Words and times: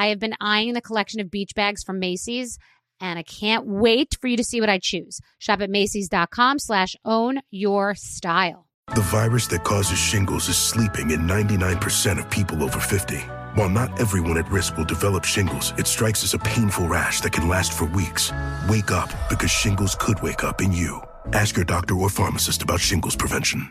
I 0.00 0.06
have 0.06 0.18
been 0.18 0.34
eyeing 0.40 0.72
the 0.72 0.80
collection 0.80 1.20
of 1.20 1.30
beach 1.30 1.54
bags 1.54 1.82
from 1.84 1.98
Macy's 1.98 2.58
and 3.02 3.18
I 3.18 3.22
can't 3.22 3.66
wait 3.66 4.16
for 4.18 4.28
you 4.28 4.36
to 4.38 4.44
see 4.44 4.58
what 4.58 4.70
I 4.70 4.78
choose. 4.78 5.20
Shop 5.38 5.60
at 5.60 5.68
Macy's.com 5.68 6.58
slash 6.58 6.96
own 7.04 7.40
your 7.50 7.94
style. 7.94 8.66
The 8.94 9.02
virus 9.02 9.46
that 9.48 9.62
causes 9.62 9.98
shingles 9.98 10.48
is 10.48 10.56
sleeping 10.56 11.10
in 11.10 11.20
99% 11.20 12.18
of 12.18 12.30
people 12.30 12.62
over 12.62 12.80
50. 12.80 13.18
While 13.56 13.68
not 13.68 14.00
everyone 14.00 14.38
at 14.38 14.50
risk 14.50 14.78
will 14.78 14.86
develop 14.86 15.24
shingles, 15.24 15.74
it 15.76 15.86
strikes 15.86 16.24
as 16.24 16.32
a 16.32 16.38
painful 16.38 16.88
rash 16.88 17.20
that 17.20 17.32
can 17.32 17.46
last 17.46 17.74
for 17.74 17.84
weeks. 17.84 18.32
Wake 18.70 18.90
up 18.90 19.10
because 19.28 19.50
shingles 19.50 19.94
could 19.94 20.22
wake 20.22 20.44
up 20.44 20.62
in 20.62 20.72
you. 20.72 21.02
Ask 21.34 21.56
your 21.56 21.66
doctor 21.66 21.94
or 21.94 22.08
pharmacist 22.08 22.62
about 22.62 22.80
shingles 22.80 23.16
prevention. 23.16 23.70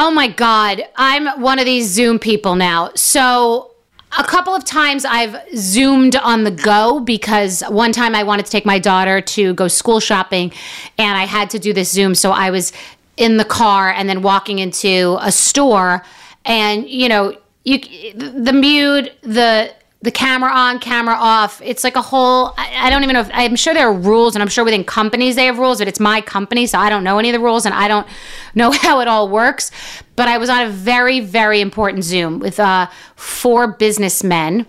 Oh 0.00 0.12
my 0.12 0.28
God. 0.28 0.84
I'm 0.94 1.26
one 1.40 1.58
of 1.58 1.64
these 1.64 1.88
Zoom 1.90 2.20
people 2.20 2.54
now. 2.54 2.92
So, 2.94 3.72
a 4.16 4.22
couple 4.22 4.54
of 4.54 4.64
times 4.64 5.04
I've 5.04 5.36
Zoomed 5.56 6.14
on 6.14 6.44
the 6.44 6.52
go 6.52 7.00
because 7.00 7.62
one 7.62 7.90
time 7.90 8.14
I 8.14 8.22
wanted 8.22 8.46
to 8.46 8.52
take 8.52 8.64
my 8.64 8.78
daughter 8.78 9.20
to 9.20 9.54
go 9.54 9.66
school 9.66 9.98
shopping 9.98 10.52
and 10.98 11.18
I 11.18 11.24
had 11.24 11.50
to 11.50 11.58
do 11.58 11.72
this 11.72 11.90
Zoom. 11.90 12.14
So, 12.14 12.30
I 12.30 12.50
was 12.50 12.72
in 13.16 13.38
the 13.38 13.44
car 13.44 13.90
and 13.90 14.08
then 14.08 14.22
walking 14.22 14.60
into 14.60 15.18
a 15.20 15.32
store 15.32 16.04
and, 16.44 16.88
you 16.88 17.08
know, 17.08 17.36
you 17.64 17.80
the 18.14 18.52
mute, 18.52 19.10
the 19.22 19.74
the 20.00 20.12
camera 20.12 20.50
on, 20.52 20.78
camera 20.78 21.16
off. 21.18 21.60
It's 21.64 21.82
like 21.82 21.96
a 21.96 22.02
whole. 22.02 22.54
I, 22.56 22.86
I, 22.86 22.90
don't 22.90 23.02
even 23.02 23.14
know. 23.14 23.20
If, 23.20 23.30
I'm 23.32 23.56
sure 23.56 23.74
there 23.74 23.88
are 23.88 23.92
rules, 23.92 24.36
and 24.36 24.42
I'm 24.42 24.48
sure 24.48 24.64
within 24.64 24.84
companies 24.84 25.34
they 25.34 25.46
have 25.46 25.58
rules, 25.58 25.78
but 25.78 25.88
it's 25.88 25.98
my 25.98 26.20
company, 26.20 26.66
so 26.66 26.78
I 26.78 26.88
don't 26.88 27.02
know 27.02 27.18
any 27.18 27.30
of 27.30 27.32
the 27.32 27.40
rules, 27.40 27.66
and 27.66 27.74
I 27.74 27.88
don't 27.88 28.06
know 28.54 28.70
how 28.70 29.00
it 29.00 29.08
all 29.08 29.28
works. 29.28 29.70
But 30.14 30.28
I 30.28 30.38
was 30.38 30.50
on 30.50 30.66
a 30.66 30.70
very, 30.70 31.20
very 31.20 31.60
important 31.60 32.04
Zoom 32.04 32.38
with 32.38 32.60
uh, 32.60 32.88
four 33.16 33.72
businessmen, 33.72 34.66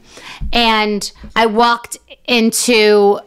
and 0.51 1.11
I 1.35 1.45
walked 1.45 1.97
into 2.25 3.19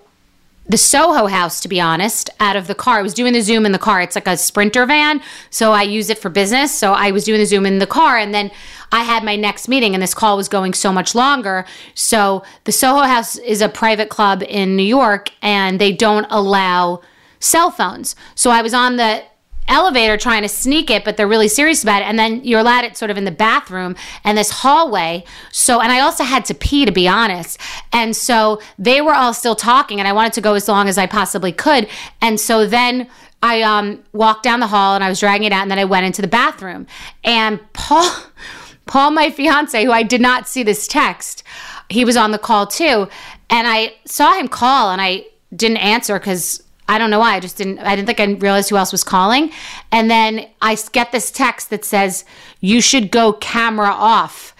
the 0.72 0.78
Soho 0.78 1.26
house, 1.26 1.60
to 1.60 1.68
be 1.68 1.82
honest, 1.82 2.30
out 2.40 2.56
of 2.56 2.66
the 2.66 2.74
car. 2.74 2.98
I 2.98 3.02
was 3.02 3.12
doing 3.12 3.34
the 3.34 3.42
Zoom 3.42 3.66
in 3.66 3.72
the 3.72 3.78
car. 3.78 4.00
It's 4.00 4.14
like 4.14 4.26
a 4.26 4.38
sprinter 4.38 4.86
van. 4.86 5.20
So 5.50 5.72
I 5.72 5.82
use 5.82 6.08
it 6.08 6.16
for 6.16 6.30
business. 6.30 6.76
So 6.76 6.94
I 6.94 7.10
was 7.10 7.24
doing 7.24 7.40
the 7.40 7.44
Zoom 7.44 7.66
in 7.66 7.78
the 7.78 7.86
car. 7.86 8.16
And 8.16 8.32
then 8.32 8.50
I 8.90 9.04
had 9.04 9.22
my 9.22 9.36
next 9.36 9.68
meeting, 9.68 9.92
and 9.92 10.02
this 10.02 10.14
call 10.14 10.38
was 10.38 10.48
going 10.48 10.72
so 10.72 10.90
much 10.90 11.14
longer. 11.14 11.66
So 11.94 12.42
the 12.64 12.72
Soho 12.72 13.02
house 13.02 13.36
is 13.36 13.60
a 13.60 13.68
private 13.68 14.08
club 14.08 14.42
in 14.48 14.74
New 14.74 14.82
York, 14.82 15.30
and 15.42 15.78
they 15.78 15.92
don't 15.92 16.26
allow 16.30 17.02
cell 17.38 17.70
phones. 17.70 18.16
So 18.34 18.50
I 18.50 18.62
was 18.62 18.72
on 18.72 18.96
the 18.96 19.24
elevator 19.68 20.16
trying 20.16 20.42
to 20.42 20.48
sneak 20.48 20.90
it, 20.90 21.04
but 21.04 21.16
they're 21.16 21.28
really 21.28 21.48
serious 21.48 21.82
about 21.82 22.02
it. 22.02 22.06
And 22.06 22.18
then 22.18 22.44
you're 22.44 22.60
allowed 22.60 22.84
it 22.84 22.96
sort 22.96 23.10
of 23.10 23.16
in 23.16 23.24
the 23.24 23.30
bathroom 23.30 23.96
and 24.24 24.36
this 24.36 24.50
hallway. 24.50 25.24
So, 25.50 25.80
and 25.80 25.92
I 25.92 26.00
also 26.00 26.24
had 26.24 26.44
to 26.46 26.54
pee, 26.54 26.84
to 26.84 26.92
be 26.92 27.08
honest. 27.08 27.58
And 27.92 28.14
so 28.16 28.60
they 28.78 29.00
were 29.00 29.14
all 29.14 29.34
still 29.34 29.54
talking, 29.54 29.98
and 29.98 30.08
I 30.08 30.12
wanted 30.12 30.32
to 30.34 30.40
go 30.40 30.54
as 30.54 30.68
long 30.68 30.88
as 30.88 30.98
I 30.98 31.06
possibly 31.06 31.52
could. 31.52 31.88
And 32.20 32.38
so 32.38 32.66
then 32.66 33.08
I 33.42 33.62
um, 33.62 34.02
walked 34.12 34.44
down 34.44 34.60
the 34.60 34.68
hall 34.68 34.94
and 34.94 35.02
I 35.02 35.08
was 35.08 35.20
dragging 35.20 35.46
it 35.46 35.52
out, 35.52 35.62
and 35.62 35.70
then 35.70 35.78
I 35.78 35.84
went 35.84 36.06
into 36.06 36.22
the 36.22 36.28
bathroom. 36.28 36.86
And 37.24 37.60
Paul, 37.72 38.10
Paul, 38.86 39.10
my 39.12 39.30
fiance, 39.30 39.84
who 39.84 39.92
I 39.92 40.02
did 40.02 40.20
not 40.20 40.48
see 40.48 40.62
this 40.62 40.86
text, 40.86 41.42
he 41.88 42.04
was 42.04 42.16
on 42.16 42.30
the 42.30 42.38
call 42.38 42.66
too. 42.66 43.08
And 43.50 43.68
I 43.68 43.94
saw 44.06 44.32
him 44.32 44.48
call 44.48 44.90
and 44.90 45.00
I 45.00 45.26
didn't 45.54 45.76
answer 45.78 46.18
because 46.18 46.61
I 46.88 46.98
don't 46.98 47.10
know 47.10 47.20
why. 47.20 47.36
I 47.36 47.40
just 47.40 47.56
didn't. 47.56 47.78
I 47.78 47.96
didn't 47.96 48.06
think 48.06 48.20
I 48.20 48.24
realized 48.24 48.70
who 48.70 48.76
else 48.76 48.92
was 48.92 49.04
calling. 49.04 49.50
And 49.90 50.10
then 50.10 50.46
I 50.60 50.76
get 50.92 51.12
this 51.12 51.30
text 51.30 51.70
that 51.70 51.84
says, 51.84 52.24
"You 52.60 52.80
should 52.80 53.10
go 53.10 53.32
camera 53.34 53.90
off." 53.90 54.54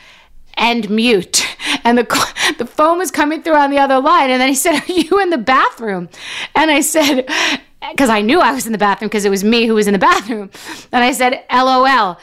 and 0.55 0.89
mute. 0.91 1.47
And 1.85 1.99
the 1.99 2.05
the 2.59 2.67
phone 2.67 2.99
was 2.99 3.11
coming 3.11 3.43
through 3.43 3.57
on 3.57 3.71
the 3.71 3.79
other 3.79 3.99
line. 3.99 4.31
And 4.31 4.41
then 4.41 4.49
he 4.49 4.55
said, 4.55 4.83
"Are 4.89 4.93
you 4.93 5.21
in 5.21 5.31
the 5.31 5.39
bathroom?" 5.39 6.09
And 6.55 6.71
I 6.71 6.81
said, 6.81 7.29
because 7.91 8.09
I 8.09 8.21
knew 8.21 8.41
I 8.41 8.53
was 8.53 8.67
in 8.67 8.73
the 8.73 8.79
bathroom 8.79 9.09
because 9.09 9.25
it 9.25 9.31
was 9.31 9.43
me 9.43 9.67
who 9.67 9.75
was 9.75 9.89
in 9.89 9.93
the 9.93 9.99
bathroom. 9.99 10.51
And 10.93 11.03
I 11.03 11.13
said, 11.13 11.43
"LOL." 11.51 12.19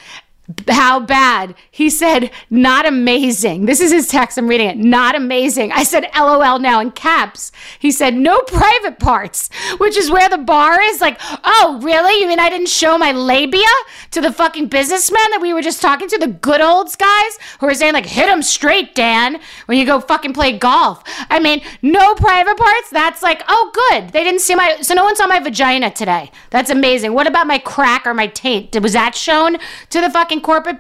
How 0.68 1.00
bad? 1.00 1.54
He 1.70 1.92
said, 1.92 2.32
not 2.50 2.88
amazing. 2.88 3.66
This 3.66 3.80
is 3.80 3.92
his 3.92 4.08
text. 4.08 4.36
I'm 4.36 4.48
reading 4.48 4.68
it. 4.68 4.78
Not 4.78 5.14
amazing. 5.14 5.72
I 5.72 5.84
said, 5.84 6.10
LOL 6.18 6.58
now 6.58 6.80
in 6.80 6.90
caps. 6.90 7.52
He 7.78 7.92
said, 7.92 8.16
no 8.16 8.42
private 8.42 8.98
parts, 8.98 9.52
which 9.78 9.96
is 9.96 10.10
where 10.10 10.28
the 10.28 10.40
bar 10.40 10.82
is. 10.82 11.02
Like, 11.02 11.20
oh, 11.44 11.80
really? 11.84 12.22
You 12.22 12.28
mean 12.28 12.40
I 12.40 12.50
didn't 12.50 12.70
show 12.70 12.98
my 12.98 13.12
labia 13.12 13.68
to 14.10 14.22
the 14.22 14.34
fucking 14.34 14.68
businessmen 14.68 15.22
that 15.32 15.40
we 15.40 15.54
were 15.54 15.62
just 15.62 15.84
talking 15.84 16.08
to? 16.08 16.18
The 16.18 16.28
good 16.28 16.62
olds 16.62 16.96
guys 16.96 17.38
who 17.60 17.68
are 17.68 17.76
saying, 17.76 17.94
like, 17.94 18.08
hit 18.08 18.26
them 18.26 18.42
straight, 18.42 18.96
Dan, 18.96 19.40
when 19.68 19.78
you 19.78 19.86
go 19.86 20.00
fucking 20.00 20.34
play 20.34 20.58
golf. 20.58 21.04
I 21.30 21.40
mean, 21.40 21.62
no 21.84 22.16
private 22.16 22.58
parts? 22.58 22.90
That's 22.90 23.22
like, 23.22 23.44
oh, 23.48 23.72
good. 23.92 24.10
They 24.14 24.24
didn't 24.24 24.42
see 24.42 24.56
my, 24.56 24.82
so 24.82 24.96
no 24.96 25.04
one 25.04 25.16
saw 25.16 25.28
my 25.28 25.40
vagina 25.40 25.92
today. 25.92 26.32
That's 26.50 26.72
amazing. 26.72 27.14
What 27.14 27.28
about 27.28 27.46
my 27.46 27.60
crack 27.60 28.08
or 28.08 28.16
my 28.16 28.26
taint? 28.26 28.76
Was 28.82 28.94
that 28.94 29.14
shown 29.14 29.58
to 29.92 30.02
the 30.02 30.10
fucking 30.10 30.39
corporate 30.40 30.80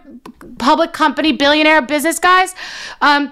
public 0.57 0.93
company 0.93 1.31
billionaire 1.31 1.81
business 1.81 2.19
guys. 2.19 2.53
Um, 3.01 3.31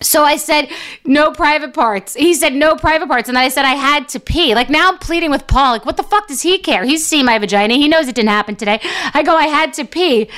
so 0.00 0.22
I 0.22 0.36
said, 0.36 0.70
no 1.04 1.32
private 1.32 1.74
parts. 1.74 2.14
He 2.14 2.34
said, 2.34 2.54
no 2.54 2.76
private 2.76 3.08
parts. 3.08 3.28
And 3.28 3.36
I 3.36 3.48
said, 3.48 3.64
I 3.64 3.74
had 3.74 4.08
to 4.10 4.20
pee. 4.20 4.54
Like 4.54 4.70
now 4.70 4.88
I'm 4.88 4.98
pleading 4.98 5.30
with 5.30 5.46
Paul. 5.46 5.72
Like, 5.72 5.86
what 5.86 5.96
the 5.96 6.04
fuck 6.04 6.28
does 6.28 6.42
he 6.42 6.58
care? 6.58 6.84
He's 6.84 7.04
seen 7.04 7.26
my 7.26 7.38
vagina. 7.38 7.74
He 7.74 7.88
knows 7.88 8.06
it 8.06 8.14
didn't 8.14 8.28
happen 8.28 8.54
today. 8.54 8.80
I 9.12 9.22
go, 9.24 9.34
I 9.34 9.46
had 9.48 9.72
to 9.74 9.84
pee. 9.84 10.28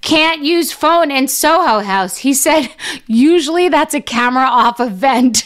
can't 0.00 0.42
use 0.42 0.70
phone 0.70 1.10
in 1.10 1.26
Soho 1.26 1.80
House. 1.80 2.18
He 2.18 2.34
said, 2.34 2.68
usually 3.06 3.68
that's 3.68 3.94
a 3.94 4.00
camera 4.00 4.46
off 4.46 4.78
event. 4.78 5.44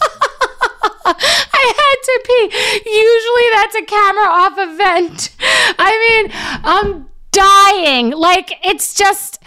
I 1.08 1.72
had 1.76 1.96
to 2.02 2.22
pee. 2.26 2.46
Usually 2.90 3.48
that's 3.52 3.76
a 3.76 3.84
camera 3.84 4.26
off 4.26 4.54
event. 4.58 5.30
I 5.78 6.22
mean, 6.24 6.30
I'm 6.64 7.06
dying. 7.36 8.10
Like, 8.10 8.58
it's 8.64 8.94
just, 8.94 9.38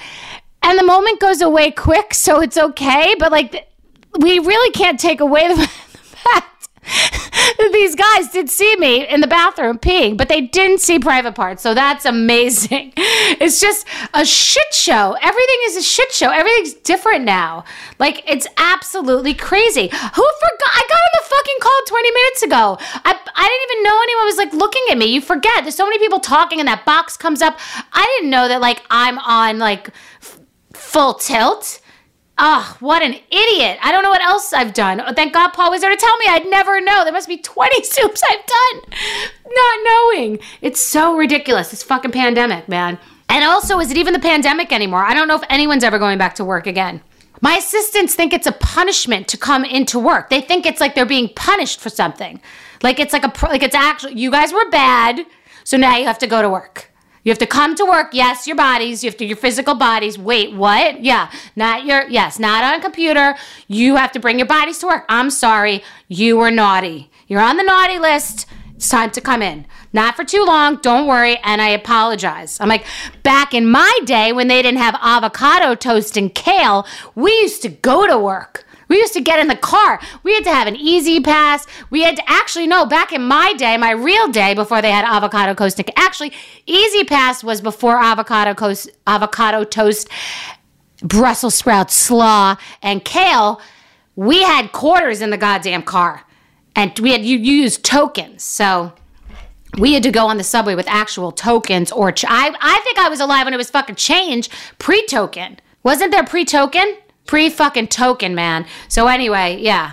and 0.62 0.77
the 0.77 0.83
moment 0.83 1.19
goes 1.19 1.41
away 1.41 1.71
quick, 1.71 2.13
so 2.13 2.41
it's 2.41 2.57
okay. 2.57 3.15
But 3.18 3.31
like, 3.31 3.68
we 4.19 4.39
really 4.39 4.71
can't 4.71 5.00
take 5.00 5.19
away 5.19 5.47
the, 5.56 5.68
fact 5.68 6.58
these 7.71 7.95
guys 7.95 8.30
did 8.30 8.50
see 8.50 8.75
me 8.77 9.07
in 9.07 9.21
the 9.21 9.27
bathroom 9.27 9.77
peeing, 9.77 10.18
but 10.18 10.30
they 10.30 10.41
didn't 10.41 10.80
see 10.80 11.00
private 11.00 11.36
parts. 11.36 11.62
So 11.63 11.74
that's 11.74 12.06
amazing. 12.06 12.94
It's 13.41 13.62
just 13.62 13.88
a 14.13 14.25
shit 14.25 14.74
show. 14.74 15.15
Everything 15.21 15.57
is 15.65 15.77
a 15.77 15.81
shit 15.81 16.12
show. 16.12 16.30
Everything's 16.31 16.74
different 16.74 17.25
now. 17.25 17.63
Like 18.00 18.24
it's 18.27 18.47
absolutely 18.57 19.33
crazy. 19.33 19.88
Who 19.88 19.88
forgot? 19.89 20.71
I 20.71 20.83
got 20.89 21.00
on 21.00 21.13
the 21.13 21.30
fucking 21.30 21.56
call 21.62 21.80
20 21.88 22.12
minutes 22.12 22.44
ago. 22.44 22.77
I, 23.06 23.19
I 23.35 23.47
didn't 23.47 23.71
even 23.71 23.83
know 23.83 24.00
anyone 24.03 24.25
was 24.25 24.38
like 24.38 24.53
looking 24.53 24.81
at 24.92 24.97
me. 24.97 25.06
You 25.06 25.21
forget. 25.21 25.63
There's 25.63 25.75
so 25.75 25.85
many 25.85 26.00
people 26.00 26.19
talking 26.19 26.59
and 26.59 26.68
that 26.68 26.85
box 26.85 27.18
comes 27.18 27.42
up. 27.42 27.59
I 27.94 28.03
didn't 28.18 28.31
know 28.31 28.47
that 28.47 28.62
like 28.62 28.81
I'm 28.89 29.19
on 29.19 29.59
like 29.59 29.89
f- 30.21 30.39
full 30.74 31.13
tilt. 31.13 31.80
Oh, 32.41 32.77
what 32.80 33.03
an 33.03 33.13
idiot. 33.13 33.77
I 33.81 33.91
don't 33.91 34.01
know 34.01 34.09
what 34.09 34.24
else 34.24 34.53
I've 34.53 34.74
done. 34.74 35.01
Oh, 35.01 35.13
thank 35.13 35.33
God 35.33 35.50
Paul 35.50 35.71
was 35.71 35.81
there 35.81 35.89
to 35.89 35.97
tell 35.97 36.15
me. 36.18 36.25
I'd 36.30 36.50
never 36.50 36.80
know. 36.80 37.03
There 37.03 37.12
must 37.12 37.27
be 37.27 37.38
20 37.41 37.81
Zooms 37.81 38.21
I've 38.30 38.45
done 38.45 38.97
not 39.50 39.80
knowing. 39.83 40.39
It's 40.62 40.80
so 40.80 41.15
ridiculous, 41.15 41.69
this 41.69 41.83
fucking 41.83 42.12
pandemic, 42.12 42.68
man. 42.68 42.97
And 43.27 43.44
also, 43.44 43.80
is 43.80 43.91
it 43.91 43.97
even 43.97 44.13
the 44.13 44.19
pandemic 44.19 44.71
anymore? 44.71 45.03
I 45.03 45.13
don't 45.13 45.27
know 45.27 45.36
if 45.36 45.44
anyone's 45.50 45.83
ever 45.83 46.00
going 46.00 46.18
back 46.18 46.36
to 46.36 46.45
work 46.45 46.68
again. 46.68 47.01
My 47.41 47.57
assistants 47.57 48.15
think 48.15 48.33
it's 48.33 48.47
a 48.47 48.51
punishment 48.51 49.27
to 49.30 49.38
come 49.38 49.63
into 49.63 50.00
work. 50.00 50.30
They 50.30 50.42
think 50.42 50.65
it's 50.65 50.81
like 50.81 50.95
they're 50.95 51.06
being 51.06 51.30
punished 51.35 51.80
for 51.80 51.89
something. 51.89 52.42
Like 52.81 53.00
it's 53.00 53.13
like 53.13 53.24
a 53.24 53.45
like 53.45 53.63
it's 53.63 53.75
actually 53.75 54.19
you 54.19 54.31
guys 54.31 54.51
were 54.51 54.69
bad, 54.69 55.25
so 55.63 55.77
now 55.77 55.95
you 55.95 56.06
have 56.06 56.19
to 56.19 56.27
go 56.27 56.42
to 56.42 56.50
work. 56.50 56.88
You 57.24 57.31
have 57.31 57.39
to 57.39 57.45
come 57.45 57.75
to 57.75 57.86
work. 57.86 58.10
Yes, 58.13 58.48
your 58.48 58.56
bodies. 58.56 59.04
You 59.04 59.10
have 59.10 59.18
to 59.18 59.25
your 59.25 59.38
physical 59.38 59.75
bodies. 59.75 60.18
Wait, 60.18 60.54
what? 60.56 61.04
Yeah, 61.04 61.31
not 61.56 61.86
your. 61.86 62.07
Yes, 62.10 62.39
not 62.39 62.63
on 62.63 62.81
computer. 62.81 63.36
You 63.68 63.95
have 63.98 64.12
to 64.13 64.19
bring 64.19 64.39
your 64.39 64.48
bodies 64.48 64.80
to 64.80 64.88
work. 64.88 65.06
I'm 65.10 65.30
sorry, 65.30 65.83
you 66.07 66.38
were 66.38 66.51
naughty. 66.51 67.10
You're 67.27 67.42
on 67.42 67.57
the 67.57 67.63
naughty 67.63 68.00
list. 68.00 68.48
It's 68.75 68.88
time 68.88 69.12
to 69.12 69.19
come 69.19 69.42
in. 69.42 69.66
Not 69.92 70.16
for 70.16 70.24
too 70.24 70.45
long. 70.45 70.77
Don't 70.77 71.06
worry. 71.06 71.38
And 71.44 71.62
I 71.62 71.69
apologize. 71.69 72.57
I'm 72.62 72.69
like, 72.69 72.86
back 73.24 73.54
in 73.54 73.69
my 73.69 73.92
day 74.06 74.31
when 74.31 74.48
they 74.48 74.62
didn't 74.62 74.77
have 74.77 74.98
avocado 75.01 75.75
toast 75.75 76.16
and 76.16 76.33
kale, 76.33 76.88
we 77.13 77.31
used 77.42 77.62
to 77.63 77.69
go 77.69 78.07
to 78.07 78.18
work. 78.18 78.66
We 78.89 78.97
used 78.97 79.13
to 79.13 79.21
get 79.21 79.39
in 79.39 79.47
the 79.47 79.56
car. 79.56 80.01
We 80.24 80.33
had 80.33 80.44
to 80.44 80.53
have 80.53 80.68
an 80.68 80.75
easy 80.75 81.21
pass. 81.21 81.65
We 81.89 82.01
had 82.01 82.18
to 82.18 82.24
actually 82.27 82.68
no. 82.68 82.86
Back 82.86 83.13
in 83.13 83.24
my 83.24 83.53
day, 83.53 83.77
my 83.77 83.91
real 83.91 84.27
day, 84.27 84.53
before 84.53 84.81
they 84.81 84.91
had 84.91 85.06
avocado 85.06 85.53
toast. 85.53 85.80
Actually, 85.95 86.33
easy 86.65 87.06
pass 87.06 87.44
was 87.44 87.62
before 87.62 87.97
avocado 87.97 88.53
toast, 88.53 88.89
avocado 89.07 89.63
toast, 89.63 90.09
Brussels 91.01 91.56
sprouts, 91.56 91.94
slaw, 91.95 92.57
and 92.81 93.06
kale. 93.06 93.62
We 94.15 94.44
had 94.44 94.74
quarters 94.74 95.21
in 95.21 95.30
the 95.30 95.38
goddamn 95.38 95.83
car, 95.83 96.25
and 96.75 96.97
we 97.00 97.12
had 97.12 97.24
you 97.24 97.38
used 97.38 97.85
tokens. 97.85 98.44
So 98.44 98.92
we 99.77 99.94
had 99.94 100.03
to 100.03 100.12
go 100.12 100.25
on 100.27 100.38
the 100.38 100.44
subway 100.44 100.75
with 100.75 100.88
actual 100.89 101.31
tokens 101.31 101.92
or 101.92 102.12
ch- 102.12 102.25
I, 102.27 102.53
I 102.59 102.80
think 102.83 102.97
I 102.97 103.07
was 103.07 103.19
alive 103.19 103.45
when 103.45 103.53
it 103.53 103.57
was 103.57 103.69
fucking 103.69 103.95
change 103.95 104.50
pre-token. 104.80 105.59
Wasn't 105.83 106.12
there 106.12 106.25
pre-token? 106.25 106.97
Pre 107.29 107.47
fucking 107.51 107.89
token, 107.89 108.33
man. 108.33 108.65
So 108.87 109.05
anyway, 109.05 109.59
yeah. 109.61 109.91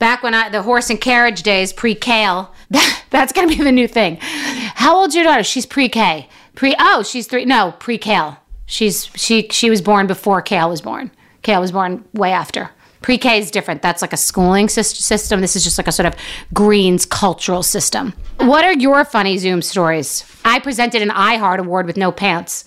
Back 0.00 0.24
when 0.24 0.34
I 0.34 0.48
the 0.48 0.62
horse 0.62 0.90
and 0.90 1.00
carriage 1.00 1.44
days, 1.44 1.72
pre 1.72 1.94
kale. 1.94 2.52
That, 2.70 3.04
that's 3.10 3.32
gonna 3.32 3.46
be 3.46 3.54
the 3.54 3.70
new 3.70 3.86
thing. 3.86 4.18
How 4.20 4.96
old's 4.96 5.14
your 5.14 5.22
daughter? 5.22 5.44
She's 5.44 5.64
pre 5.64 5.88
K. 5.88 6.28
Pre 6.56 6.74
oh, 6.80 7.04
she's 7.04 7.28
three. 7.28 7.44
No, 7.44 7.76
pre 7.78 7.98
kale. 7.98 8.38
She's 8.66 9.08
she 9.14 9.46
she 9.52 9.70
was 9.70 9.80
born 9.80 10.08
before 10.08 10.42
Kale 10.42 10.68
was 10.68 10.80
born. 10.80 11.12
Kale 11.42 11.60
was 11.60 11.70
born 11.70 12.04
way 12.14 12.32
after. 12.32 12.70
Pre 13.00 13.16
K 13.16 13.38
is 13.38 13.52
different. 13.52 13.80
That's 13.80 14.02
like 14.02 14.12
a 14.12 14.16
schooling 14.16 14.68
system. 14.68 15.40
This 15.40 15.54
is 15.54 15.62
just 15.62 15.78
like 15.78 15.86
a 15.86 15.92
sort 15.92 16.06
of 16.06 16.16
Greens 16.52 17.06
cultural 17.06 17.62
system. 17.62 18.12
What 18.38 18.64
are 18.64 18.74
your 18.74 19.04
funny 19.04 19.38
Zoom 19.38 19.62
stories? 19.62 20.24
I 20.44 20.58
presented 20.58 21.00
an 21.00 21.10
iHeart 21.10 21.58
Award 21.58 21.86
with 21.86 21.96
no 21.96 22.10
pants. 22.10 22.64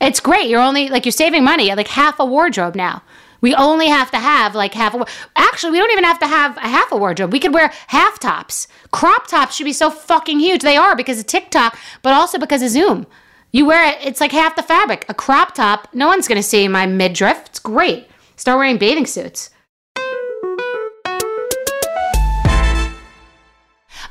It's 0.00 0.20
great. 0.20 0.48
You're 0.48 0.60
only 0.62 0.88
like 0.88 1.04
you're 1.04 1.12
saving 1.12 1.44
money, 1.44 1.74
like 1.74 1.88
half 1.88 2.18
a 2.18 2.24
wardrobe 2.24 2.74
now. 2.74 3.02
We 3.40 3.54
only 3.54 3.88
have 3.88 4.10
to 4.10 4.18
have 4.18 4.54
like 4.54 4.74
half 4.74 4.94
a. 4.94 5.04
Actually, 5.36 5.72
we 5.72 5.78
don't 5.78 5.90
even 5.90 6.04
have 6.04 6.18
to 6.20 6.26
have 6.26 6.56
a 6.56 6.68
half 6.68 6.92
a 6.92 6.96
wardrobe. 6.96 7.32
We 7.32 7.40
could 7.40 7.54
wear 7.54 7.72
half 7.88 8.18
tops. 8.18 8.68
Crop 8.92 9.26
tops 9.26 9.54
should 9.54 9.64
be 9.64 9.72
so 9.72 9.90
fucking 9.90 10.40
huge. 10.40 10.62
They 10.62 10.76
are 10.76 10.96
because 10.96 11.20
of 11.20 11.26
TikTok, 11.26 11.78
but 12.02 12.12
also 12.12 12.38
because 12.38 12.62
of 12.62 12.70
Zoom. 12.70 13.06
You 13.52 13.66
wear 13.66 13.88
it, 13.88 13.98
it's 14.02 14.20
like 14.20 14.32
half 14.32 14.56
the 14.56 14.62
fabric. 14.62 15.04
A 15.08 15.14
crop 15.14 15.54
top, 15.54 15.88
no 15.92 16.06
one's 16.06 16.28
gonna 16.28 16.42
see 16.42 16.68
my 16.68 16.86
midriff. 16.86 17.42
It's 17.46 17.58
great. 17.58 18.08
Start 18.36 18.58
wearing 18.58 18.78
bathing 18.78 19.06
suits. 19.06 19.50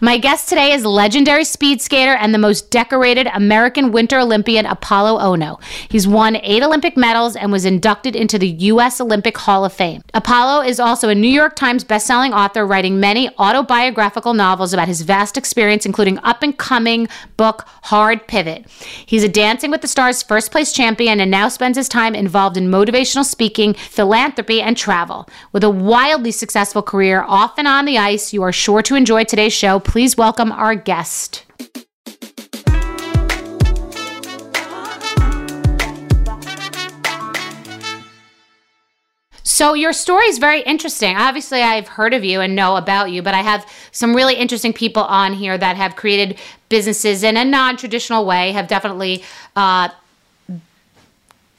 My 0.01 0.17
guest 0.17 0.47
today 0.47 0.71
is 0.71 0.85
legendary 0.85 1.43
speed 1.43 1.81
skater 1.81 2.13
and 2.13 2.33
the 2.33 2.37
most 2.37 2.71
decorated 2.71 3.27
American 3.33 3.91
Winter 3.91 4.17
Olympian 4.17 4.65
Apollo 4.65 5.19
Ohno. 5.19 5.61
He's 5.89 6.07
won 6.07 6.37
eight 6.37 6.63
Olympic 6.63 6.95
medals 6.95 7.35
and 7.35 7.51
was 7.51 7.65
inducted 7.65 8.15
into 8.15 8.39
the 8.39 8.47
U.S. 8.47 9.01
Olympic 9.01 9.37
Hall 9.39 9.65
of 9.65 9.73
Fame. 9.73 10.01
Apollo 10.13 10.61
is 10.61 10.79
also 10.79 11.09
a 11.09 11.15
New 11.15 11.27
York 11.27 11.57
Times 11.57 11.83
bestselling 11.83 12.31
author, 12.31 12.65
writing 12.65 13.01
many 13.01 13.29
autobiographical 13.37 14.33
novels 14.33 14.71
about 14.71 14.87
his 14.87 15.01
vast 15.01 15.37
experience, 15.37 15.85
including 15.85 16.17
up 16.19 16.43
and 16.43 16.57
coming 16.57 17.09
book 17.35 17.67
Hard 17.83 18.25
Pivot. 18.25 18.67
He's 19.05 19.25
a 19.25 19.29
Dancing 19.29 19.69
with 19.69 19.81
the 19.81 19.87
Stars 19.89 20.23
first 20.23 20.49
place 20.49 20.71
champion 20.71 21.19
and 21.19 21.29
now 21.29 21.49
spends 21.49 21.77
his 21.77 21.89
time 21.89 22.15
involved 22.15 22.55
in 22.55 22.71
motivational 22.71 23.25
speaking, 23.25 23.73
philanthropy, 23.73 24.61
and 24.61 24.77
travel. 24.77 25.27
With 25.51 25.65
a 25.65 25.69
wildly 25.69 26.31
successful 26.31 26.83
career 26.83 27.25
off 27.27 27.57
and 27.57 27.67
on 27.67 27.83
the 27.83 27.97
ice, 27.97 28.31
you 28.31 28.43
are 28.43 28.53
sure 28.53 28.81
to 28.83 28.95
enjoy 28.95 29.25
today's 29.25 29.51
show 29.51 29.81
please 29.89 30.15
welcome 30.15 30.51
our 30.51 30.75
guest. 30.75 31.45
So 39.43 39.73
your 39.73 39.91
story 39.91 40.27
is 40.27 40.37
very 40.37 40.61
interesting. 40.61 41.17
Obviously, 41.17 41.63
I've 41.63 41.87
heard 41.87 42.13
of 42.13 42.23
you 42.23 42.39
and 42.39 42.55
know 42.55 42.75
about 42.75 43.09
you, 43.09 43.23
but 43.23 43.33
I 43.33 43.41
have 43.41 43.65
some 43.91 44.15
really 44.15 44.35
interesting 44.35 44.73
people 44.73 45.03
on 45.03 45.33
here 45.33 45.57
that 45.57 45.75
have 45.75 45.95
created 45.95 46.37
businesses 46.69 47.23
in 47.23 47.35
a 47.35 47.43
non-traditional 47.43 48.27
way. 48.27 48.51
Have 48.51 48.67
definitely 48.67 49.23
uh, 49.55 49.89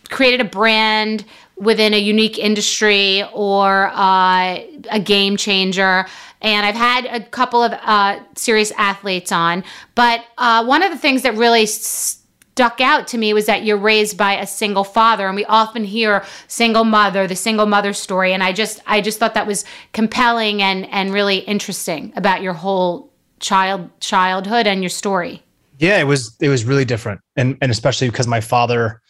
created 0.09 0.41
a 0.41 0.45
brand 0.45 1.25
within 1.57 1.95
a 1.95 1.99
unique 1.99 2.39
industry 2.39 3.25
or 3.35 3.89
uh, 3.93 4.61
a 4.91 5.01
game 5.01 5.37
changer 5.37 6.07
and 6.43 6.65
I've 6.65 6.75
had 6.75 7.07
a 7.07 7.21
couple 7.21 7.63
of 7.63 7.73
uh, 7.73 8.21
serious 8.35 8.73
athletes 8.73 9.33
on. 9.33 9.65
But 9.95 10.25
uh, 10.39 10.65
one 10.65 10.83
of 10.83 10.91
the 10.91 10.99
things 10.99 11.23
that 11.23 11.37
really 11.37 11.67
stuck 11.67 12.81
out 12.81 13.07
to 13.09 13.19
me 13.19 13.33
was 13.33 13.47
that 13.47 13.65
you're 13.65 13.77
raised 13.77 14.17
by 14.17 14.39
a 14.39 14.47
single 14.47 14.85
father, 14.85 15.27
and 15.27 15.37
we 15.37 15.45
often 15.47 15.85
hear 15.85 16.25
single 16.49 16.85
mother, 16.85 17.27
the 17.27 17.37
single 17.37 17.67
mother 17.67 17.93
story, 17.93 18.33
and 18.33 18.43
I 18.43 18.53
just 18.53 18.81
I 18.87 19.01
just 19.01 19.19
thought 19.19 19.35
that 19.35 19.47
was 19.47 19.65
compelling 19.93 20.63
and 20.63 20.87
and 20.91 21.13
really 21.13 21.39
interesting 21.39 22.13
about 22.17 22.43
your 22.43 22.53
whole 22.53 23.11
child 23.39 23.89
childhood 24.01 24.67
and 24.67 24.83
your 24.83 24.91
story. 24.91 25.43
Yeah, 25.79 25.99
it 25.99 26.05
was 26.05 26.37
it 26.41 26.49
was 26.49 26.65
really 26.65 26.85
different, 26.85 27.21
and 27.37 27.57
and 27.61 27.71
especially 27.71 28.09
because 28.11 28.27
my 28.27 28.41
father. 28.41 29.01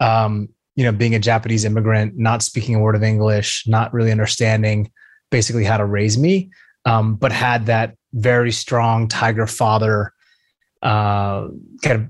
Um, 0.00 0.48
you 0.76 0.84
know, 0.84 0.92
being 0.92 1.14
a 1.14 1.18
Japanese 1.18 1.66
immigrant, 1.66 2.16
not 2.16 2.42
speaking 2.42 2.74
a 2.74 2.78
word 2.78 2.94
of 2.94 3.02
English, 3.02 3.64
not 3.66 3.92
really 3.92 4.10
understanding 4.10 4.90
basically 5.30 5.64
how 5.64 5.76
to 5.76 5.84
raise 5.84 6.18
me, 6.18 6.50
um, 6.84 7.14
but 7.14 7.32
had 7.32 7.66
that 7.66 7.96
very 8.12 8.52
strong 8.52 9.08
tiger 9.08 9.46
father 9.46 10.12
uh, 10.82 11.48
kind 11.82 12.02
of 12.02 12.08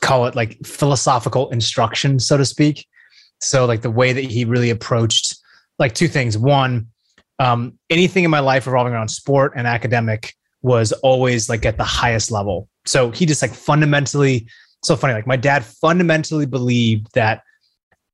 call 0.00 0.26
it 0.26 0.34
like 0.34 0.58
philosophical 0.64 1.50
instruction, 1.50 2.18
so 2.18 2.36
to 2.36 2.44
speak. 2.44 2.86
So 3.40 3.66
like 3.66 3.82
the 3.82 3.90
way 3.90 4.12
that 4.12 4.24
he 4.24 4.44
really 4.44 4.70
approached 4.70 5.36
like 5.78 5.94
two 5.94 6.08
things. 6.08 6.38
One, 6.38 6.88
um, 7.38 7.78
anything 7.90 8.24
in 8.24 8.30
my 8.30 8.40
life 8.40 8.66
revolving 8.66 8.92
around 8.92 9.08
sport 9.08 9.52
and 9.56 9.66
academic 9.66 10.34
was 10.62 10.92
always 10.92 11.48
like 11.48 11.66
at 11.66 11.76
the 11.76 11.84
highest 11.84 12.30
level. 12.30 12.68
So 12.86 13.10
he 13.10 13.26
just 13.26 13.42
like 13.42 13.52
fundamentally, 13.52 14.46
so 14.82 14.96
funny. 14.96 15.14
Like 15.14 15.26
my 15.26 15.36
dad 15.36 15.64
fundamentally 15.64 16.46
believed 16.46 17.08
that 17.14 17.42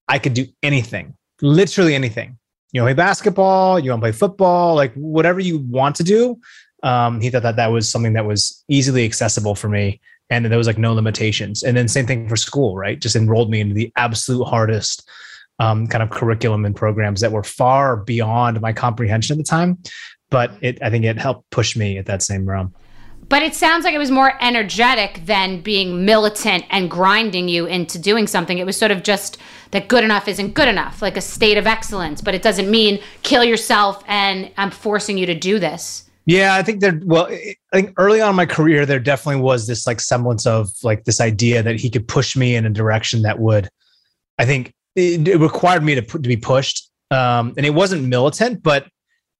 I 0.08 0.18
could 0.18 0.34
do 0.34 0.46
anything, 0.62 1.14
literally 1.42 1.94
anything 1.94 2.38
you 2.72 2.80
know, 2.80 2.86
play 2.86 2.94
basketball, 2.94 3.78
you 3.78 3.90
want 3.90 4.00
to 4.00 4.04
play 4.04 4.12
football, 4.12 4.74
like 4.74 4.94
whatever 4.94 5.40
you 5.40 5.58
want 5.58 5.96
to 5.96 6.04
do. 6.04 6.38
Um, 6.82 7.20
he 7.20 7.30
thought 7.30 7.42
that 7.42 7.56
that 7.56 7.68
was 7.68 7.88
something 7.88 8.14
that 8.14 8.24
was 8.26 8.64
easily 8.68 9.04
accessible 9.04 9.54
for 9.54 9.68
me. 9.68 10.00
and 10.30 10.46
there 10.46 10.56
was 10.56 10.68
like 10.68 10.78
no 10.78 10.94
limitations. 10.94 11.64
And 11.64 11.76
then 11.76 11.88
same 11.88 12.06
thing 12.06 12.28
for 12.28 12.36
school, 12.36 12.76
right? 12.76 13.00
Just 13.00 13.16
enrolled 13.16 13.50
me 13.50 13.60
into 13.60 13.74
the 13.74 13.92
absolute 13.96 14.44
hardest 14.44 15.08
um, 15.58 15.88
kind 15.88 16.02
of 16.02 16.10
curriculum 16.10 16.64
and 16.64 16.74
programs 16.74 17.20
that 17.20 17.32
were 17.32 17.42
far 17.42 17.96
beyond 17.96 18.60
my 18.60 18.72
comprehension 18.72 19.34
at 19.34 19.38
the 19.38 19.48
time. 19.48 19.78
But 20.30 20.52
it, 20.60 20.80
I 20.82 20.88
think 20.88 21.04
it 21.04 21.18
helped 21.18 21.50
push 21.50 21.76
me 21.76 21.98
at 21.98 22.06
that 22.06 22.22
same 22.22 22.48
realm. 22.48 22.72
But 23.30 23.44
it 23.44 23.54
sounds 23.54 23.84
like 23.84 23.94
it 23.94 23.98
was 23.98 24.10
more 24.10 24.32
energetic 24.40 25.24
than 25.24 25.60
being 25.60 26.04
militant 26.04 26.64
and 26.68 26.90
grinding 26.90 27.48
you 27.48 27.64
into 27.64 27.96
doing 27.96 28.26
something. 28.26 28.58
It 28.58 28.66
was 28.66 28.76
sort 28.76 28.90
of 28.90 29.04
just 29.04 29.38
that 29.70 29.86
good 29.86 30.02
enough 30.02 30.26
isn't 30.26 30.54
good 30.54 30.66
enough, 30.66 31.00
like 31.00 31.16
a 31.16 31.20
state 31.20 31.56
of 31.56 31.64
excellence. 31.64 32.20
But 32.20 32.34
it 32.34 32.42
doesn't 32.42 32.68
mean 32.68 33.00
kill 33.22 33.44
yourself 33.44 34.02
and 34.08 34.50
I'm 34.56 34.72
forcing 34.72 35.16
you 35.16 35.26
to 35.26 35.34
do 35.34 35.60
this. 35.60 36.10
Yeah, 36.26 36.56
I 36.56 36.64
think 36.64 36.80
there. 36.80 37.00
Well, 37.04 37.28
I 37.28 37.54
think 37.72 37.94
early 37.98 38.20
on 38.20 38.30
in 38.30 38.36
my 38.36 38.46
career, 38.46 38.84
there 38.84 38.98
definitely 38.98 39.42
was 39.42 39.68
this 39.68 39.86
like 39.86 40.00
semblance 40.00 40.44
of 40.44 40.68
like 40.82 41.04
this 41.04 41.20
idea 41.20 41.62
that 41.62 41.78
he 41.78 41.88
could 41.88 42.08
push 42.08 42.36
me 42.36 42.56
in 42.56 42.66
a 42.66 42.70
direction 42.70 43.22
that 43.22 43.38
would, 43.38 43.68
I 44.38 44.44
think, 44.44 44.72
it, 44.96 45.26
it 45.26 45.38
required 45.38 45.84
me 45.84 45.94
to 45.94 46.02
to 46.02 46.18
be 46.18 46.36
pushed. 46.36 46.90
Um, 47.12 47.54
and 47.56 47.64
it 47.64 47.74
wasn't 47.74 48.08
militant, 48.08 48.62
but 48.62 48.88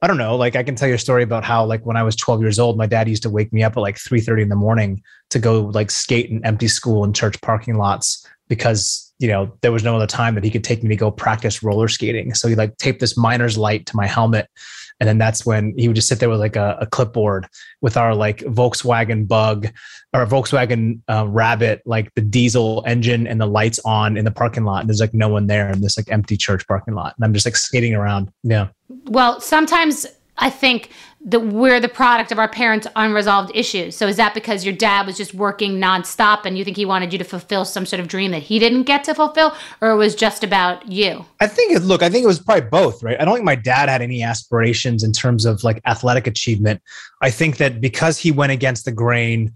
I 0.02 0.07
don't 0.07 0.16
know. 0.16 0.35
Like 0.37 0.57
I 0.57 0.62
can 0.62 0.76
tell 0.76 0.88
you 0.88 0.95
a 0.95 0.99
story 0.99 1.23
about 1.23 1.45
how 1.45 1.64
like 1.64 1.85
when 1.85 1.97
I 1.97 2.02
was 2.02 2.16
12 2.16 2.40
years 2.40 2.59
old, 2.59 2.78
my 2.78 2.87
dad 2.87 3.09
used 3.09 3.23
to 3.25 3.30
wake 3.30 3.52
me 3.52 3.62
up 3.62 3.76
at 3.76 3.80
like 3.80 3.97
3:30 3.97 4.42
in 4.42 4.49
the 4.49 4.57
morning 4.57 5.02
to 5.28 5.38
go 5.38 5.61
like 5.61 5.90
skate 5.90 6.30
in 6.30 6.45
empty 6.45 6.69
school 6.69 7.04
and 7.04 7.14
church 7.14 7.38
parking 7.42 7.76
lots 7.76 8.26
because 8.49 9.12
you 9.19 9.28
know 9.28 9.52
there 9.61 9.73
was 9.73 9.85
no 9.85 9.97
other 9.97 10.07
time 10.07 10.35
that 10.35 10.45
he 10.45 10.50
could 10.50 10.64
take 10.64 10.83
me 10.83 10.88
to 10.88 10.97
go 10.97 11.11
practice 11.11 11.62
roller 11.62 11.88
skating. 11.88 12.33
So 12.35 12.49
he 12.49 12.54
like 12.54 12.76
taped 12.78 13.00
this 13.00 13.19
miner's 13.19 13.59
light 13.59 13.85
to 13.87 13.97
my 13.97 14.07
helmet 14.07 14.49
and 15.00 15.09
then 15.09 15.19
that's 15.19 15.47
when 15.47 15.75
he 15.78 15.88
would 15.88 15.95
just 15.95 16.09
sit 16.09 16.21
there 16.21 16.28
with 16.28 16.40
like 16.40 16.57
a, 16.57 16.76
a 16.80 16.87
clipboard 16.87 17.47
with 17.80 17.97
our 17.97 18.14
like 18.14 18.38
Volkswagen 18.40 19.26
Bug 19.26 19.69
or 20.12 20.26
Volkswagen 20.26 21.00
uh, 21.09 21.26
Rabbit, 21.26 21.80
like 21.87 22.12
the 22.14 22.21
diesel 22.21 22.85
engine 22.87 23.26
and 23.26 23.40
the 23.40 23.47
lights 23.47 23.80
on 23.87 24.19
in 24.19 24.26
the 24.26 24.30
parking 24.30 24.64
lot. 24.64 24.80
And 24.80 24.88
there's 24.88 25.00
like 25.00 25.14
no 25.14 25.28
one 25.28 25.47
there 25.47 25.71
in 25.71 25.80
this 25.80 25.97
like 25.97 26.11
empty 26.11 26.37
church 26.37 26.66
parking 26.69 26.95
lot. 26.95 27.14
And 27.16 27.25
I'm 27.25 27.33
just 27.33 27.47
like 27.47 27.57
skating 27.57 27.95
around. 27.95 28.30
Yeah. 28.42 28.69
Well, 29.07 29.40
sometimes 29.40 30.07
I 30.40 30.50
think 30.50 30.90
that 31.26 31.40
we're 31.40 31.80
the 31.80 31.88
product 31.88 32.32
of 32.32 32.38
our 32.38 32.49
parents' 32.49 32.87
unresolved 32.97 33.52
issues. 33.54 33.94
So 33.94 34.06
is 34.06 34.16
that 34.16 34.32
because 34.32 34.64
your 34.64 34.75
dad 34.75 35.06
was 35.06 35.18
just 35.18 35.35
working 35.35 35.73
nonstop 35.73 36.47
and 36.47 36.56
you 36.56 36.64
think 36.64 36.78
he 36.78 36.87
wanted 36.87 37.12
you 37.12 37.18
to 37.18 37.25
fulfill 37.25 37.66
some 37.66 37.85
sort 37.85 38.00
of 38.00 38.09
dream 38.09 38.30
that 38.30 38.42
he 38.42 38.59
didn't 38.59 38.85
get 38.85 39.04
to 39.04 39.14
fulfill, 39.14 39.54
or 39.82 39.90
it 39.90 39.97
was 39.97 40.14
just 40.14 40.42
about 40.42 40.90
you? 40.90 41.26
I 41.38 41.47
think 41.47 41.76
it, 41.76 41.82
look, 41.82 42.02
I 42.02 42.09
think 42.09 42.25
it 42.25 42.26
was 42.26 42.40
probably 42.40 42.68
both, 42.70 43.02
right? 43.02 43.20
I 43.20 43.26
don't 43.26 43.35
think 43.35 43.44
my 43.44 43.54
dad 43.54 43.90
had 43.90 44.00
any 44.00 44.23
aspirations 44.23 45.04
in 45.04 45.12
terms 45.12 45.44
of 45.44 45.62
like 45.62 45.82
athletic 45.87 46.26
achievement. 46.26 46.82
I 47.20 47.30
think 47.30 47.59
that 47.59 47.82
because 47.82 48.16
he 48.16 48.32
went 48.32 48.52
against 48.52 48.87
the 48.87 48.92
grain, 48.92 49.52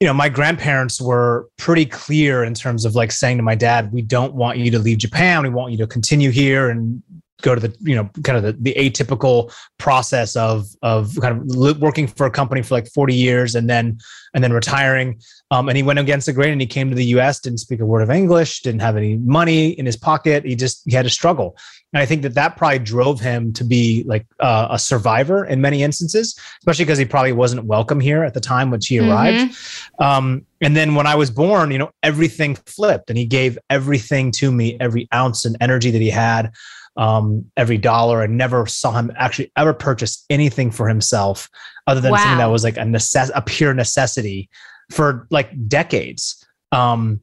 you 0.00 0.06
know, 0.06 0.12
my 0.12 0.28
grandparents 0.28 1.00
were 1.00 1.48
pretty 1.56 1.86
clear 1.86 2.44
in 2.44 2.52
terms 2.52 2.84
of 2.84 2.94
like 2.94 3.10
saying 3.10 3.38
to 3.38 3.42
my 3.42 3.54
dad, 3.54 3.90
we 3.90 4.02
don't 4.02 4.34
want 4.34 4.58
you 4.58 4.70
to 4.70 4.78
leave 4.78 4.98
Japan. 4.98 5.42
We 5.42 5.48
want 5.48 5.72
you 5.72 5.78
to 5.78 5.86
continue 5.86 6.30
here 6.30 6.68
and 6.68 7.02
go 7.42 7.54
to 7.54 7.60
the 7.60 7.76
you 7.80 7.94
know 7.94 8.08
kind 8.24 8.36
of 8.36 8.42
the, 8.42 8.52
the 8.52 8.74
atypical 8.78 9.52
process 9.78 10.36
of 10.36 10.68
of 10.82 11.16
kind 11.20 11.38
of 11.38 11.80
working 11.80 12.06
for 12.06 12.26
a 12.26 12.30
company 12.30 12.62
for 12.62 12.74
like 12.74 12.88
40 12.88 13.14
years 13.14 13.54
and 13.54 13.68
then 13.68 13.98
and 14.34 14.42
then 14.42 14.52
retiring. 14.52 15.20
Um, 15.50 15.68
and 15.68 15.76
he 15.76 15.82
went 15.82 15.98
against 15.98 16.26
the 16.26 16.32
grain 16.32 16.52
and 16.52 16.60
he 16.60 16.66
came 16.66 16.88
to 16.90 16.96
the 16.96 17.04
us 17.04 17.40
didn't 17.40 17.58
speak 17.58 17.80
a 17.80 17.86
word 17.86 18.02
of 18.02 18.10
english 18.10 18.62
didn't 18.62 18.80
have 18.80 18.96
any 18.96 19.16
money 19.16 19.70
in 19.70 19.86
his 19.86 19.96
pocket. 19.96 20.44
He 20.44 20.56
just 20.56 20.82
he 20.86 20.94
had 20.94 21.04
to 21.04 21.10
struggle. 21.10 21.56
And 21.92 22.02
i 22.02 22.06
think 22.06 22.22
that 22.22 22.34
that 22.34 22.56
probably 22.56 22.78
drove 22.78 23.20
him 23.20 23.52
to 23.54 23.64
be 23.64 24.04
like 24.06 24.26
uh, 24.40 24.68
a 24.70 24.78
survivor 24.78 25.44
in 25.44 25.60
many 25.60 25.82
instances 25.82 26.38
especially 26.60 26.84
because 26.84 26.98
he 26.98 27.04
probably 27.04 27.32
wasn't 27.32 27.64
welcome 27.64 28.00
here 28.00 28.24
at 28.24 28.34
the 28.34 28.40
time 28.40 28.70
when 28.70 28.80
he 28.82 28.98
arrived. 28.98 29.52
Mm-hmm. 29.52 30.02
um, 30.02 30.46
and 30.60 30.76
then 30.76 30.94
when 30.94 31.06
i 31.06 31.14
was 31.14 31.30
born 31.30 31.70
you 31.70 31.78
know 31.78 31.90
everything 32.02 32.56
flipped 32.66 33.08
and 33.08 33.18
he 33.18 33.24
gave 33.24 33.58
everything 33.70 34.30
to 34.32 34.50
me 34.50 34.76
every 34.80 35.08
ounce 35.14 35.44
and 35.44 35.56
energy 35.60 35.90
that 35.90 36.00
he 36.00 36.10
had 36.10 36.52
um, 36.96 37.44
every 37.56 37.78
dollar 37.78 38.22
and 38.22 38.36
never 38.36 38.66
saw 38.66 38.92
him 38.92 39.12
actually 39.16 39.52
ever 39.56 39.74
purchase 39.74 40.24
anything 40.30 40.70
for 40.70 40.88
himself 40.88 41.48
other 41.86 42.00
than 42.00 42.12
wow. 42.12 42.18
something 42.18 42.38
that 42.38 42.46
was 42.46 42.64
like 42.64 42.76
a 42.76 42.80
necess- 42.80 43.30
a 43.34 43.42
pure 43.42 43.74
necessity 43.74 44.48
for 44.90 45.26
like 45.30 45.50
decades. 45.68 46.44
Um, 46.72 47.20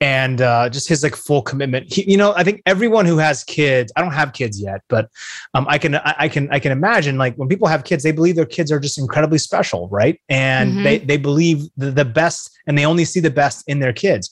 and 0.00 0.42
uh, 0.42 0.68
just 0.68 0.88
his 0.88 1.02
like 1.02 1.16
full 1.16 1.42
commitment. 1.42 1.90
He, 1.92 2.10
you 2.10 2.16
know, 2.16 2.34
I 2.36 2.44
think 2.44 2.60
everyone 2.66 3.06
who 3.06 3.16
has 3.16 3.44
kids, 3.44 3.92
I 3.96 4.02
don't 4.02 4.12
have 4.12 4.32
kids 4.32 4.60
yet, 4.60 4.82
but 4.88 5.08
um, 5.54 5.66
I 5.68 5.78
can 5.78 5.94
I 5.94 6.28
can 6.28 6.50
I 6.50 6.58
can 6.58 6.72
imagine 6.72 7.16
like 7.16 7.34
when 7.36 7.48
people 7.48 7.66
have 7.66 7.84
kids, 7.84 8.04
they 8.04 8.12
believe 8.12 8.36
their 8.36 8.44
kids 8.44 8.70
are 8.70 8.78
just 8.78 8.98
incredibly 8.98 9.38
special, 9.38 9.88
right? 9.88 10.20
And 10.28 10.72
mm-hmm. 10.72 10.82
they 10.82 10.98
they 10.98 11.16
believe 11.16 11.68
the, 11.76 11.90
the 11.90 12.04
best, 12.04 12.50
and 12.66 12.76
they 12.76 12.84
only 12.84 13.06
see 13.06 13.20
the 13.20 13.30
best 13.30 13.66
in 13.68 13.80
their 13.80 13.92
kids. 13.92 14.30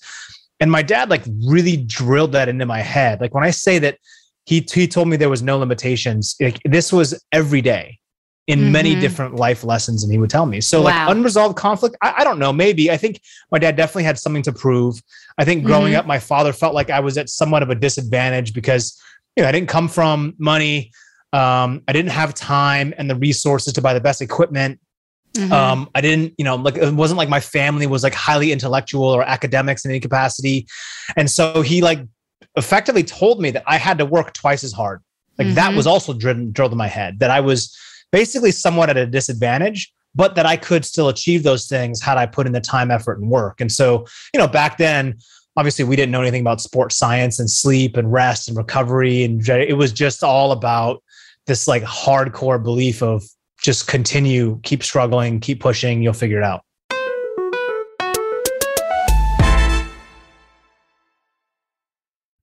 And 0.60 0.70
my 0.70 0.82
dad 0.82 1.08
like 1.08 1.22
really 1.46 1.78
drilled 1.78 2.32
that 2.32 2.48
into 2.48 2.66
my 2.66 2.80
head. 2.80 3.20
Like 3.20 3.34
when 3.34 3.44
I 3.44 3.50
say 3.50 3.78
that 3.78 3.98
he 4.46 4.66
he 4.70 4.86
told 4.86 5.08
me 5.08 5.16
there 5.16 5.30
was 5.30 5.42
no 5.42 5.58
limitations. 5.58 6.36
Like 6.40 6.60
this 6.64 6.92
was 6.92 7.22
every 7.32 7.62
day 7.62 7.98
in 8.46 8.58
mm-hmm. 8.58 8.72
many 8.72 8.94
different 8.94 9.36
life 9.36 9.64
lessons, 9.64 10.02
and 10.02 10.12
he 10.12 10.18
would 10.18 10.30
tell 10.30 10.46
me. 10.46 10.60
So 10.60 10.82
wow. 10.82 11.06
like 11.06 11.16
unresolved 11.16 11.56
conflict, 11.56 11.96
I, 12.02 12.14
I, 12.18 12.24
don't 12.24 12.38
know. 12.38 12.52
Maybe 12.52 12.90
I 12.90 12.98
think 12.98 13.20
my 13.50 13.58
dad 13.58 13.74
definitely 13.74 14.04
had 14.04 14.18
something 14.18 14.42
to 14.42 14.52
prove. 14.52 15.00
I 15.38 15.44
think 15.44 15.64
growing 15.64 15.92
mm-hmm. 15.92 16.00
up, 16.00 16.06
my 16.06 16.18
father 16.18 16.52
felt 16.52 16.74
like 16.74 16.90
I 16.90 17.00
was 17.00 17.16
at 17.16 17.30
somewhat 17.30 17.62
of 17.62 17.70
a 17.70 17.74
disadvantage 17.74 18.52
because 18.52 19.00
you 19.36 19.42
know 19.42 19.48
I 19.48 19.52
didn't 19.52 19.68
come 19.68 19.88
from 19.88 20.34
money. 20.38 20.92
Um, 21.32 21.82
I 21.88 21.92
didn't 21.92 22.12
have 22.12 22.34
time 22.34 22.94
and 22.96 23.10
the 23.10 23.16
resources 23.16 23.72
to 23.72 23.82
buy 23.82 23.94
the 23.94 24.00
best 24.00 24.22
equipment. 24.22 24.78
Mm-hmm. 25.34 25.52
Um, 25.52 25.90
I 25.94 26.00
didn't, 26.00 26.34
you 26.38 26.44
know, 26.44 26.54
like 26.54 26.76
it 26.76 26.94
wasn't 26.94 27.18
like 27.18 27.28
my 27.28 27.40
family 27.40 27.88
was 27.88 28.04
like 28.04 28.14
highly 28.14 28.52
intellectual 28.52 29.04
or 29.04 29.24
academics 29.24 29.84
in 29.84 29.90
any 29.90 29.98
capacity. 29.98 30.68
And 31.16 31.28
so 31.28 31.60
he 31.62 31.82
like 31.82 32.06
effectively 32.56 33.02
told 33.02 33.40
me 33.40 33.50
that 33.50 33.64
I 33.66 33.76
had 33.76 33.98
to 33.98 34.06
work 34.06 34.32
twice 34.32 34.64
as 34.64 34.72
hard. 34.72 35.02
Like 35.38 35.46
mm-hmm. 35.46 35.54
that 35.56 35.74
was 35.74 35.86
also 35.86 36.12
driven 36.12 36.52
drilled 36.52 36.72
in 36.72 36.78
my 36.78 36.86
head 36.86 37.18
that 37.18 37.30
I 37.30 37.40
was 37.40 37.76
basically 38.12 38.52
somewhat 38.52 38.90
at 38.90 38.96
a 38.96 39.06
disadvantage, 39.06 39.92
but 40.14 40.36
that 40.36 40.46
I 40.46 40.56
could 40.56 40.84
still 40.84 41.08
achieve 41.08 41.42
those 41.42 41.66
things 41.66 42.00
had 42.00 42.16
I 42.16 42.26
put 42.26 42.46
in 42.46 42.52
the 42.52 42.60
time, 42.60 42.90
effort, 42.90 43.18
and 43.18 43.28
work. 43.28 43.60
And 43.60 43.72
so, 43.72 44.06
you 44.32 44.38
know, 44.38 44.46
back 44.46 44.78
then, 44.78 45.18
obviously 45.56 45.84
we 45.84 45.96
didn't 45.96 46.12
know 46.12 46.20
anything 46.20 46.40
about 46.40 46.60
sports 46.60 46.96
science 46.96 47.38
and 47.38 47.50
sleep 47.50 47.96
and 47.96 48.12
rest 48.12 48.48
and 48.48 48.56
recovery. 48.56 49.24
And 49.24 49.46
it 49.48 49.76
was 49.76 49.92
just 49.92 50.22
all 50.22 50.52
about 50.52 51.02
this 51.46 51.68
like 51.68 51.82
hardcore 51.82 52.62
belief 52.62 53.02
of 53.02 53.24
just 53.60 53.86
continue, 53.86 54.60
keep 54.62 54.82
struggling, 54.82 55.40
keep 55.40 55.60
pushing, 55.60 56.02
you'll 56.02 56.12
figure 56.12 56.38
it 56.38 56.44
out. 56.44 56.63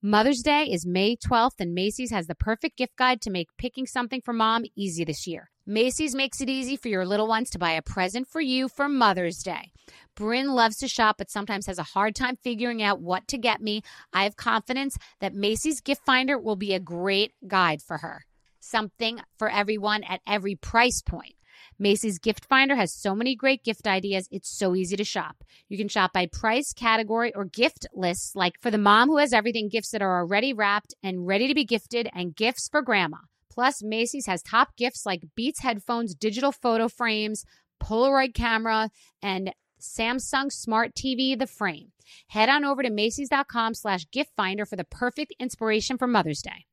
Mother's 0.04 0.42
Day 0.42 0.64
is 0.64 0.84
May 0.84 1.14
12th, 1.14 1.60
and 1.60 1.74
Macy's 1.74 2.10
has 2.10 2.26
the 2.26 2.34
perfect 2.34 2.76
gift 2.76 2.96
guide 2.96 3.20
to 3.20 3.30
make 3.30 3.56
picking 3.56 3.86
something 3.86 4.20
for 4.20 4.32
mom 4.32 4.64
easy 4.74 5.04
this 5.04 5.28
year. 5.28 5.48
Macy's 5.64 6.12
makes 6.12 6.40
it 6.40 6.50
easy 6.50 6.74
for 6.76 6.88
your 6.88 7.06
little 7.06 7.28
ones 7.28 7.50
to 7.50 7.58
buy 7.60 7.70
a 7.70 7.82
present 7.82 8.26
for 8.26 8.40
you 8.40 8.68
for 8.68 8.88
Mother's 8.88 9.44
Day. 9.44 9.70
Bryn 10.16 10.56
loves 10.56 10.78
to 10.78 10.88
shop, 10.88 11.18
but 11.18 11.30
sometimes 11.30 11.66
has 11.66 11.78
a 11.78 11.84
hard 11.84 12.16
time 12.16 12.34
figuring 12.34 12.82
out 12.82 13.00
what 13.00 13.28
to 13.28 13.38
get 13.38 13.62
me. 13.62 13.82
I 14.12 14.24
have 14.24 14.34
confidence 14.34 14.98
that 15.20 15.36
Macy's 15.36 15.80
Gift 15.80 16.04
Finder 16.04 16.36
will 16.36 16.56
be 16.56 16.74
a 16.74 16.80
great 16.80 17.34
guide 17.46 17.80
for 17.80 17.98
her. 17.98 18.24
Something 18.58 19.20
for 19.38 19.48
everyone 19.48 20.02
at 20.02 20.20
every 20.26 20.56
price 20.56 21.00
point. 21.00 21.36
Macy's 21.82 22.20
Gift 22.20 22.44
Finder 22.44 22.76
has 22.76 22.92
so 22.92 23.12
many 23.12 23.34
great 23.34 23.64
gift 23.64 23.88
ideas, 23.88 24.28
it's 24.30 24.48
so 24.48 24.76
easy 24.76 24.94
to 24.94 25.02
shop. 25.02 25.42
You 25.68 25.76
can 25.76 25.88
shop 25.88 26.12
by 26.12 26.26
price, 26.26 26.72
category, 26.72 27.34
or 27.34 27.44
gift 27.44 27.88
lists, 27.92 28.36
like 28.36 28.54
for 28.60 28.70
the 28.70 28.78
mom 28.78 29.08
who 29.08 29.16
has 29.16 29.32
everything, 29.32 29.68
gifts 29.68 29.90
that 29.90 30.00
are 30.00 30.20
already 30.20 30.52
wrapped 30.52 30.94
and 31.02 31.26
ready 31.26 31.48
to 31.48 31.54
be 31.54 31.64
gifted, 31.64 32.08
and 32.14 32.36
gifts 32.36 32.68
for 32.68 32.82
grandma. 32.82 33.16
Plus, 33.50 33.82
Macy's 33.82 34.26
has 34.26 34.42
top 34.42 34.76
gifts 34.76 35.04
like 35.04 35.24
Beats 35.34 35.62
headphones, 35.62 36.14
digital 36.14 36.52
photo 36.52 36.86
frames, 36.86 37.44
Polaroid 37.82 38.32
camera, 38.32 38.88
and 39.20 39.52
Samsung 39.80 40.52
Smart 40.52 40.94
TV, 40.94 41.36
the 41.36 41.48
frame. 41.48 41.90
Head 42.28 42.48
on 42.48 42.64
over 42.64 42.84
to 42.84 42.90
Macy's.com 42.90 43.74
slash 43.74 44.08
gift 44.12 44.30
finder 44.36 44.64
for 44.64 44.76
the 44.76 44.84
perfect 44.84 45.34
inspiration 45.40 45.98
for 45.98 46.06
Mother's 46.06 46.42
Day. 46.42 46.64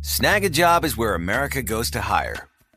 Snagajob 0.00 0.84
is 0.84 0.96
where 0.96 1.14
America 1.14 1.62
goes 1.62 1.90
to 1.90 2.00
hire 2.00 2.48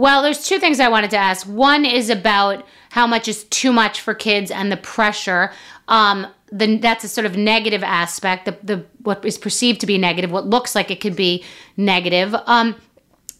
Well, 0.00 0.22
there's 0.22 0.46
two 0.46 0.58
things 0.58 0.80
I 0.80 0.88
wanted 0.88 1.10
to 1.10 1.18
ask. 1.18 1.46
One 1.46 1.84
is 1.84 2.08
about 2.08 2.64
how 2.88 3.06
much 3.06 3.28
is 3.28 3.44
too 3.44 3.70
much 3.70 4.00
for 4.00 4.14
kids 4.14 4.50
and 4.50 4.72
the 4.72 4.78
pressure. 4.78 5.52
Um, 5.88 6.26
the, 6.50 6.78
that's 6.78 7.04
a 7.04 7.08
sort 7.08 7.26
of 7.26 7.36
negative 7.36 7.82
aspect. 7.82 8.46
The, 8.46 8.56
the 8.62 8.86
what 9.02 9.22
is 9.26 9.36
perceived 9.36 9.78
to 9.82 9.86
be 9.86 9.98
negative, 9.98 10.32
what 10.32 10.46
looks 10.46 10.74
like 10.74 10.90
it 10.90 11.02
could 11.02 11.16
be 11.16 11.44
negative. 11.76 12.34
Um, 12.46 12.76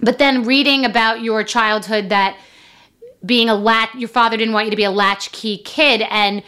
but 0.00 0.18
then 0.18 0.44
reading 0.44 0.84
about 0.84 1.22
your 1.22 1.42
childhood 1.44 2.10
that 2.10 2.38
being 3.24 3.48
a 3.48 3.54
lat, 3.54 3.94
your 3.94 4.10
father 4.10 4.36
didn't 4.36 4.52
want 4.52 4.66
you 4.66 4.70
to 4.70 4.76
be 4.76 4.84
a 4.84 4.90
latchkey 4.90 5.62
kid, 5.64 6.02
and 6.10 6.42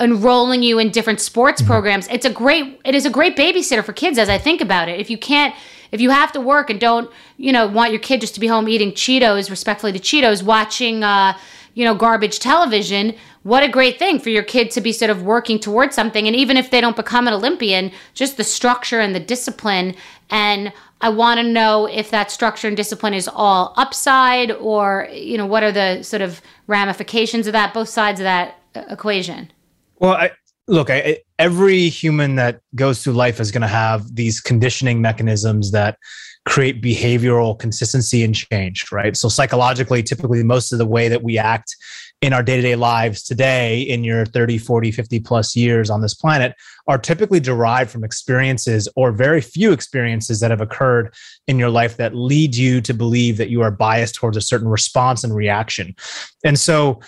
enrolling 0.00 0.62
you 0.62 0.78
in 0.78 0.88
different 0.90 1.20
sports 1.20 1.60
mm-hmm. 1.60 1.70
programs. 1.70 2.08
It's 2.08 2.24
a 2.24 2.32
great. 2.32 2.80
It 2.86 2.94
is 2.94 3.04
a 3.04 3.10
great 3.10 3.36
babysitter 3.36 3.84
for 3.84 3.92
kids. 3.92 4.16
As 4.16 4.30
I 4.30 4.38
think 4.38 4.62
about 4.62 4.88
it, 4.88 4.98
if 4.98 5.10
you 5.10 5.18
can't 5.18 5.54
if 5.92 6.00
you 6.00 6.10
have 6.10 6.32
to 6.32 6.40
work 6.40 6.70
and 6.70 6.80
don't, 6.80 7.10
you 7.36 7.52
know, 7.52 7.66
want 7.66 7.90
your 7.92 8.00
kid 8.00 8.20
just 8.20 8.34
to 8.34 8.40
be 8.40 8.46
home 8.46 8.68
eating 8.68 8.92
Cheetos, 8.92 9.50
respectfully 9.50 9.92
to 9.92 9.98
Cheetos, 9.98 10.42
watching, 10.42 11.02
uh, 11.02 11.36
you 11.74 11.84
know, 11.84 11.94
garbage 11.94 12.38
television, 12.38 13.14
what 13.42 13.62
a 13.62 13.68
great 13.68 13.98
thing 13.98 14.18
for 14.18 14.28
your 14.28 14.42
kid 14.42 14.70
to 14.72 14.80
be 14.80 14.92
sort 14.92 15.10
of 15.10 15.22
working 15.22 15.58
towards 15.58 15.94
something. 15.94 16.26
And 16.26 16.36
even 16.36 16.56
if 16.56 16.70
they 16.70 16.80
don't 16.80 16.96
become 16.96 17.26
an 17.26 17.32
Olympian, 17.32 17.90
just 18.12 18.36
the 18.36 18.44
structure 18.44 19.00
and 19.00 19.14
the 19.14 19.20
discipline. 19.20 19.94
And 20.28 20.72
I 21.00 21.08
want 21.08 21.40
to 21.40 21.46
know 21.46 21.86
if 21.86 22.10
that 22.10 22.30
structure 22.30 22.68
and 22.68 22.76
discipline 22.76 23.14
is 23.14 23.28
all 23.28 23.72
upside 23.76 24.50
or, 24.50 25.08
you 25.12 25.38
know, 25.38 25.46
what 25.46 25.62
are 25.62 25.72
the 25.72 26.02
sort 26.02 26.20
of 26.20 26.42
ramifications 26.66 27.46
of 27.46 27.54
that, 27.54 27.72
both 27.72 27.88
sides 27.88 28.20
of 28.20 28.24
that 28.24 28.58
uh, 28.74 28.82
equation? 28.90 29.50
Well, 29.98 30.12
I, 30.12 30.32
look, 30.70 30.88
I, 30.88 31.18
every 31.38 31.88
human 31.88 32.36
that 32.36 32.60
goes 32.74 33.02
through 33.02 33.14
life 33.14 33.40
is 33.40 33.50
going 33.50 33.62
to 33.62 33.68
have 33.68 34.14
these 34.14 34.40
conditioning 34.40 35.02
mechanisms 35.02 35.72
that 35.72 35.98
create 36.46 36.80
behavioral 36.80 37.58
consistency 37.58 38.22
and 38.24 38.34
change, 38.34 38.90
right? 38.90 39.16
So, 39.16 39.28
psychologically, 39.28 40.02
typically, 40.02 40.42
most 40.42 40.72
of 40.72 40.78
the 40.78 40.86
way 40.86 41.08
that 41.08 41.22
we 41.22 41.38
act 41.38 41.76
in 42.22 42.32
our 42.32 42.42
day 42.42 42.56
to 42.56 42.62
day 42.62 42.76
lives 42.76 43.22
today, 43.22 43.80
in 43.80 44.04
your 44.04 44.24
30, 44.26 44.58
40, 44.58 44.92
50 44.92 45.20
plus 45.20 45.56
years 45.56 45.90
on 45.90 46.02
this 46.02 46.14
planet, 46.14 46.54
are 46.86 46.98
typically 46.98 47.40
derived 47.40 47.90
from 47.90 48.04
experiences 48.04 48.88
or 48.94 49.10
very 49.10 49.40
few 49.40 49.72
experiences 49.72 50.38
that 50.40 50.50
have 50.50 50.60
occurred 50.60 51.12
in 51.48 51.58
your 51.58 51.70
life 51.70 51.96
that 51.96 52.14
lead 52.14 52.54
you 52.54 52.80
to 52.82 52.94
believe 52.94 53.38
that 53.38 53.50
you 53.50 53.62
are 53.62 53.70
biased 53.70 54.14
towards 54.14 54.36
a 54.36 54.42
certain 54.42 54.68
response 54.68 55.24
and 55.24 55.34
reaction. 55.34 55.96
And 56.44 56.58
so, 56.58 57.00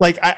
like 0.00 0.18
I, 0.22 0.36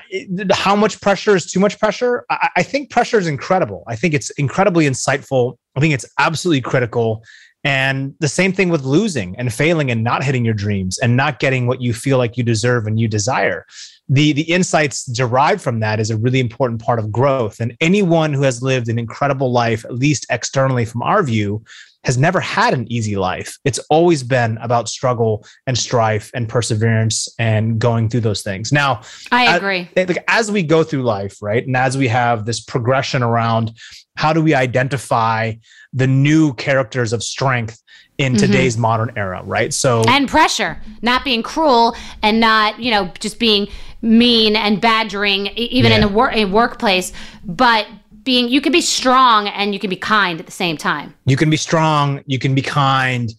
how 0.53 0.77
much 0.77 1.01
pressure 1.01 1.35
is 1.35 1.51
too 1.51 1.61
much 1.61 1.79
pressure? 1.79 2.25
I, 2.31 2.51
I, 2.57 2.63
think 2.63 2.91
pressure 2.91 3.19
is 3.19 3.27
incredible. 3.27 3.85
I 3.87 3.97
think 3.97 4.15
it's 4.15 4.31
incredibly 4.31 4.87
insightful. 4.87 5.57
I 5.77 5.81
think 5.81 5.95
it's 5.95 6.05
absolutely 6.19 6.61
critical. 6.61 7.25
And 7.65 8.15
the 8.21 8.29
same 8.29 8.53
thing 8.53 8.69
with 8.69 8.85
losing 8.85 9.37
and 9.39 9.53
failing 9.53 9.91
and 9.91 10.05
not 10.05 10.23
hitting 10.23 10.45
your 10.45 10.55
dreams 10.55 10.99
and 10.99 11.17
not 11.17 11.41
getting 11.41 11.67
what 11.67 11.81
you 11.81 11.93
feel 11.93 12.17
like 12.17 12.37
you 12.37 12.45
deserve 12.45 12.87
and 12.87 13.01
you 13.01 13.09
desire. 13.09 13.67
The 14.09 14.33
the 14.35 14.43
insights 14.43 15.05
derived 15.07 15.63
from 15.63 15.81
that 15.81 15.99
is 15.99 16.11
a 16.11 16.17
really 16.17 16.39
important 16.39 16.81
part 16.81 17.01
of 17.01 17.11
growth. 17.11 17.59
And 17.59 17.77
anyone 17.81 18.33
who 18.33 18.43
has 18.43 18.63
lived 18.63 18.89
an 18.89 19.01
incredible 19.01 19.51
life 19.51 19.85
at 19.85 19.97
least 19.97 20.27
externally 20.31 20.85
from 20.85 21.03
our 21.03 21.25
view 21.25 21.65
has 22.07 22.17
never 22.17 22.41
had 22.41 22.73
an 22.73 22.91
easy 22.91 23.17
life. 23.17 23.59
It's 23.65 23.81
always 23.91 24.23
been 24.23 24.59
about 24.59 24.89
struggle 24.89 25.45
and 25.67 25.77
strife 25.77 26.31
and 26.35 26.49
perseverance 26.49 27.29
and 27.41 27.81
going 27.81 28.09
through 28.09 28.21
those 28.21 28.43
things. 28.43 28.71
Now, 28.71 29.03
I 29.33 29.57
agree. 29.57 29.91
As, 29.97 30.07
like 30.07 30.25
as 30.29 30.53
we 30.53 30.63
go 30.63 30.85
through 30.85 31.03
life, 31.03 31.43
right, 31.43 31.67
and 31.67 31.77
as 31.77 31.99
we 31.99 32.07
have 32.07 32.47
this 32.47 32.61
progression 32.61 33.25
around 33.25 33.73
how 34.17 34.33
do 34.33 34.41
we 34.41 34.55
identify 34.55 35.53
the 35.93 36.07
new 36.07 36.55
characters 36.55 37.13
of 37.13 37.25
strength 37.25 37.83
in 38.19 38.33
mm-hmm. 38.33 38.47
today's 38.47 38.79
modern 38.79 39.13
era, 39.17 39.43
right? 39.45 39.75
So 39.75 40.03
and 40.09 40.29
pressure, 40.29 40.81
not 41.03 41.25
being 41.25 41.43
cruel 41.43 41.97
and 42.23 42.39
not 42.39 42.79
you 42.79 42.93
know 42.93 43.11
just 43.19 43.41
being 43.41 43.67
mean 44.01 44.55
and 44.55 44.81
badgering, 44.81 45.49
even 45.49 45.91
yeah. 45.91 45.99
in 45.99 46.05
a, 46.05 46.09
wor- 46.09 46.31
a 46.31 46.45
workplace, 46.45 47.13
but 47.45 47.89
being 48.27 48.49
you 48.49 48.61
can 48.61 48.73
be 48.73 48.83
strong 48.83 49.49
and 49.49 49.73
you 49.73 49.81
can 49.81 49.89
be 49.89 49.97
kind 49.97 50.39
at 50.39 50.45
the 50.45 50.53
same 50.53 50.77
time. 50.77 51.15
You 51.25 51.37
can 51.39 51.49
be 51.49 51.57
strong, 51.57 52.23
you 52.27 52.39
can 52.39 52.55
be 52.55 52.61
kind, 52.61 53.33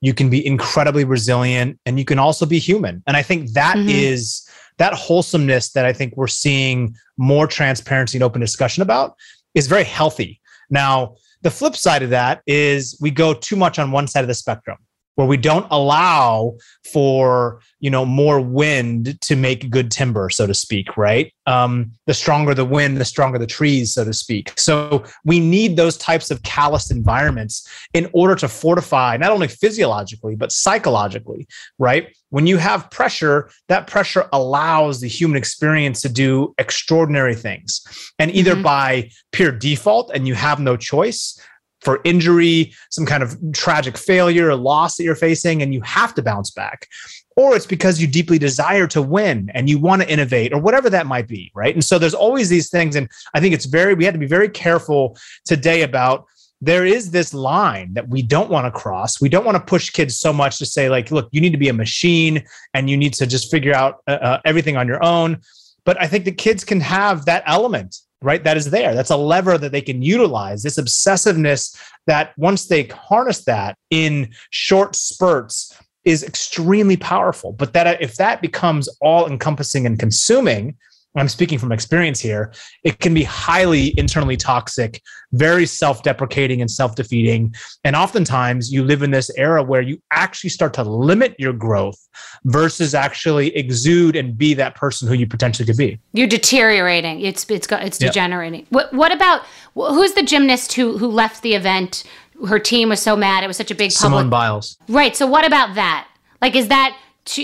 you 0.00 0.14
can 0.14 0.30
be 0.30 0.46
incredibly 0.46 1.02
resilient, 1.04 1.80
and 1.86 1.98
you 1.98 2.04
can 2.04 2.20
also 2.20 2.46
be 2.46 2.60
human. 2.60 3.02
And 3.08 3.16
I 3.16 3.22
think 3.22 3.50
that 3.52 3.76
mm-hmm. 3.76 3.88
is 3.88 4.48
that 4.76 4.92
wholesomeness 4.94 5.72
that 5.72 5.84
I 5.84 5.92
think 5.92 6.16
we're 6.16 6.28
seeing 6.28 6.94
more 7.16 7.46
transparency 7.48 8.18
and 8.18 8.22
open 8.22 8.40
discussion 8.40 8.82
about 8.82 9.16
is 9.54 9.66
very 9.66 9.84
healthy. 9.84 10.40
Now, 10.70 11.16
the 11.42 11.50
flip 11.50 11.74
side 11.74 12.02
of 12.02 12.10
that 12.10 12.42
is 12.46 12.98
we 13.00 13.10
go 13.10 13.34
too 13.34 13.56
much 13.56 13.78
on 13.78 13.90
one 13.90 14.06
side 14.06 14.22
of 14.22 14.28
the 14.28 14.34
spectrum 14.34 14.78
where 15.16 15.26
we 15.26 15.36
don't 15.36 15.66
allow 15.70 16.56
for 16.92 17.60
you 17.80 17.90
know 17.90 18.04
more 18.04 18.40
wind 18.40 19.20
to 19.20 19.36
make 19.36 19.70
good 19.70 19.90
timber 19.90 20.30
so 20.30 20.46
to 20.46 20.54
speak 20.54 20.96
right? 20.96 21.32
Um, 21.46 21.92
the 22.06 22.14
stronger 22.14 22.54
the 22.54 22.64
wind 22.64 22.96
the 22.98 23.04
stronger 23.04 23.38
the 23.38 23.46
trees 23.46 23.94
so 23.94 24.04
to 24.04 24.12
speak. 24.12 24.52
So 24.56 25.04
we 25.24 25.40
need 25.40 25.76
those 25.76 25.96
types 25.96 26.30
of 26.30 26.42
calloused 26.42 26.90
environments 26.90 27.68
in 27.92 28.08
order 28.12 28.34
to 28.36 28.48
fortify 28.48 29.16
not 29.16 29.30
only 29.30 29.48
physiologically 29.48 30.34
but 30.34 30.52
psychologically 30.52 31.46
right? 31.78 32.14
When 32.30 32.46
you 32.46 32.56
have 32.58 32.90
pressure 32.90 33.50
that 33.68 33.86
pressure 33.86 34.28
allows 34.32 35.00
the 35.00 35.08
human 35.08 35.36
experience 35.36 36.00
to 36.02 36.08
do 36.08 36.54
extraordinary 36.58 37.34
things. 37.34 37.80
And 38.18 38.30
either 38.30 38.54
mm-hmm. 38.54 38.62
by 38.62 39.10
pure 39.32 39.52
default 39.52 40.10
and 40.14 40.26
you 40.26 40.34
have 40.34 40.60
no 40.60 40.76
choice 40.76 41.40
for 41.84 42.00
injury, 42.04 42.72
some 42.90 43.06
kind 43.06 43.22
of 43.22 43.36
tragic 43.52 43.96
failure 43.96 44.48
or 44.48 44.56
loss 44.56 44.96
that 44.96 45.04
you're 45.04 45.14
facing, 45.14 45.62
and 45.62 45.72
you 45.74 45.80
have 45.82 46.14
to 46.14 46.22
bounce 46.22 46.50
back. 46.50 46.88
Or 47.36 47.56
it's 47.56 47.66
because 47.66 48.00
you 48.00 48.06
deeply 48.06 48.38
desire 48.38 48.86
to 48.88 49.02
win 49.02 49.50
and 49.54 49.68
you 49.68 49.78
want 49.78 50.02
to 50.02 50.10
innovate 50.10 50.52
or 50.52 50.60
whatever 50.60 50.88
that 50.90 51.06
might 51.06 51.26
be. 51.26 51.50
Right. 51.54 51.74
And 51.74 51.84
so 51.84 51.98
there's 51.98 52.14
always 52.14 52.48
these 52.48 52.70
things. 52.70 52.94
And 52.94 53.08
I 53.34 53.40
think 53.40 53.54
it's 53.54 53.64
very, 53.64 53.94
we 53.94 54.04
had 54.04 54.14
to 54.14 54.20
be 54.20 54.26
very 54.26 54.48
careful 54.48 55.16
today 55.44 55.82
about 55.82 56.26
there 56.60 56.86
is 56.86 57.10
this 57.10 57.34
line 57.34 57.92
that 57.94 58.08
we 58.08 58.22
don't 58.22 58.50
want 58.50 58.66
to 58.66 58.80
cross. 58.80 59.20
We 59.20 59.28
don't 59.28 59.44
want 59.44 59.56
to 59.56 59.62
push 59.62 59.90
kids 59.90 60.16
so 60.16 60.32
much 60.32 60.58
to 60.58 60.66
say, 60.66 60.88
like, 60.88 61.10
look, 61.10 61.28
you 61.32 61.40
need 61.40 61.50
to 61.50 61.58
be 61.58 61.68
a 61.68 61.74
machine 61.74 62.44
and 62.72 62.88
you 62.88 62.96
need 62.96 63.14
to 63.14 63.26
just 63.26 63.50
figure 63.50 63.74
out 63.74 63.98
uh, 64.06 64.12
uh 64.12 64.40
everything 64.44 64.76
on 64.76 64.86
your 64.86 65.04
own. 65.04 65.40
But 65.84 66.00
I 66.00 66.06
think 66.06 66.24
the 66.24 66.32
kids 66.32 66.64
can 66.64 66.80
have 66.80 67.26
that 67.26 67.42
element 67.46 67.96
right? 68.24 68.42
That 68.42 68.56
is 68.56 68.70
there. 68.70 68.94
That's 68.94 69.10
a 69.10 69.16
lever 69.16 69.58
that 69.58 69.72
they 69.72 69.82
can 69.82 70.02
utilize. 70.02 70.62
This 70.62 70.78
obsessiveness 70.78 71.76
that 72.06 72.36
once 72.38 72.66
they 72.66 72.84
harness 72.84 73.44
that 73.44 73.76
in 73.90 74.32
short 74.50 74.96
spurts 74.96 75.76
is 76.04 76.22
extremely 76.22 76.96
powerful. 76.96 77.52
But 77.52 77.72
that 77.74 78.00
if 78.00 78.16
that 78.16 78.42
becomes 78.42 78.88
all 79.00 79.26
encompassing 79.26 79.86
and 79.86 79.98
consuming, 79.98 80.76
I'm 81.16 81.28
speaking 81.28 81.58
from 81.58 81.70
experience 81.70 82.20
here, 82.20 82.52
it 82.82 82.98
can 82.98 83.14
be 83.14 83.22
highly 83.22 83.96
internally 83.98 84.36
toxic, 84.36 85.00
very 85.32 85.66
self 85.66 86.02
deprecating 86.02 86.60
and 86.60 86.70
self 86.70 86.96
defeating. 86.96 87.54
And 87.84 87.94
oftentimes 87.94 88.72
you 88.72 88.82
live 88.84 89.02
in 89.02 89.10
this 89.10 89.30
era 89.36 89.62
where 89.62 89.80
you 89.80 90.00
actually 90.10 90.50
start 90.50 90.74
to 90.74 90.82
limit 90.82 91.34
your 91.38 91.52
growth 91.52 91.98
versus 92.44 92.94
actually 92.94 93.54
exude 93.56 94.16
and 94.16 94.36
be 94.36 94.54
that 94.54 94.74
person 94.74 95.06
who 95.06 95.14
you 95.14 95.26
potentially 95.26 95.66
could 95.66 95.76
be. 95.76 96.00
You're 96.12 96.26
deteriorating. 96.26 97.20
It's, 97.20 97.48
it's, 97.48 97.68
it's 97.70 97.98
degenerating. 97.98 98.60
Yep. 98.60 98.68
What, 98.70 98.92
what 98.92 99.12
about 99.12 99.42
who's 99.74 100.14
the 100.14 100.22
gymnast 100.22 100.72
who, 100.72 100.98
who 100.98 101.08
left 101.08 101.42
the 101.42 101.54
event? 101.54 102.04
Her 102.48 102.58
team 102.58 102.88
was 102.88 103.00
so 103.00 103.14
mad. 103.14 103.44
It 103.44 103.46
was 103.46 103.56
such 103.56 103.70
a 103.70 103.74
big 103.74 103.92
public. 103.92 103.98
Simone 103.98 104.30
Biles. 104.30 104.76
Right. 104.88 105.14
So 105.16 105.26
what 105.26 105.46
about 105.46 105.76
that? 105.76 106.08
Like, 106.42 106.56
is 106.56 106.68
that 106.68 106.98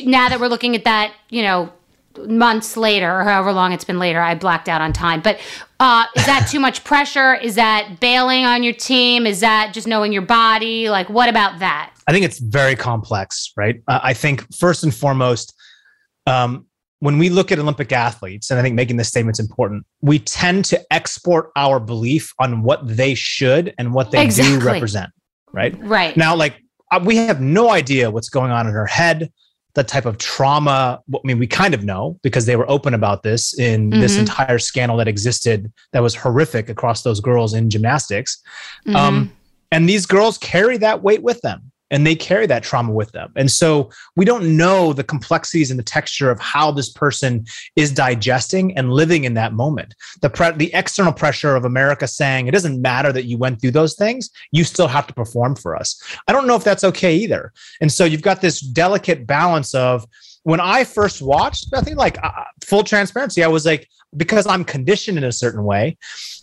now 0.04 0.28
that 0.28 0.40
we're 0.40 0.48
looking 0.48 0.74
at 0.74 0.84
that, 0.84 1.14
you 1.30 1.42
know, 1.42 1.72
months 2.26 2.76
later 2.76 3.20
or 3.20 3.24
however 3.24 3.52
long 3.52 3.72
it's 3.72 3.84
been 3.84 3.98
later 3.98 4.20
i 4.20 4.34
blacked 4.34 4.68
out 4.68 4.80
on 4.80 4.92
time. 4.92 5.20
But 5.20 5.38
uh, 5.78 6.04
is 6.14 6.26
that 6.26 6.46
too 6.50 6.60
much 6.60 6.84
pressure? 6.84 7.34
Is 7.34 7.54
that 7.54 8.00
bailing 8.00 8.44
on 8.44 8.62
your 8.62 8.74
team? 8.74 9.26
Is 9.26 9.40
that 9.40 9.72
just 9.72 9.86
knowing 9.86 10.12
your 10.12 10.22
body? 10.22 10.90
Like 10.90 11.08
what 11.08 11.28
about 11.28 11.60
that? 11.60 11.94
I 12.06 12.12
think 12.12 12.24
it's 12.24 12.38
very 12.38 12.74
complex 12.74 13.52
right? 13.56 13.82
Uh, 13.86 14.00
i 14.02 14.12
think 14.12 14.52
first 14.54 14.82
and 14.82 14.94
foremost 14.94 15.54
um, 16.26 16.66
when 16.98 17.16
we 17.18 17.30
look 17.30 17.50
at 17.50 17.58
olympic 17.58 17.92
athletes 17.92 18.50
and 18.50 18.58
i 18.58 18.62
think 18.62 18.74
making 18.74 18.96
this 18.96 19.08
statement 19.08 19.36
is 19.36 19.40
important 19.40 19.86
we 20.00 20.18
tend 20.18 20.64
to 20.64 20.92
export 20.92 21.50
our 21.56 21.78
belief 21.78 22.34
on 22.40 22.62
what 22.62 22.80
they 22.86 23.14
should 23.14 23.72
and 23.78 23.94
what 23.94 24.10
they 24.10 24.22
exactly. 24.22 24.58
do 24.58 24.64
represent 24.64 25.10
right? 25.52 25.76
Right. 25.80 26.16
Now 26.16 26.34
like 26.34 26.62
uh, 26.90 27.00
we 27.04 27.16
have 27.16 27.40
no 27.40 27.70
idea 27.70 28.10
what's 28.10 28.28
going 28.28 28.50
on 28.50 28.66
in 28.66 28.72
her 28.72 28.86
head 28.86 29.32
the 29.74 29.84
type 29.84 30.06
of 30.06 30.18
trauma. 30.18 31.00
I 31.14 31.18
mean, 31.24 31.38
we 31.38 31.46
kind 31.46 31.74
of 31.74 31.84
know 31.84 32.18
because 32.22 32.46
they 32.46 32.56
were 32.56 32.68
open 32.70 32.94
about 32.94 33.22
this 33.22 33.58
in 33.58 33.90
mm-hmm. 33.90 34.00
this 34.00 34.16
entire 34.18 34.58
scandal 34.58 34.96
that 34.98 35.08
existed 35.08 35.72
that 35.92 36.02
was 36.02 36.14
horrific 36.14 36.68
across 36.68 37.02
those 37.02 37.20
girls 37.20 37.54
in 37.54 37.70
gymnastics. 37.70 38.42
Mm-hmm. 38.86 38.96
Um, 38.96 39.32
and 39.72 39.88
these 39.88 40.06
girls 40.06 40.38
carry 40.38 40.76
that 40.78 41.02
weight 41.02 41.22
with 41.22 41.40
them 41.42 41.70
and 41.90 42.06
they 42.06 42.14
carry 42.14 42.46
that 42.46 42.62
trauma 42.62 42.92
with 42.92 43.12
them. 43.12 43.32
And 43.36 43.50
so 43.50 43.90
we 44.16 44.24
don't 44.24 44.56
know 44.56 44.92
the 44.92 45.04
complexities 45.04 45.70
and 45.70 45.78
the 45.78 45.84
texture 45.84 46.30
of 46.30 46.40
how 46.40 46.70
this 46.70 46.90
person 46.90 47.44
is 47.76 47.92
digesting 47.92 48.76
and 48.76 48.92
living 48.92 49.24
in 49.24 49.34
that 49.34 49.52
moment. 49.52 49.94
The 50.22 50.30
pre- 50.30 50.52
the 50.52 50.72
external 50.74 51.12
pressure 51.12 51.56
of 51.56 51.64
America 51.64 52.06
saying 52.06 52.46
it 52.46 52.52
doesn't 52.52 52.80
matter 52.80 53.12
that 53.12 53.24
you 53.24 53.38
went 53.38 53.60
through 53.60 53.72
those 53.72 53.94
things, 53.94 54.30
you 54.52 54.64
still 54.64 54.88
have 54.88 55.06
to 55.08 55.14
perform 55.14 55.56
for 55.56 55.76
us. 55.76 56.00
I 56.28 56.32
don't 56.32 56.46
know 56.46 56.56
if 56.56 56.64
that's 56.64 56.84
okay 56.84 57.14
either. 57.16 57.52
And 57.80 57.90
so 57.90 58.04
you've 58.04 58.22
got 58.22 58.40
this 58.40 58.60
delicate 58.60 59.26
balance 59.26 59.74
of 59.74 60.06
when 60.44 60.60
I 60.60 60.84
first 60.84 61.20
watched, 61.20 61.74
I 61.74 61.82
think 61.82 61.98
like 61.98 62.22
uh, 62.22 62.30
full 62.64 62.82
transparency, 62.82 63.44
I 63.44 63.48
was 63.48 63.66
like, 63.66 63.88
because 64.16 64.46
I'm 64.46 64.64
conditioned 64.64 65.18
in 65.18 65.24
a 65.24 65.32
certain 65.32 65.64
way, 65.64 65.96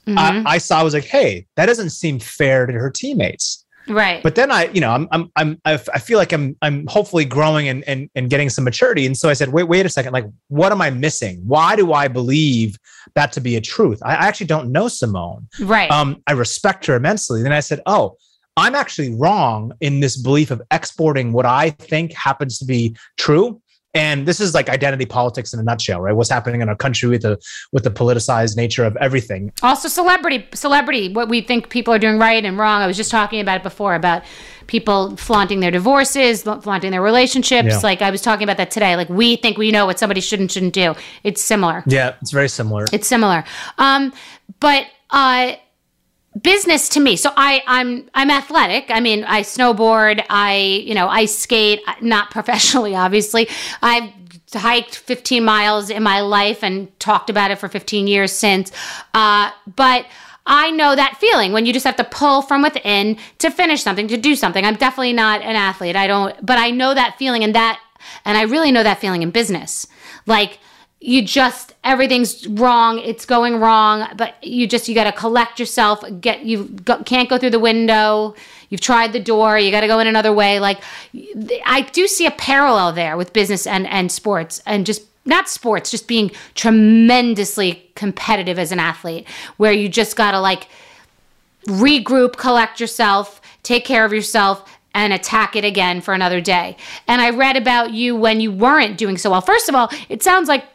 mm-hmm. 0.05 0.17
I, 0.17 0.53
I 0.53 0.57
saw, 0.57 0.79
I 0.79 0.83
was 0.83 0.93
like, 0.93 1.05
hey, 1.05 1.47
that 1.55 1.65
doesn't 1.65 1.89
seem 1.89 2.19
fair 2.19 2.65
to 2.65 2.73
her 2.73 2.91
teammates. 2.91 3.65
Right. 3.88 4.21
But 4.23 4.36
then 4.36 4.52
I, 4.52 4.65
you 4.67 4.82
know, 4.82 4.91
I'm, 4.91 5.08
I'm, 5.12 5.32
I'm, 5.36 5.60
I 5.65 5.78
feel 5.78 6.17
like 6.17 6.34
I'm, 6.34 6.56
I'm 6.62 6.86
hopefully 6.88 7.26
growing 7.26 7.67
and, 7.69 7.84
and, 7.88 8.10
and 8.15 8.30
getting 8.30 8.50
some 8.50 8.63
maturity. 8.63 9.06
And 9.06 9.17
so 9.17 9.30
I 9.30 9.34
said, 9.34 9.50
wait, 9.50 9.63
wait 9.63 9.86
a 9.86 9.89
second. 9.89 10.13
Like, 10.13 10.26
what 10.47 10.71
am 10.71 10.82
I 10.82 10.89
missing? 10.89 11.41
Why 11.45 11.76
do 11.76 11.93
I 11.93 12.08
believe 12.08 12.78
that 13.15 13.32
to 13.34 13.41
be 13.41 13.56
a 13.56 13.62
truth? 13.62 14.00
I 14.04 14.13
actually 14.13 14.47
don't 14.47 14.71
know 14.71 14.88
Simone. 14.88 15.47
Right. 15.60 15.89
Um, 15.91 16.21
I 16.28 16.34
respect 16.34 16.86
her 16.88 16.95
immensely. 16.95 17.43
Then 17.43 17.54
I 17.54 17.62
said, 17.62 17.82
oh, 17.86 18.17
I'm 18.58 18.73
actually 18.73 19.13
wrong 19.15 19.71
in 19.82 20.00
this 20.00 20.17
belief 20.17 20.50
of 20.50 20.62
exporting 20.71 21.32
what 21.32 21.45
I 21.45 21.69
think 21.69 22.13
happens 22.13 22.58
to 22.60 22.65
be 22.65 22.97
true 23.17 23.62
and 23.97 24.27
this 24.27 24.39
is 24.39 24.53
like 24.53 24.69
identity 24.69 25.05
politics 25.05 25.53
in 25.53 25.60
a 25.60 25.63
nutshell 25.63 26.01
right? 26.01 26.13
What's 26.13 26.29
happening 26.29 26.62
in 26.62 26.69
our 26.69 26.75
country 26.75 27.10
with 27.10 27.23
the 27.23 27.39
with 27.71 27.83
the 27.83 27.91
politicized 27.91 28.55
nature 28.55 28.86
of 28.86 28.95
everything. 28.97 29.51
Also 29.63 29.88
celebrity 29.88 30.47
celebrity 30.53 31.12
what 31.12 31.29
we 31.29 31.41
think 31.41 31.69
people 31.69 31.93
are 31.93 31.99
doing 31.99 32.19
right 32.19 32.43
and 32.43 32.57
wrong. 32.57 32.81
I 32.81 32.88
was 32.88 32.97
just 32.97 33.12
talking 33.12 33.39
about 33.39 33.57
it 33.57 33.63
before 33.63 33.95
about 33.95 34.23
people 34.67 35.15
flaunting 35.17 35.62
their 35.62 35.71
divorces 35.71 36.43
flaunting 36.43 36.91
their 36.91 37.01
relationships. 37.01 37.69
Yeah. 37.69 37.79
like 37.79 38.01
i 38.01 38.12
was 38.12 38.21
talking 38.21 38.43
about 38.43 38.57
that 38.57 38.71
today. 38.71 38.95
Like 38.95 39.10
we 39.10 39.36
think 39.38 39.57
we 39.57 39.71
know 39.71 39.86
what 39.86 39.97
somebody 39.99 40.21
should 40.21 40.39
and 40.39 40.51
shouldn't 40.51 40.73
do. 40.73 40.95
It's 41.23 41.41
similar. 41.41 41.83
Yeah 41.88 42.15
it's 42.21 42.31
very 42.31 42.49
similar. 42.49 42.86
It's 42.91 43.07
similar. 43.07 43.43
Um 43.77 44.13
but 44.60 44.86
uh 45.10 45.53
business 46.41 46.89
to 46.89 47.00
me 47.00 47.15
so 47.15 47.32
i 47.36 47.63
i'm 47.67 48.10
i'm 48.13 48.30
athletic 48.30 48.86
i 48.89 49.00
mean 49.00 49.23
i 49.26 49.41
snowboard 49.41 50.23
i 50.30 50.56
you 50.56 50.93
know 50.93 51.08
I 51.08 51.26
skate 51.26 51.82
not 52.02 52.32
professionally 52.38 52.95
obviously 52.95 53.47
i've 53.82 54.12
hiked 54.54 54.95
15 54.95 55.43
miles 55.43 55.89
in 55.89 56.04
my 56.04 56.21
life 56.21 56.63
and 56.63 56.97
talked 57.00 57.30
about 57.30 57.52
it 57.52 57.60
for 57.60 57.67
15 57.67 58.08
years 58.08 58.32
since 58.32 58.71
uh, 59.13 59.52
but 59.76 60.06
I 60.50 60.71
know 60.71 60.95
that 60.95 61.17
feeling 61.19 61.52
when 61.52 61.65
you 61.65 61.73
just 61.73 61.86
have 61.86 61.97
to 61.97 62.06
pull 62.06 62.41
from 62.41 62.62
within 62.62 63.17
to 63.39 63.52
finish 63.52 63.84
something, 63.84 64.08
to 64.08 64.15
do 64.15 64.34
something. 64.34 64.63
I'm 64.63 64.78
definitely 64.78 65.12
not 65.12 65.41
an 65.41 65.58
athlete. 65.58 65.97
I 65.97 66.08
don't, 66.08 66.45
but 66.45 66.58
I 66.58 66.71
know 66.71 66.93
that 66.93 67.17
feeling 67.19 67.43
and 67.43 67.54
that, 67.54 67.82
and 68.23 68.38
I 68.38 68.43
really 68.43 68.71
know 68.71 68.82
that 68.82 69.00
feeling 69.00 69.23
in 69.23 69.32
business. 69.32 69.88
Like, 70.26 70.60
you 70.99 71.21
just 71.21 71.75
everything's 71.83 72.47
wrong 72.47 72.99
it's 72.99 73.25
going 73.25 73.57
wrong 73.57 74.07
but 74.17 74.43
you 74.43 74.67
just 74.67 74.88
you 74.89 74.95
got 74.95 75.03
to 75.03 75.12
collect 75.12 75.60
yourself 75.60 76.03
get 76.19 76.43
you 76.43 76.63
go, 76.63 77.01
can't 77.03 77.29
go 77.29 77.38
through 77.38 77.51
the 77.51 77.60
window 77.60 78.33
you've 78.69 78.81
tried 78.81 79.13
the 79.13 79.19
door 79.19 79.60
you 79.60 79.69
got 79.69 79.81
to 79.81 79.88
go 79.88 79.99
in 79.99 80.07
another 80.07 80.33
way 80.33 80.60
like 80.60 80.81
i 81.65 81.81
do 81.93 82.07
see 82.07 82.25
a 82.25 82.31
parallel 82.31 82.91
there 82.91 83.15
with 83.15 83.31
business 83.31 83.67
and 83.67 83.86
and 83.88 84.12
sports 84.12 84.62
and 84.65 84.86
just 84.86 85.03
not 85.25 85.47
sports 85.47 85.91
just 85.91 86.07
being 86.07 86.31
tremendously 86.55 87.89
competitive 87.95 88.57
as 88.57 88.71
an 88.71 88.79
athlete 88.79 89.27
where 89.57 89.71
you 89.71 89.88
just 89.88 90.15
got 90.15 90.31
to 90.31 90.39
like 90.39 90.67
regroup 91.67 92.38
collect 92.38 92.79
yourself 92.79 93.39
take 93.62 93.86
care 93.86 94.03
of 94.03 94.13
yourself 94.13 94.67
and 94.93 95.13
attack 95.13 95.55
it 95.55 95.63
again 95.63 96.01
for 96.01 96.15
another 96.15 96.41
day. 96.41 96.75
And 97.07 97.21
I 97.21 97.29
read 97.29 97.55
about 97.55 97.91
you 97.91 98.15
when 98.15 98.39
you 98.39 98.51
weren't 98.51 98.97
doing 98.97 99.15
so 99.19 99.29
well. 99.29 99.41
First 99.41 99.69
of 99.69 99.75
all, 99.75 99.91
it 100.10 100.23
sounds 100.23 100.47
like 100.47 100.65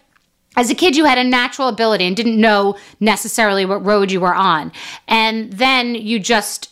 as 0.57 0.71
a 0.71 0.75
kid, 0.75 0.97
you 0.97 1.05
had 1.05 1.19
a 1.19 1.25
natural 1.25 1.69
ability 1.69 2.05
and 2.05 2.17
didn't 2.17 2.41
know 2.41 2.77
necessarily 3.01 3.65
what 3.65 3.85
road 3.85 4.11
you 4.11 4.21
were 4.21 4.35
on. 4.35 4.73
And 5.09 5.53
then 5.53 5.95
you 5.95 6.19
just 6.19 6.71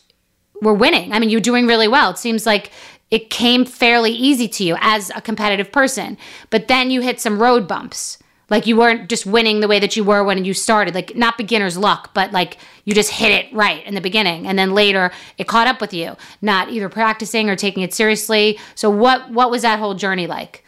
were 0.60 0.74
winning. 0.74 1.12
I 1.12 1.18
mean, 1.18 1.30
you're 1.30 1.40
doing 1.40 1.66
really 1.66 1.88
well. 1.88 2.10
It 2.10 2.18
seems 2.18 2.44
like 2.44 2.70
it 3.10 3.30
came 3.30 3.64
fairly 3.64 4.12
easy 4.12 4.48
to 4.48 4.64
you 4.64 4.76
as 4.80 5.10
a 5.14 5.20
competitive 5.20 5.72
person. 5.72 6.18
But 6.50 6.68
then 6.68 6.90
you 6.90 7.00
hit 7.00 7.20
some 7.20 7.40
road 7.40 7.66
bumps. 7.66 8.18
Like 8.50 8.66
you 8.66 8.76
weren't 8.76 9.08
just 9.08 9.26
winning 9.26 9.60
the 9.60 9.68
way 9.68 9.78
that 9.78 9.96
you 9.96 10.02
were 10.02 10.24
when 10.24 10.44
you 10.44 10.54
started, 10.54 10.92
like 10.92 11.14
not 11.14 11.38
beginner's 11.38 11.78
luck, 11.78 12.12
but 12.14 12.32
like 12.32 12.58
you 12.84 12.94
just 12.94 13.12
hit 13.12 13.30
it 13.30 13.52
right 13.54 13.86
in 13.86 13.94
the 13.94 14.00
beginning. 14.00 14.46
And 14.46 14.58
then 14.58 14.74
later 14.74 15.12
it 15.38 15.46
caught 15.46 15.68
up 15.68 15.80
with 15.80 15.94
you, 15.94 16.16
not 16.42 16.68
either 16.68 16.88
practicing 16.88 17.48
or 17.48 17.54
taking 17.54 17.84
it 17.84 17.94
seriously. 17.94 18.58
So 18.74 18.90
what 18.90 19.30
what 19.30 19.52
was 19.52 19.62
that 19.62 19.78
whole 19.78 19.94
journey 19.94 20.26
like? 20.26 20.64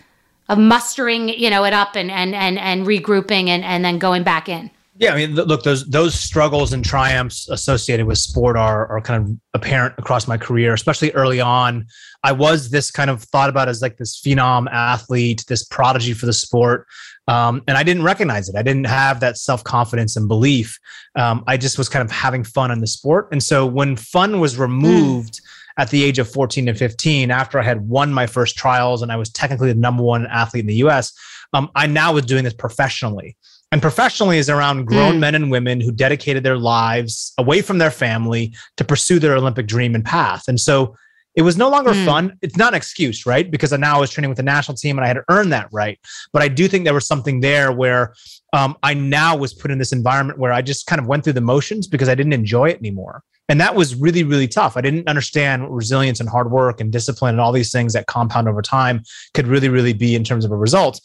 Of 0.48 0.58
mustering, 0.58 1.28
you 1.28 1.50
know, 1.50 1.64
it 1.64 1.72
up 1.72 1.96
and 1.96 2.10
and 2.10 2.34
and 2.34 2.58
and 2.58 2.86
regrouping 2.86 3.48
and 3.48 3.64
and 3.64 3.84
then 3.84 3.98
going 3.98 4.22
back 4.22 4.48
in. 4.48 4.70
Yeah, 4.98 5.14
I 5.14 5.16
mean, 5.16 5.34
look, 5.34 5.62
those 5.62 5.86
those 5.86 6.14
struggles 6.14 6.72
and 6.72 6.84
triumphs 6.84 7.48
associated 7.48 8.06
with 8.06 8.18
sport 8.18 8.56
are 8.56 8.86
are 8.88 9.00
kind 9.00 9.24
of 9.24 9.36
apparent 9.54 9.94
across 9.96 10.28
my 10.28 10.36
career, 10.36 10.74
especially 10.74 11.10
early 11.12 11.40
on. 11.40 11.86
I 12.22 12.32
was 12.32 12.70
this 12.70 12.90
kind 12.90 13.08
of 13.08 13.22
thought 13.22 13.48
about 13.48 13.68
as 13.68 13.80
like 13.80 13.96
this 13.96 14.20
phenom 14.20 14.70
athlete, 14.70 15.44
this 15.48 15.64
prodigy 15.64 16.12
for 16.12 16.26
the 16.26 16.32
sport, 16.32 16.86
um, 17.26 17.62
and 17.66 17.78
I 17.78 17.82
didn't 17.84 18.02
recognize 18.02 18.50
it. 18.50 18.54
I 18.54 18.62
didn't 18.62 18.86
have 18.86 19.20
that 19.20 19.38
self 19.38 19.64
confidence 19.64 20.14
and 20.14 20.28
belief. 20.28 20.78
Um, 21.16 21.42
I 21.46 21.56
just 21.56 21.78
was 21.78 21.88
kind 21.88 22.04
of 22.04 22.10
having 22.10 22.44
fun 22.44 22.70
in 22.70 22.80
the 22.80 22.86
sport, 22.86 23.28
and 23.32 23.42
so 23.42 23.64
when 23.64 23.96
fun 23.96 24.40
was 24.40 24.58
removed. 24.58 25.40
Mm 25.42 25.48
at 25.78 25.90
the 25.90 26.04
age 26.04 26.18
of 26.18 26.30
14 26.30 26.68
and 26.68 26.76
15, 26.78 27.30
after 27.30 27.58
I 27.58 27.62
had 27.62 27.88
won 27.88 28.12
my 28.12 28.26
first 28.26 28.56
trials 28.56 29.02
and 29.02 29.10
I 29.12 29.16
was 29.16 29.30
technically 29.30 29.72
the 29.72 29.78
number 29.78 30.02
one 30.02 30.26
athlete 30.26 30.62
in 30.62 30.66
the 30.66 30.74
US, 30.86 31.12
um, 31.52 31.70
I 31.74 31.86
now 31.86 32.12
was 32.12 32.24
doing 32.26 32.44
this 32.44 32.54
professionally. 32.54 33.36
and 33.72 33.80
professionally 33.80 34.36
is 34.36 34.50
around 34.50 34.84
grown 34.84 35.14
Mm. 35.14 35.20
men 35.20 35.34
and 35.34 35.50
women 35.50 35.80
who 35.80 35.90
dedicated 35.90 36.42
their 36.44 36.58
lives 36.58 37.32
away 37.38 37.62
from 37.62 37.78
their 37.78 37.90
family 37.90 38.52
to 38.76 38.84
pursue 38.84 39.18
their 39.18 39.34
Olympic 39.34 39.66
dream 39.66 39.94
and 39.94 40.04
path. 40.04 40.42
And 40.46 40.60
so 40.60 40.94
it 41.36 41.40
was 41.40 41.56
no 41.56 41.70
longer 41.70 41.92
Mm. 41.92 42.04
fun. 42.04 42.32
It's 42.42 42.58
not 42.58 42.74
an 42.74 42.76
excuse, 42.76 43.24
right? 43.24 43.50
Because 43.50 43.72
I 43.72 43.78
now 43.78 43.96
I 43.96 44.00
was 44.00 44.10
training 44.10 44.28
with 44.28 44.36
the 44.36 44.42
national 44.42 44.76
team 44.76 44.98
and 44.98 45.04
I 45.06 45.08
had 45.08 45.14
to 45.14 45.24
earn 45.30 45.48
that 45.50 45.68
right. 45.72 45.98
But 46.34 46.42
I 46.42 46.48
do 46.48 46.68
think 46.68 46.84
there 46.84 46.92
was 46.92 47.06
something 47.06 47.40
there 47.40 47.72
where 47.72 48.12
um, 48.52 48.76
I 48.82 48.92
now 48.92 49.34
was 49.38 49.54
put 49.54 49.70
in 49.70 49.78
this 49.78 49.92
environment 49.92 50.38
where 50.38 50.52
I 50.52 50.60
just 50.60 50.84
kind 50.86 51.00
of 51.00 51.06
went 51.06 51.24
through 51.24 51.32
the 51.32 51.40
motions 51.40 51.86
because 51.86 52.10
I 52.10 52.14
didn't 52.14 52.34
enjoy 52.34 52.68
it 52.68 52.76
anymore. 52.78 53.22
And 53.52 53.60
that 53.60 53.74
was 53.74 53.94
really, 53.94 54.24
really 54.24 54.48
tough. 54.48 54.78
I 54.78 54.80
didn't 54.80 55.06
understand 55.08 55.62
what 55.62 55.72
resilience 55.72 56.20
and 56.20 56.28
hard 56.30 56.50
work 56.50 56.80
and 56.80 56.90
discipline 56.90 57.34
and 57.34 57.40
all 57.42 57.52
these 57.52 57.70
things 57.70 57.92
that 57.92 58.06
compound 58.06 58.48
over 58.48 58.62
time 58.62 59.02
could 59.34 59.46
really, 59.46 59.68
really 59.68 59.92
be 59.92 60.14
in 60.14 60.24
terms 60.24 60.46
of 60.46 60.52
a 60.52 60.56
result. 60.56 61.02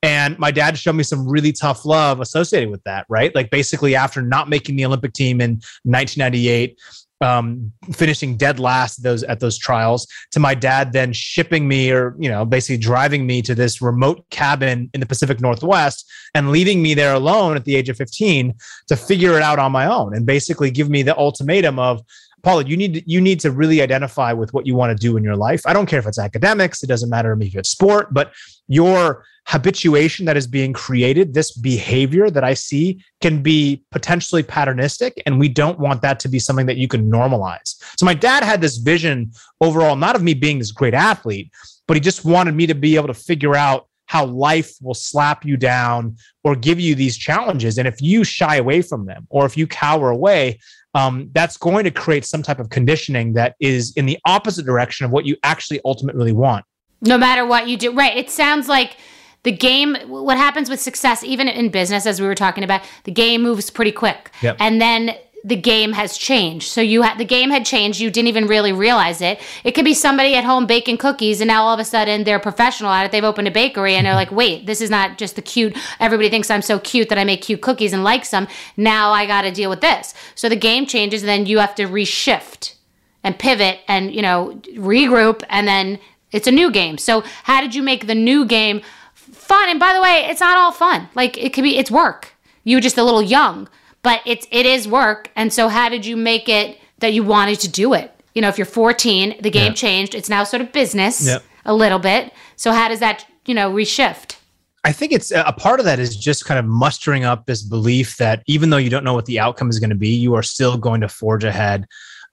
And 0.00 0.38
my 0.38 0.52
dad 0.52 0.78
showed 0.78 0.92
me 0.92 1.02
some 1.02 1.28
really 1.28 1.50
tough 1.50 1.84
love 1.84 2.20
associated 2.20 2.70
with 2.70 2.84
that, 2.84 3.04
right? 3.08 3.34
Like 3.34 3.50
basically 3.50 3.96
after 3.96 4.22
not 4.22 4.48
making 4.48 4.76
the 4.76 4.84
Olympic 4.84 5.12
team 5.12 5.40
in 5.40 5.54
1998, 5.82 6.78
um, 7.20 7.72
finishing 7.92 8.36
dead 8.36 8.58
last 8.60 9.02
those 9.02 9.22
at 9.24 9.40
those 9.40 9.58
trials, 9.58 10.06
to 10.32 10.40
my 10.40 10.54
dad 10.54 10.92
then 10.92 11.12
shipping 11.12 11.66
me 11.66 11.90
or 11.90 12.14
you 12.18 12.28
know 12.28 12.44
basically 12.44 12.78
driving 12.78 13.26
me 13.26 13.42
to 13.42 13.54
this 13.54 13.82
remote 13.82 14.24
cabin 14.30 14.90
in 14.94 15.00
the 15.00 15.06
Pacific 15.06 15.40
Northwest 15.40 16.08
and 16.34 16.50
leaving 16.50 16.82
me 16.82 16.94
there 16.94 17.14
alone 17.14 17.56
at 17.56 17.64
the 17.64 17.76
age 17.76 17.88
of 17.88 17.96
15 17.96 18.54
to 18.88 18.96
figure 18.96 19.34
it 19.34 19.42
out 19.42 19.58
on 19.58 19.72
my 19.72 19.86
own 19.86 20.14
and 20.14 20.26
basically 20.26 20.70
give 20.70 20.90
me 20.90 21.02
the 21.02 21.16
ultimatum 21.16 21.78
of 21.78 22.02
Apollo, 22.38 22.60
you 22.60 22.76
need 22.76 23.02
you 23.06 23.20
need 23.20 23.40
to 23.40 23.50
really 23.50 23.82
identify 23.82 24.32
with 24.32 24.52
what 24.54 24.66
you 24.66 24.74
want 24.74 24.96
to 24.96 25.00
do 25.00 25.16
in 25.16 25.24
your 25.24 25.36
life. 25.36 25.62
I 25.66 25.72
don't 25.72 25.86
care 25.86 25.98
if 25.98 26.06
it's 26.06 26.18
academics, 26.18 26.82
it 26.82 26.86
doesn't 26.86 27.10
matter 27.10 27.30
to 27.30 27.36
me 27.36 27.46
if 27.46 27.56
it's 27.56 27.70
sport, 27.70 28.14
but 28.14 28.32
your 28.68 29.24
habituation 29.48 30.26
that 30.26 30.36
is 30.36 30.46
being 30.46 30.74
created, 30.74 31.32
this 31.32 31.52
behavior 31.52 32.28
that 32.30 32.44
I 32.44 32.52
see 32.54 33.02
can 33.22 33.42
be 33.42 33.82
potentially 33.90 34.42
patternistic, 34.42 35.12
and 35.24 35.40
we 35.40 35.48
don't 35.48 35.78
want 35.78 36.02
that 36.02 36.20
to 36.20 36.28
be 36.28 36.38
something 36.38 36.66
that 36.66 36.76
you 36.76 36.86
can 36.86 37.10
normalize. 37.10 37.82
So 37.98 38.04
my 38.04 38.14
dad 38.14 38.44
had 38.44 38.60
this 38.60 38.76
vision 38.76 39.32
overall, 39.60 39.96
not 39.96 40.16
of 40.16 40.22
me 40.22 40.34
being 40.34 40.58
this 40.58 40.70
great 40.70 40.94
athlete, 40.94 41.50
but 41.86 41.96
he 41.96 42.00
just 42.00 42.24
wanted 42.24 42.54
me 42.54 42.66
to 42.66 42.74
be 42.74 42.96
able 42.96 43.06
to 43.06 43.14
figure 43.14 43.56
out 43.56 43.88
how 44.04 44.24
life 44.24 44.72
will 44.80 44.94
slap 44.94 45.44
you 45.44 45.56
down 45.56 46.16
or 46.42 46.56
give 46.56 46.80
you 46.80 46.94
these 46.94 47.16
challenges. 47.16 47.78
And 47.78 47.86
if 47.86 48.00
you 48.00 48.24
shy 48.24 48.56
away 48.56 48.80
from 48.82 49.06
them 49.06 49.26
or 49.28 49.44
if 49.44 49.56
you 49.56 49.66
cower 49.66 50.10
away, 50.10 50.58
um, 50.94 51.30
that's 51.32 51.56
going 51.56 51.84
to 51.84 51.90
create 51.90 52.24
some 52.24 52.42
type 52.42 52.58
of 52.58 52.70
conditioning 52.70 53.34
that 53.34 53.54
is 53.60 53.92
in 53.96 54.06
the 54.06 54.18
opposite 54.24 54.64
direction 54.66 55.04
of 55.04 55.10
what 55.10 55.26
you 55.26 55.36
actually 55.42 55.80
ultimately 55.84 56.32
want. 56.32 56.64
no 57.00 57.16
matter 57.18 57.46
what 57.46 57.68
you 57.68 57.76
do. 57.76 57.92
Right. 57.92 58.16
It 58.16 58.30
sounds 58.30 58.68
like 58.68 58.96
the 59.44 59.52
game, 59.52 59.94
what 60.08 60.36
happens 60.36 60.68
with 60.68 60.80
success, 60.80 61.22
even 61.22 61.46
in 61.48 61.70
business, 61.70 62.06
as 62.06 62.20
we 62.20 62.26
were 62.26 62.34
talking 62.34 62.64
about, 62.64 62.82
the 63.04 63.12
game 63.12 63.42
moves 63.42 63.70
pretty 63.70 63.92
quick. 63.92 64.32
Yep. 64.42 64.56
And 64.58 64.80
then 64.80 65.16
the 65.44 65.56
game 65.56 65.92
has 65.92 66.16
changed. 66.16 66.68
So 66.68 66.80
you 66.80 67.02
had 67.02 67.18
the 67.18 67.24
game 67.24 67.50
had 67.50 67.64
changed. 67.64 68.00
You 68.00 68.10
didn't 68.10 68.28
even 68.28 68.46
really 68.46 68.72
realize 68.72 69.20
it. 69.20 69.40
It 69.64 69.72
could 69.72 69.84
be 69.84 69.94
somebody 69.94 70.34
at 70.34 70.44
home 70.44 70.66
baking 70.66 70.98
cookies, 70.98 71.40
and 71.40 71.48
now 71.48 71.64
all 71.64 71.74
of 71.74 71.80
a 71.80 71.84
sudden 71.84 72.24
they're 72.24 72.38
professional 72.38 72.90
at 72.90 73.06
it. 73.06 73.12
They've 73.12 73.24
opened 73.24 73.48
a 73.48 73.52
bakery, 73.52 73.94
and 73.94 74.06
they're 74.06 74.14
like, 74.14 74.32
"Wait, 74.32 74.66
this 74.66 74.80
is 74.80 74.90
not 74.90 75.18
just 75.18 75.36
the 75.36 75.42
cute. 75.42 75.76
Everybody 76.00 76.28
thinks 76.28 76.50
I'm 76.50 76.62
so 76.62 76.78
cute 76.78 77.08
that 77.08 77.18
I 77.18 77.24
make 77.24 77.42
cute 77.42 77.60
cookies 77.60 77.92
and 77.92 78.04
likes 78.04 78.30
them. 78.30 78.48
Now 78.76 79.12
I 79.12 79.26
got 79.26 79.42
to 79.42 79.52
deal 79.52 79.70
with 79.70 79.80
this." 79.80 80.14
So 80.34 80.48
the 80.48 80.56
game 80.56 80.86
changes, 80.86 81.22
and 81.22 81.28
then 81.28 81.46
you 81.46 81.58
have 81.58 81.74
to 81.76 81.84
reshift 81.84 82.74
and 83.22 83.38
pivot, 83.38 83.80
and 83.86 84.12
you 84.14 84.22
know 84.22 84.60
regroup, 84.74 85.42
and 85.48 85.68
then 85.68 85.98
it's 86.32 86.46
a 86.46 86.52
new 86.52 86.70
game. 86.70 86.98
So 86.98 87.22
how 87.44 87.60
did 87.60 87.74
you 87.74 87.82
make 87.82 88.06
the 88.06 88.14
new 88.14 88.44
game 88.44 88.82
fun? 89.14 89.68
And 89.68 89.80
by 89.80 89.94
the 89.94 90.02
way, 90.02 90.26
it's 90.28 90.40
not 90.40 90.58
all 90.58 90.72
fun. 90.72 91.08
Like 91.14 91.38
it 91.38 91.52
could 91.52 91.64
be, 91.64 91.78
it's 91.78 91.90
work. 91.90 92.34
You 92.64 92.76
were 92.76 92.82
just 92.82 92.98
a 92.98 93.04
little 93.04 93.22
young, 93.22 93.68
but 94.02 94.20
it's 94.26 94.46
it 94.50 94.66
is 94.66 94.86
work. 94.88 95.30
And 95.36 95.52
so 95.52 95.68
how 95.68 95.88
did 95.88 96.06
you 96.06 96.16
make 96.16 96.48
it 96.48 96.78
that 96.98 97.12
you 97.12 97.22
wanted 97.22 97.60
to 97.60 97.68
do 97.68 97.94
it? 97.94 98.12
You 98.34 98.42
know, 98.42 98.48
if 98.48 98.58
you're 98.58 98.66
14, 98.66 99.36
the 99.40 99.50
game 99.50 99.68
Yeah. 99.72 99.74
changed. 99.74 100.14
It's 100.14 100.28
now 100.28 100.44
sort 100.44 100.60
of 100.62 100.72
business 100.72 101.28
a 101.64 101.74
little 101.74 101.98
bit. 101.98 102.32
So 102.56 102.72
how 102.72 102.88
does 102.88 103.00
that 103.00 103.26
you 103.46 103.54
know 103.54 103.70
reshift? 103.72 104.36
I 104.84 104.92
think 104.92 105.12
it's 105.12 105.32
a 105.32 105.52
part 105.52 105.80
of 105.80 105.84
that 105.86 105.98
is 105.98 106.16
just 106.16 106.44
kind 106.44 106.58
of 106.58 106.64
mustering 106.64 107.24
up 107.24 107.46
this 107.46 107.62
belief 107.62 108.16
that 108.18 108.42
even 108.46 108.70
though 108.70 108.76
you 108.76 108.88
don't 108.88 109.04
know 109.04 109.12
what 109.12 109.26
the 109.26 109.40
outcome 109.40 109.68
is 109.68 109.78
going 109.80 109.90
to 109.90 109.96
be, 109.96 110.10
you 110.10 110.34
are 110.34 110.42
still 110.42 110.78
going 110.78 111.00
to 111.00 111.08
forge 111.08 111.42
ahead 111.44 111.84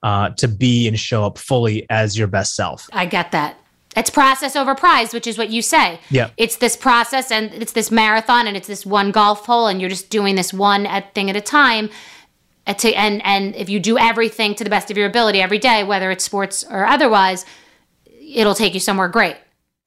uh, 0.03 0.29
to 0.29 0.47
be 0.47 0.87
and 0.87 0.99
show 0.99 1.25
up 1.25 1.37
fully 1.39 1.85
as 1.89 2.17
your 2.17 2.27
best 2.27 2.55
self. 2.55 2.87
I 2.93 3.07
get 3.07 3.31
that. 3.31 3.57
It's 3.95 4.09
process 4.09 4.55
over 4.55 4.75
prize, 4.75 5.13
which 5.13 5.25
is 5.27 5.37
what 5.37 5.49
you 5.49 5.61
say. 5.61 5.99
Yeah. 6.09 6.29
It's 6.37 6.57
this 6.57 6.75
process 6.75 7.31
and 7.31 7.53
it's 7.53 7.71
this 7.71 7.91
marathon 7.91 8.45
and 8.47 8.57
it's 8.57 8.67
this 8.67 8.85
one 8.85 9.11
golf 9.11 9.45
hole 9.45 9.67
and 9.67 9.79
you're 9.79 9.89
just 9.89 10.09
doing 10.09 10.35
this 10.35 10.51
one 10.53 10.87
thing 11.13 11.29
at 11.29 11.35
a 11.35 11.41
time. 11.41 11.89
To, 12.67 12.91
and 12.93 13.21
and 13.23 13.55
if 13.55 13.69
you 13.69 13.79
do 13.79 13.97
everything 13.97 14.55
to 14.55 14.63
the 14.63 14.69
best 14.71 14.89
of 14.89 14.97
your 14.97 15.05
ability 15.07 15.39
every 15.39 15.59
day, 15.59 15.83
whether 15.83 16.09
it's 16.11 16.23
sports 16.23 16.63
or 16.69 16.83
otherwise, 16.85 17.45
it'll 18.19 18.55
take 18.55 18.73
you 18.73 18.79
somewhere 18.79 19.07
great. 19.07 19.37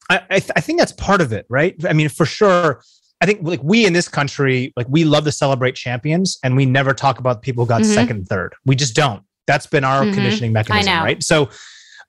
I, 0.09 0.21
I, 0.29 0.39
th- 0.39 0.51
I 0.55 0.61
think 0.61 0.79
that's 0.79 0.93
part 0.93 1.19
of 1.21 1.33
it, 1.33 1.45
right? 1.49 1.75
I 1.87 1.93
mean, 1.93 2.09
for 2.09 2.25
sure. 2.25 2.81
I 3.21 3.25
think 3.25 3.41
like 3.43 3.59
we 3.61 3.85
in 3.85 3.91
this 3.91 4.07
country, 4.07 4.71
like 4.77 4.87
we 4.89 5.03
love 5.03 5.25
to 5.25 5.31
celebrate 5.31 5.75
champions, 5.75 6.39
and 6.41 6.55
we 6.55 6.65
never 6.65 6.93
talk 6.93 7.19
about 7.19 7.41
people 7.41 7.65
who 7.65 7.67
got 7.69 7.81
Mhm. 7.81 7.93
second, 7.93 8.27
third. 8.29 8.55
We 8.65 8.75
just 8.77 8.95
don't. 8.95 9.23
That's 9.45 9.67
been 9.67 9.83
our 9.83 10.03
Mhm. 10.05 10.13
conditioning 10.13 10.53
mechanism, 10.53 11.03
right? 11.03 11.21
So, 11.21 11.49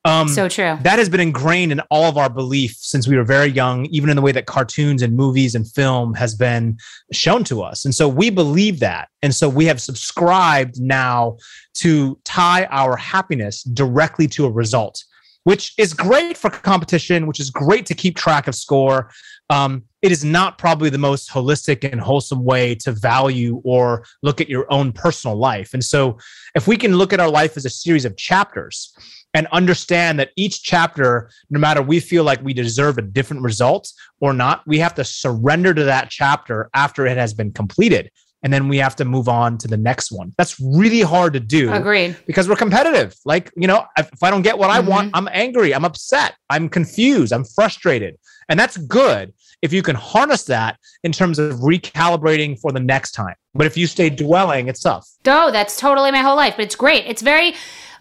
um, 0.04 0.28
so 0.28 0.48
true. 0.48 0.78
that 0.82 0.98
has 0.98 1.10
been 1.10 1.20
ingrained 1.20 1.72
in 1.72 1.80
all 1.90 2.04
of 2.04 2.16
our 2.16 2.30
belief 2.30 2.74
since 2.78 3.06
we 3.06 3.16
were 3.16 3.24
very 3.24 3.48
young, 3.48 3.84
even 3.86 4.08
in 4.08 4.16
the 4.16 4.22
way 4.22 4.32
that 4.32 4.46
cartoons 4.46 5.02
and 5.02 5.14
movies 5.14 5.54
and 5.54 5.70
film 5.70 6.14
has 6.14 6.34
been 6.34 6.78
shown 7.12 7.44
to 7.44 7.62
us. 7.62 7.84
And 7.84 7.94
so 7.94 8.08
we 8.08 8.30
believe 8.30 8.80
that. 8.80 9.08
And 9.20 9.34
so 9.34 9.48
we 9.48 9.66
have 9.66 9.80
subscribed 9.80 10.80
now 10.80 11.36
to 11.74 12.18
tie 12.24 12.64
our 12.70 12.96
happiness 12.96 13.62
directly 13.62 14.26
to 14.28 14.46
a 14.46 14.50
result, 14.50 15.04
which 15.44 15.74
is 15.76 15.92
great 15.92 16.38
for 16.38 16.48
competition, 16.48 17.26
which 17.26 17.40
is 17.40 17.50
great 17.50 17.84
to 17.86 17.94
keep 17.94 18.16
track 18.16 18.48
of 18.48 18.54
score. 18.54 19.10
Um, 19.50 19.82
it 20.00 20.12
is 20.12 20.24
not 20.24 20.56
probably 20.56 20.88
the 20.88 20.96
most 20.96 21.28
holistic 21.28 21.90
and 21.90 22.00
wholesome 22.00 22.42
way 22.42 22.74
to 22.76 22.92
value 22.92 23.60
or 23.64 24.06
look 24.22 24.40
at 24.40 24.48
your 24.48 24.64
own 24.72 24.92
personal 24.92 25.36
life. 25.36 25.74
And 25.74 25.84
so 25.84 26.16
if 26.54 26.66
we 26.66 26.78
can 26.78 26.96
look 26.96 27.12
at 27.12 27.20
our 27.20 27.28
life 27.28 27.58
as 27.58 27.66
a 27.66 27.70
series 27.70 28.06
of 28.06 28.16
chapters, 28.16 28.94
and 29.34 29.46
understand 29.48 30.18
that 30.18 30.30
each 30.36 30.62
chapter, 30.62 31.30
no 31.50 31.58
matter 31.60 31.82
we 31.82 32.00
feel 32.00 32.24
like 32.24 32.42
we 32.42 32.52
deserve 32.52 32.98
a 32.98 33.02
different 33.02 33.42
result 33.42 33.92
or 34.20 34.32
not, 34.32 34.62
we 34.66 34.78
have 34.78 34.94
to 34.96 35.04
surrender 35.04 35.72
to 35.72 35.84
that 35.84 36.10
chapter 36.10 36.68
after 36.74 37.06
it 37.06 37.16
has 37.16 37.32
been 37.34 37.52
completed. 37.52 38.10
And 38.42 38.50
then 38.52 38.68
we 38.68 38.78
have 38.78 38.96
to 38.96 39.04
move 39.04 39.28
on 39.28 39.58
to 39.58 39.68
the 39.68 39.76
next 39.76 40.10
one. 40.10 40.32
That's 40.38 40.58
really 40.58 41.02
hard 41.02 41.34
to 41.34 41.40
do 41.40 41.70
Agreed. 41.72 42.16
because 42.26 42.48
we're 42.48 42.56
competitive. 42.56 43.14
Like, 43.26 43.52
you 43.54 43.66
know, 43.66 43.84
if, 43.98 44.10
if 44.12 44.22
I 44.22 44.30
don't 44.30 44.40
get 44.42 44.56
what 44.56 44.70
I 44.70 44.80
Mhm. 44.80 44.86
want, 44.86 45.10
I'm 45.12 45.28
angry, 45.30 45.74
I'm 45.74 45.84
upset, 45.84 46.34
I'm 46.48 46.68
confused, 46.70 47.32
I'm 47.34 47.44
frustrated. 47.44 48.16
And 48.48 48.58
that's 48.58 48.78
good 48.78 49.34
if 49.60 49.74
you 49.74 49.82
can 49.82 49.94
harness 49.94 50.44
that 50.44 50.78
in 51.04 51.12
terms 51.12 51.38
of 51.38 51.56
recalibrating 51.56 52.58
for 52.58 52.72
the 52.72 52.80
next 52.80 53.12
time. 53.12 53.34
But 53.54 53.66
if 53.66 53.76
you 53.76 53.86
stay 53.86 54.08
dwelling, 54.08 54.68
it's 54.68 54.80
tough. 54.80 55.06
Oh, 55.26 55.50
that's 55.50 55.76
totally 55.76 56.10
my 56.10 56.20
whole 56.22 56.36
life, 56.36 56.54
but 56.56 56.62
it's 56.64 56.76
great. 56.76 57.04
It's 57.06 57.20
very. 57.22 57.54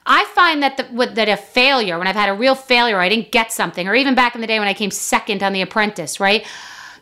I 0.10 0.26
find 0.26 0.64
that 0.64 0.78
the, 0.78 0.88
with, 0.92 1.14
that 1.16 1.30
a 1.30 1.38
failure, 1.38 2.00
when 2.00 2.08
I've 2.08 2.16
had 2.16 2.30
a 2.30 2.34
real 2.34 2.56
failure, 2.56 2.98
I 2.98 3.08
didn't 3.08 3.32
get 3.32 3.52
something, 3.52 3.88
or 3.88 3.94
even 3.94 4.16
back 4.16 4.34
in 4.34 4.42
the 4.42 4.48
day 4.48 4.58
when 4.58 4.68
I 4.68 4.74
came 4.74 4.90
second 4.90 5.44
on 5.44 5.54
The 5.54 5.62
Apprentice, 5.62 6.20
right? 6.20 6.46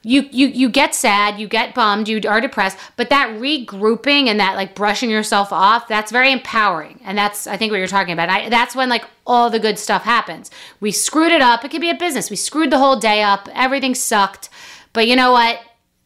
You 0.04 0.28
you 0.32 0.48
you 0.48 0.70
get 0.70 0.94
sad, 0.94 1.40
you 1.40 1.48
get 1.48 1.74
bummed, 1.74 2.08
you 2.08 2.22
are 2.30 2.40
depressed, 2.40 2.78
but 2.96 3.10
that 3.10 3.30
regrouping 3.40 4.28
and 4.28 4.40
that 4.40 4.56
like 4.56 4.76
brushing 4.76 5.10
yourself 5.10 5.52
off, 5.52 5.88
that's 5.88 6.12
very 6.12 6.32
empowering, 6.32 7.00
and 7.04 7.18
that's 7.18 7.48
I 7.48 7.58
think 7.58 7.72
what 7.72 7.78
you're 7.78 7.88
talking 7.88 8.14
about. 8.14 8.30
I, 8.30 8.48
that's 8.48 8.76
when 8.76 8.90
like 8.90 9.06
all 9.26 9.50
the 9.50 9.60
good 9.60 9.80
stuff 9.80 10.04
happens. 10.04 10.52
We 10.80 10.92
screwed 10.92 11.32
it 11.32 11.42
up. 11.42 11.66
It 11.66 11.72
could 11.72 11.82
be 11.82 11.90
a 11.90 11.96
business. 11.96 12.30
We 12.30 12.36
screwed 12.36 12.72
the 12.72 12.78
whole 12.78 13.00
day 13.00 13.24
up. 13.24 13.50
Everything 13.54 13.96
sucked, 13.96 14.50
but 14.94 15.08
you 15.08 15.16
know 15.16 15.32
what? 15.32 15.60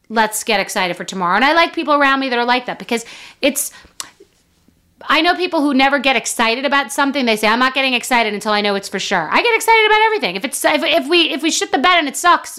Let's 0.08 0.42
get 0.42 0.58
excited 0.58 0.96
for 0.96 1.04
tomorrow. 1.04 1.36
And 1.36 1.44
I 1.44 1.52
like 1.52 1.72
people 1.72 1.94
around 1.94 2.20
me 2.20 2.28
that 2.30 2.38
are 2.38 2.44
like 2.44 2.66
that 2.66 2.78
because 2.78 3.04
it's 3.40 3.72
I 5.08 5.20
know 5.20 5.34
people 5.34 5.60
who 5.60 5.74
never 5.74 5.98
get 5.98 6.16
excited 6.16 6.64
about 6.64 6.92
something. 6.92 7.24
They 7.26 7.36
say, 7.36 7.48
"I'm 7.48 7.58
not 7.58 7.74
getting 7.74 7.94
excited 7.94 8.34
until 8.34 8.52
I 8.52 8.60
know 8.60 8.74
it's 8.74 8.88
for 8.88 8.98
sure." 8.98 9.28
I 9.30 9.42
get 9.42 9.54
excited 9.54 9.86
about 9.86 10.00
everything. 10.02 10.36
If 10.36 10.44
it's 10.44 10.64
if, 10.64 10.82
if 10.82 11.08
we 11.08 11.30
if 11.30 11.42
we 11.42 11.50
shit 11.50 11.72
the 11.72 11.78
bed 11.78 11.98
and 11.98 12.08
it 12.08 12.16
sucks, 12.16 12.58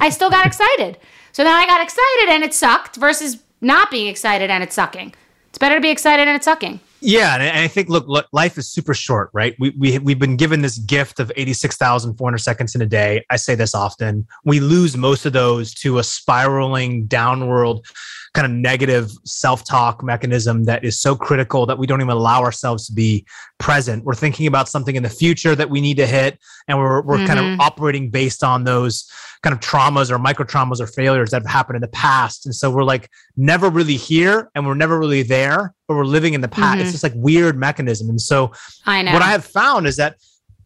I 0.00 0.10
still 0.10 0.30
got 0.30 0.46
excited. 0.50 0.98
So 1.32 1.42
then 1.44 1.52
I 1.54 1.66
got 1.66 1.82
excited 1.82 2.28
and 2.34 2.44
it 2.44 2.54
sucked 2.54 2.96
versus 2.96 3.42
not 3.60 3.90
being 3.90 4.06
excited 4.06 4.50
and 4.50 4.62
it's 4.62 4.74
sucking. 4.74 5.14
It's 5.48 5.58
better 5.58 5.76
to 5.76 5.80
be 5.80 5.90
excited 5.90 6.26
and 6.28 6.36
it's 6.36 6.44
sucking. 6.44 6.80
Yeah, 7.00 7.34
and 7.34 7.58
I- 7.58 7.68
think 7.68 7.88
look, 7.88 8.08
look, 8.08 8.26
life 8.32 8.56
is 8.56 8.68
super 8.68 8.94
short, 8.94 9.30
right? 9.32 9.54
We 9.58 9.70
we 9.78 9.98
we've 9.98 10.18
been 10.18 10.36
given 10.36 10.62
this 10.62 10.78
gift 10.78 11.20
of 11.20 11.30
eighty 11.36 11.52
six 11.52 11.76
thousand 11.76 12.16
four 12.16 12.26
hundred 12.28 12.38
seconds 12.38 12.74
in 12.74 12.82
a 12.82 12.86
day. 12.86 13.24
I 13.30 13.36
say 13.36 13.54
this 13.54 13.74
often. 13.74 14.26
We 14.44 14.58
lose 14.60 14.96
most 14.96 15.26
of 15.26 15.32
those 15.32 15.74
to 15.74 15.98
a 15.98 16.02
spiraling 16.04 17.06
downward 17.06 17.80
kind 18.34 18.44
of 18.44 18.52
negative 18.52 19.12
self-talk 19.24 20.02
mechanism 20.02 20.64
that 20.64 20.84
is 20.84 21.00
so 21.00 21.14
critical 21.14 21.66
that 21.66 21.78
we 21.78 21.86
don't 21.86 22.00
even 22.00 22.10
allow 22.10 22.42
ourselves 22.42 22.86
to 22.86 22.92
be 22.92 23.24
present. 23.58 24.04
We're 24.04 24.14
thinking 24.14 24.48
about 24.48 24.68
something 24.68 24.96
in 24.96 25.04
the 25.04 25.08
future 25.08 25.54
that 25.54 25.70
we 25.70 25.80
need 25.80 25.96
to 25.98 26.06
hit, 26.06 26.38
and 26.68 26.76
we're 26.76 27.00
we're 27.02 27.18
mm-hmm. 27.18 27.26
kind 27.26 27.38
of 27.38 27.60
operating 27.60 28.10
based 28.10 28.42
on 28.42 28.64
those 28.64 29.10
kind 29.44 29.54
of 29.54 29.60
traumas 29.60 30.10
or 30.10 30.18
micro 30.18 30.44
traumas 30.44 30.80
or 30.80 30.86
failures 30.86 31.30
that 31.30 31.42
have 31.42 31.50
happened 31.50 31.76
in 31.76 31.82
the 31.82 31.88
past. 31.88 32.46
And 32.46 32.54
so 32.54 32.70
we're 32.70 32.82
like 32.82 33.10
never 33.36 33.68
really 33.68 33.96
here 33.96 34.50
and 34.54 34.66
we're 34.66 34.74
never 34.74 34.98
really 34.98 35.22
there, 35.22 35.74
but 35.86 35.96
we're 35.96 36.04
living 36.06 36.32
in 36.32 36.40
the 36.40 36.48
past. 36.48 36.78
Mm-hmm. 36.78 36.80
It's 36.80 36.92
just 36.92 37.02
like 37.02 37.12
weird 37.14 37.56
mechanism. 37.56 38.08
And 38.08 38.20
so 38.20 38.52
I 38.86 39.02
know 39.02 39.12
what 39.12 39.22
I 39.22 39.30
have 39.30 39.44
found 39.44 39.86
is 39.86 39.96
that 39.96 40.16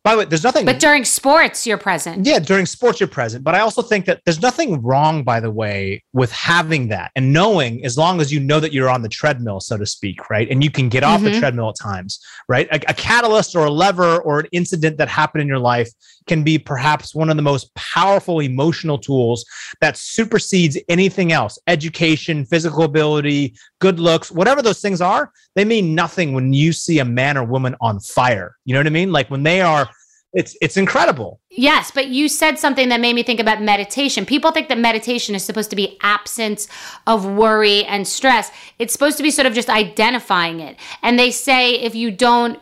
by 0.08 0.14
the 0.14 0.18
way, 0.20 0.24
there's 0.24 0.44
nothing. 0.44 0.64
But 0.64 0.80
during 0.80 1.04
sports, 1.04 1.66
you're 1.66 1.76
present. 1.76 2.24
Yeah, 2.24 2.38
during 2.38 2.64
sports, 2.64 2.98
you're 2.98 3.10
present. 3.10 3.44
But 3.44 3.54
I 3.54 3.60
also 3.60 3.82
think 3.82 4.06
that 4.06 4.22
there's 4.24 4.40
nothing 4.40 4.80
wrong, 4.80 5.22
by 5.22 5.38
the 5.38 5.50
way, 5.50 6.02
with 6.14 6.32
having 6.32 6.88
that 6.88 7.10
and 7.14 7.30
knowing 7.30 7.84
as 7.84 7.98
long 7.98 8.18
as 8.22 8.32
you 8.32 8.40
know 8.40 8.58
that 8.58 8.72
you're 8.72 8.88
on 8.88 9.02
the 9.02 9.10
treadmill, 9.10 9.60
so 9.60 9.76
to 9.76 9.84
speak, 9.84 10.30
right? 10.30 10.48
And 10.50 10.64
you 10.64 10.70
can 10.70 10.88
get 10.88 11.04
off 11.04 11.20
mm-hmm. 11.20 11.34
the 11.34 11.38
treadmill 11.38 11.68
at 11.68 11.76
times, 11.78 12.20
right? 12.48 12.66
A, 12.68 12.76
a 12.88 12.94
catalyst 12.94 13.54
or 13.54 13.66
a 13.66 13.70
lever 13.70 14.22
or 14.22 14.40
an 14.40 14.46
incident 14.50 14.96
that 14.96 15.08
happened 15.08 15.42
in 15.42 15.48
your 15.48 15.58
life 15.58 15.90
can 16.26 16.42
be 16.42 16.58
perhaps 16.58 17.14
one 17.14 17.28
of 17.28 17.36
the 17.36 17.42
most 17.42 17.74
powerful 17.74 18.40
emotional 18.40 18.96
tools 18.96 19.44
that 19.82 19.98
supersedes 19.98 20.78
anything 20.88 21.32
else 21.32 21.58
education, 21.66 22.46
physical 22.46 22.84
ability, 22.84 23.54
good 23.78 24.00
looks, 24.00 24.30
whatever 24.30 24.62
those 24.62 24.80
things 24.80 25.02
are. 25.02 25.32
They 25.54 25.66
mean 25.66 25.94
nothing 25.94 26.32
when 26.32 26.54
you 26.54 26.72
see 26.72 26.98
a 26.98 27.04
man 27.04 27.36
or 27.36 27.44
woman 27.44 27.76
on 27.82 28.00
fire. 28.00 28.56
You 28.64 28.72
know 28.72 28.80
what 28.80 28.86
I 28.86 28.90
mean? 28.90 29.12
Like 29.12 29.30
when 29.30 29.42
they 29.42 29.60
are 29.60 29.90
it's 30.32 30.56
it's 30.60 30.76
incredible. 30.76 31.40
Yes, 31.50 31.90
but 31.90 32.08
you 32.08 32.28
said 32.28 32.58
something 32.58 32.90
that 32.90 33.00
made 33.00 33.14
me 33.14 33.22
think 33.22 33.40
about 33.40 33.62
meditation. 33.62 34.26
People 34.26 34.52
think 34.52 34.68
that 34.68 34.78
meditation 34.78 35.34
is 35.34 35.44
supposed 35.44 35.70
to 35.70 35.76
be 35.76 35.96
absence 36.02 36.68
of 37.06 37.24
worry 37.24 37.84
and 37.84 38.06
stress. 38.06 38.50
It's 38.78 38.92
supposed 38.92 39.16
to 39.16 39.22
be 39.22 39.30
sort 39.30 39.46
of 39.46 39.54
just 39.54 39.70
identifying 39.70 40.60
it. 40.60 40.76
And 41.02 41.18
they 41.18 41.30
say 41.30 41.74
if 41.80 41.94
you 41.94 42.10
don't 42.10 42.60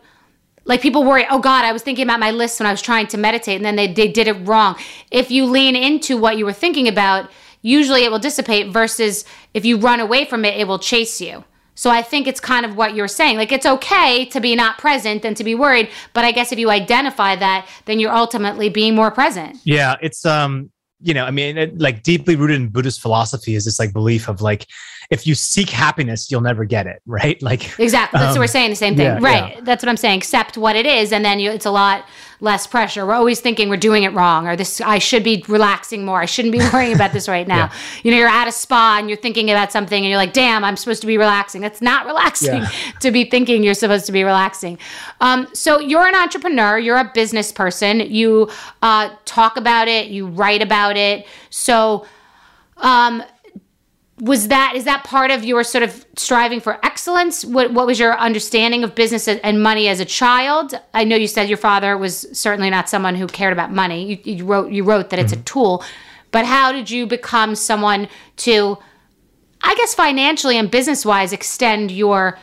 like 0.65 0.81
people 0.81 1.05
worry, 1.05 1.27
oh 1.31 1.39
God, 1.39 1.65
I 1.65 1.73
was 1.73 1.83
thinking 1.83 2.05
about 2.05 2.21
my 2.21 2.31
list 2.31 2.61
when 2.61 2.67
I 2.67 2.73
was 2.73 2.83
trying 2.83 3.07
to 3.09 3.19
meditate 3.19 3.57
and 3.57 3.65
then 3.65 3.77
they, 3.77 3.93
they 3.93 4.09
did 4.09 4.29
it 4.29 4.35
wrong. 4.47 4.77
If 5.11 5.31
you 5.31 5.47
lean 5.47 5.77
into 5.77 6.17
what 6.17 6.37
you 6.37 6.45
were 6.45 6.53
thinking 6.53 6.89
about, 6.89 7.31
usually 7.63 8.05
it 8.05 8.11
will 8.11 8.19
dissipate 8.19 8.73
versus 8.73 9.25
if 9.55 9.65
you 9.65 9.77
run 9.77 10.01
away 10.01 10.25
from 10.25 10.45
it, 10.45 10.59
it 10.59 10.67
will 10.67 10.79
chase 10.79 11.21
you. 11.21 11.45
So 11.77 11.91
I 11.91 12.03
think 12.03 12.27
it's 12.27 12.41
kind 12.41 12.67
of 12.67 12.77
what 12.77 12.95
you're 12.95 13.07
saying. 13.07 13.37
Like 13.37 13.53
it's 13.53 13.67
okay 13.67 14.25
to 14.27 14.41
be 14.41 14.57
not 14.57 14.79
present 14.79 15.25
and 15.25 15.37
to 15.37 15.45
be 15.45 15.55
worried, 15.55 15.89
but 16.15 16.25
I 16.25 16.33
guess 16.33 16.51
if 16.51 16.59
you 16.59 16.71
identify 16.71 17.37
that, 17.37 17.69
then 17.85 18.01
you're 18.01 18.15
ultimately 18.15 18.69
being 18.69 18.97
more 18.97 19.13
present. 19.13 19.59
Yeah, 19.65 19.97
it's 20.03 20.27
um 20.27 20.71
you 21.01 21.13
know, 21.13 21.25
I 21.25 21.31
mean, 21.31 21.59
it, 21.59 21.79
like 21.79 22.03
deeply 22.03 22.37
rooted 22.37 22.57
in 22.57 22.69
Buddhist 22.69 23.01
philosophy 23.01 23.55
is 23.55 23.67
this 23.67 23.79
like 23.79 23.93
belief 23.93 24.29
of 24.29 24.41
like, 24.41 24.67
if 25.11 25.27
you 25.27 25.35
seek 25.35 25.69
happiness, 25.69 26.31
you'll 26.31 26.41
never 26.41 26.65
get 26.65 26.87
it, 26.87 27.03
right? 27.07 27.41
Like 27.43 27.79
exactly. 27.79 28.19
That's 28.19 28.31
um, 28.31 28.35
what 28.35 28.39
we're 28.39 28.45
um, 28.45 28.49
saying. 28.49 28.71
The 28.71 28.77
same 28.77 28.97
thing, 28.97 29.07
yeah, 29.07 29.19
right? 29.21 29.57
Yeah. 29.57 29.61
That's 29.63 29.85
what 29.85 29.91
I'm 29.91 29.97
saying. 29.97 30.19
Accept 30.19 30.57
what 30.57 30.75
it 30.75 30.87
is, 30.87 31.13
and 31.13 31.25
then 31.25 31.39
you, 31.39 31.51
it's 31.51 31.67
a 31.67 31.71
lot 31.71 32.07
less 32.41 32.67
pressure. 32.67 33.07
We're 33.07 33.15
always 33.15 33.41
thinking 33.41 33.69
we're 33.69 33.77
doing 33.77 34.03
it 34.03 34.13
wrong 34.13 34.47
or 34.47 34.57
this 34.57 34.81
I 34.81 34.99
should 34.99 35.25
be 35.25 35.45
relaxing 35.49 36.05
more. 36.05 36.21
I 36.21 36.27
shouldn't 36.27 36.53
be 36.53 36.59
worrying 36.73 36.95
about 36.95 37.13
this 37.13 37.29
right 37.29 37.47
now. 37.47 37.57
yeah. 37.57 37.73
You 38.03 38.11
know, 38.11 38.19
you're 38.19 38.29
at 38.29 38.49
a 38.49 38.53
spa 38.53 38.97
and 38.99 39.09
you're 39.09 39.17
thinking 39.17 39.51
about 39.51 39.73
something 39.73 39.97
and 39.97 40.09
you're 40.09 40.19
like, 40.19 40.33
"Damn, 40.33 40.65
I'm 40.65 40.77
supposed 40.77 41.01
to 41.01 41.07
be 41.07 41.19
relaxing." 41.19 41.61
That's 41.61 41.81
not 41.81 42.07
relaxing 42.07 42.63
yeah. 42.63 42.71
to 43.01 43.11
be 43.11 43.25
thinking 43.25 43.63
you're 43.63 43.75
supposed 43.75 44.07
to 44.07 44.13
be 44.13 44.25
relaxing. 44.25 44.79
Um, 45.21 45.49
so 45.53 45.81
you're 45.81 46.07
an 46.07 46.15
entrepreneur, 46.15 46.79
you're 46.79 46.99
a 46.99 47.11
business 47.15 47.53
person. 47.53 48.01
You 48.01 48.51
uh, 48.83 49.11
talk 49.25 49.57
about 49.57 49.89
it, 49.89 50.09
you 50.09 50.27
write 50.27 50.63
about 50.63 50.97
it. 50.97 51.27
So 51.51 52.07
um, 52.79 53.23
was 54.21 54.49
that 54.49 54.73
is 54.75 54.85
that 54.85 55.05
part 55.05 55.31
of 55.31 55.45
your 55.45 55.63
sort 55.63 55.85
of 55.85 56.07
striving 56.17 56.61
for 56.61 56.79
excellence? 56.85 57.45
What, 57.45 57.73
what 57.73 57.87
was 57.87 57.99
your 57.99 58.19
understanding 58.19 58.83
of 58.83 58.95
business 58.95 59.29
and 59.29 59.63
money 59.63 59.89
as 59.89 60.01
a 60.01 60.07
child? 60.07 60.79
I 60.95 61.05
know 61.05 61.17
you 61.17 61.29
said 61.29 61.49
your 61.49 61.59
father 61.59 61.99
was 61.99 62.27
certainly 62.33 62.71
not 62.71 62.89
someone 62.89 63.15
who 63.15 63.27
cared 63.27 63.53
about 63.53 63.73
money. 63.73 64.15
You, 64.25 64.37
you 64.37 64.45
wrote 64.45 64.73
you 64.73 64.85
wrote 64.85 65.11
that 65.11 65.19
it's 65.19 65.33
mm-hmm. 65.33 65.43
a 65.43 65.45
tool. 65.45 65.85
But 66.31 66.47
how 66.47 66.73
did 66.73 66.91
you 66.91 67.07
become 67.07 67.55
someone 67.55 68.09
to 68.39 68.79
i 69.63 69.75
guess 69.77 69.95
financially 69.95 70.59
and 70.59 70.71
business 70.71 71.05
wise 71.05 71.33
extend 71.33 71.91
your 71.91 72.39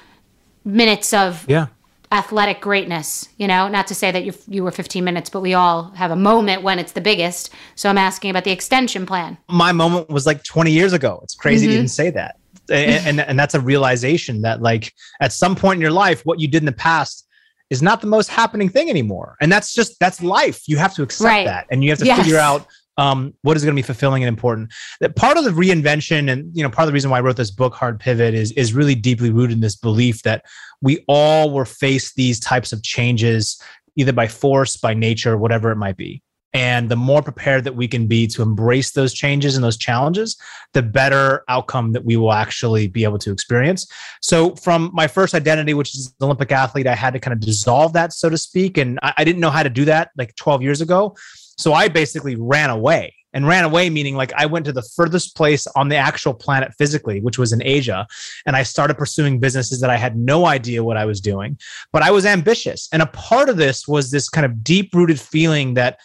minutes 0.66 1.14
of 1.14 1.46
yeah 1.48 1.68
athletic 2.14 2.62
greatness. 2.62 3.28
You 3.38 3.48
know, 3.48 3.68
not 3.68 3.88
to 3.88 3.96
say 3.96 4.12
that 4.12 4.24
you 4.24 4.34
you 4.48 4.64
were 4.64 4.72
15 4.72 5.04
minutes, 5.04 5.30
but 5.30 5.42
we 5.42 5.54
all 5.54 5.92
have 5.92 6.12
a 6.12 6.16
moment 6.16 6.62
when 6.62 6.80
it's 6.80 6.94
the 6.94 7.02
biggest. 7.02 7.50
So 7.76 7.90
I'm 7.90 7.98
asking 7.98 8.30
about 8.30 8.44
the 8.44 8.52
extension 8.52 9.06
plan. 9.06 9.38
My 9.50 9.72
moment 9.72 10.10
was 10.10 10.26
like 10.26 10.44
20 10.44 10.72
years 10.72 10.94
ago. 10.94 11.20
It's 11.24 11.36
crazy 11.36 11.66
mm-hmm. 11.66 11.72
to 11.72 11.78
even 11.78 11.88
say 11.88 12.10
that. 12.12 12.38
And, 12.70 13.20
and, 13.20 13.20
and 13.20 13.38
that's 13.38 13.56
a 13.56 13.60
realization 13.60 14.42
that 14.44 14.62
like 14.62 14.94
at 15.20 15.34
some 15.34 15.54
point 15.56 15.78
in 15.78 15.82
your 15.82 15.92
life, 15.92 16.22
what 16.24 16.40
you 16.40 16.48
did 16.48 16.62
in 16.62 16.66
the 16.66 16.72
past 16.72 17.28
is 17.70 17.82
not 17.82 18.00
the 18.00 18.08
most 18.08 18.30
happening 18.30 18.70
thing 18.70 18.90
anymore. 18.90 19.36
And 19.42 19.52
that's 19.52 19.74
just 19.74 20.00
that's 20.00 20.22
life. 20.22 20.62
You 20.68 20.78
have 20.78 20.94
to 20.96 21.04
accept 21.04 21.26
right. 21.26 21.46
that, 21.46 21.66
and 21.72 21.84
you 21.84 21.90
have 21.90 22.00
to 22.00 22.06
yes. 22.06 22.20
figure 22.20 22.38
out 22.38 22.68
um, 22.98 23.34
what 23.42 23.58
is 23.58 23.64
going 23.64 23.76
to 23.76 23.80
be 23.80 23.86
fulfilling 23.86 24.24
and 24.24 24.28
important. 24.28 24.72
That 25.00 25.16
part 25.16 25.38
of 25.38 25.44
the 25.44 25.52
reinvention, 25.52 26.32
and 26.32 26.56
you 26.56 26.64
know, 26.64 26.70
part 26.70 26.86
of 26.86 26.88
the 26.88 26.94
reason 26.94 27.10
why 27.10 27.18
I 27.18 27.22
wrote 27.22 27.38
this 27.38 27.52
book, 27.52 27.74
Hard 27.74 28.00
Pivot, 28.00 28.34
is 28.34 28.52
is 28.54 28.74
really 28.74 28.96
deeply 28.96 29.30
rooted 29.30 29.56
in 29.56 29.62
this 29.62 29.76
belief 29.76 30.24
that 30.24 30.46
we 30.82 31.04
all 31.08 31.52
were 31.52 31.66
faced 31.66 32.16
these 32.16 32.40
types 32.40 32.72
of 32.72 32.84
changes 32.84 33.62
either 33.96 34.14
by 34.14 34.28
force, 34.28 34.78
by 34.78 34.94
nature, 34.94 35.38
whatever 35.38 35.72
it 35.72 35.76
might 35.76 35.98
be. 35.98 36.22
And 36.56 36.88
the 36.90 36.96
more 36.96 37.24
prepared 37.24 37.64
that 37.64 37.76
we 37.76 37.88
can 37.88 38.06
be 38.06 38.28
to 38.28 38.44
embrace 38.44 38.92
those 38.92 39.12
changes 39.12 39.56
and 39.56 39.64
those 39.64 39.78
challenges, 39.78 40.38
the 40.74 40.84
better 40.84 41.44
outcome 41.48 41.94
that 41.94 42.06
we 42.06 42.16
will 42.16 42.32
actually 42.32 42.88
be 42.88 43.04
able 43.04 43.18
to 43.20 43.32
experience. 43.32 43.92
So, 44.22 44.56
from 44.58 44.92
my 44.94 45.08
first 45.08 45.34
identity, 45.34 45.74
which 45.74 45.96
is 45.96 46.14
Olympic 46.22 46.52
athlete, 46.52 46.86
I 46.86 46.94
had 46.94 47.14
to 47.14 47.20
kind 47.20 47.34
of 47.34 47.40
dissolve 47.40 47.94
that, 47.94 48.14
so 48.14 48.30
to 48.30 48.38
speak. 48.38 48.78
And 48.78 49.00
I, 49.02 49.14
I 49.18 49.24
didn't 49.24 49.40
know 49.40 49.50
how 49.50 49.64
to 49.64 49.70
do 49.70 49.86
that 49.86 50.12
like 50.16 50.36
12 50.36 50.62
years 50.62 50.80
ago. 50.80 51.16
So 51.58 51.74
I 51.74 51.88
basically 51.88 52.36
ran 52.36 52.70
away 52.70 53.14
and 53.34 53.48
ran 53.48 53.64
away, 53.64 53.90
meaning 53.90 54.16
like 54.16 54.32
I 54.34 54.46
went 54.46 54.66
to 54.66 54.72
the 54.72 54.88
furthest 54.96 55.36
place 55.36 55.66
on 55.76 55.90
the 55.90 55.96
actual 55.96 56.34
planet 56.34 56.72
physically, 56.78 57.20
which 57.20 57.38
was 57.38 57.52
in 57.52 57.64
Asia. 57.64 58.08
And 58.46 58.56
I 58.56 58.64
started 58.64 58.98
pursuing 58.98 59.40
businesses 59.40 59.80
that 59.82 59.90
I 59.90 59.98
had 59.98 60.16
no 60.16 60.46
idea 60.46 60.84
what 60.84 60.98
I 60.98 61.06
was 61.06 61.20
doing, 61.20 61.58
but 61.92 62.04
I 62.04 62.12
was 62.12 62.26
ambitious. 62.26 62.88
And 62.92 63.02
a 63.02 63.08
part 63.08 63.50
of 63.50 63.58
this 63.58 63.88
was 63.88 64.12
this 64.12 64.30
kind 64.30 64.46
of 64.46 64.64
deep 64.64 64.94
rooted 64.94 65.20
feeling 65.20 65.74
that 65.74 66.00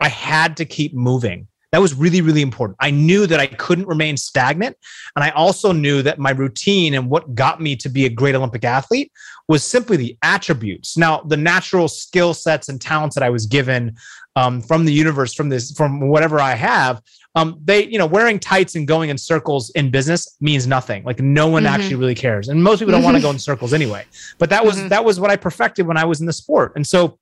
I 0.00 0.08
had 0.08 0.56
to 0.58 0.64
keep 0.64 0.94
moving. 0.94 1.46
That 1.74 1.80
was 1.80 1.92
really, 1.92 2.20
really 2.20 2.40
important. 2.40 2.76
I 2.78 2.92
knew 2.92 3.26
that 3.26 3.40
I 3.40 3.48
couldn't 3.48 3.88
remain 3.88 4.16
stagnant. 4.16 4.76
And 5.16 5.24
I 5.24 5.30
also 5.30 5.72
knew 5.72 6.02
that 6.02 6.20
my 6.20 6.30
routine 6.30 6.94
and 6.94 7.10
what 7.10 7.34
got 7.34 7.60
me 7.60 7.74
to 7.74 7.88
be 7.88 8.04
a 8.04 8.08
great 8.08 8.36
Olympic 8.36 8.62
athlete 8.62 9.10
was 9.48 9.64
simply 9.64 9.96
the 9.96 10.16
attributes. 10.22 10.96
Now, 10.96 11.22
the 11.22 11.36
natural 11.36 11.88
skill 11.88 12.32
sets 12.32 12.68
and 12.68 12.80
talents 12.80 13.16
that 13.16 13.24
I 13.24 13.30
was 13.30 13.46
given 13.46 13.96
um, 14.36 14.62
from 14.62 14.84
the 14.84 14.92
universe, 14.92 15.34
from 15.34 15.48
this, 15.48 15.72
from 15.72 16.08
whatever 16.10 16.38
I 16.38 16.54
have, 16.54 17.02
um, 17.34 17.58
they, 17.64 17.86
you 17.86 17.98
know, 17.98 18.06
wearing 18.06 18.38
tights 18.38 18.76
and 18.76 18.86
going 18.86 19.10
in 19.10 19.18
circles 19.18 19.70
in 19.70 19.90
business 19.90 20.36
means 20.40 20.68
nothing. 20.68 21.02
Like 21.02 21.18
no 21.18 21.48
one 21.48 21.64
mm-hmm. 21.64 21.74
actually 21.74 21.96
really 21.96 22.14
cares, 22.14 22.50
and 22.50 22.62
most 22.62 22.78
people 22.78 22.92
don't 22.92 23.02
want 23.02 23.16
to 23.16 23.22
go 23.22 23.30
in 23.30 23.40
circles 23.40 23.74
anyway. 23.74 24.04
But 24.38 24.48
that 24.50 24.64
was 24.64 24.76
mm-hmm. 24.76 24.90
that 24.90 25.04
was 25.04 25.18
what 25.18 25.32
I 25.32 25.36
perfected 25.36 25.88
when 25.88 25.96
I 25.96 26.04
was 26.04 26.20
in 26.20 26.26
the 26.26 26.32
sport, 26.32 26.74
and 26.76 26.86
so 26.86 27.18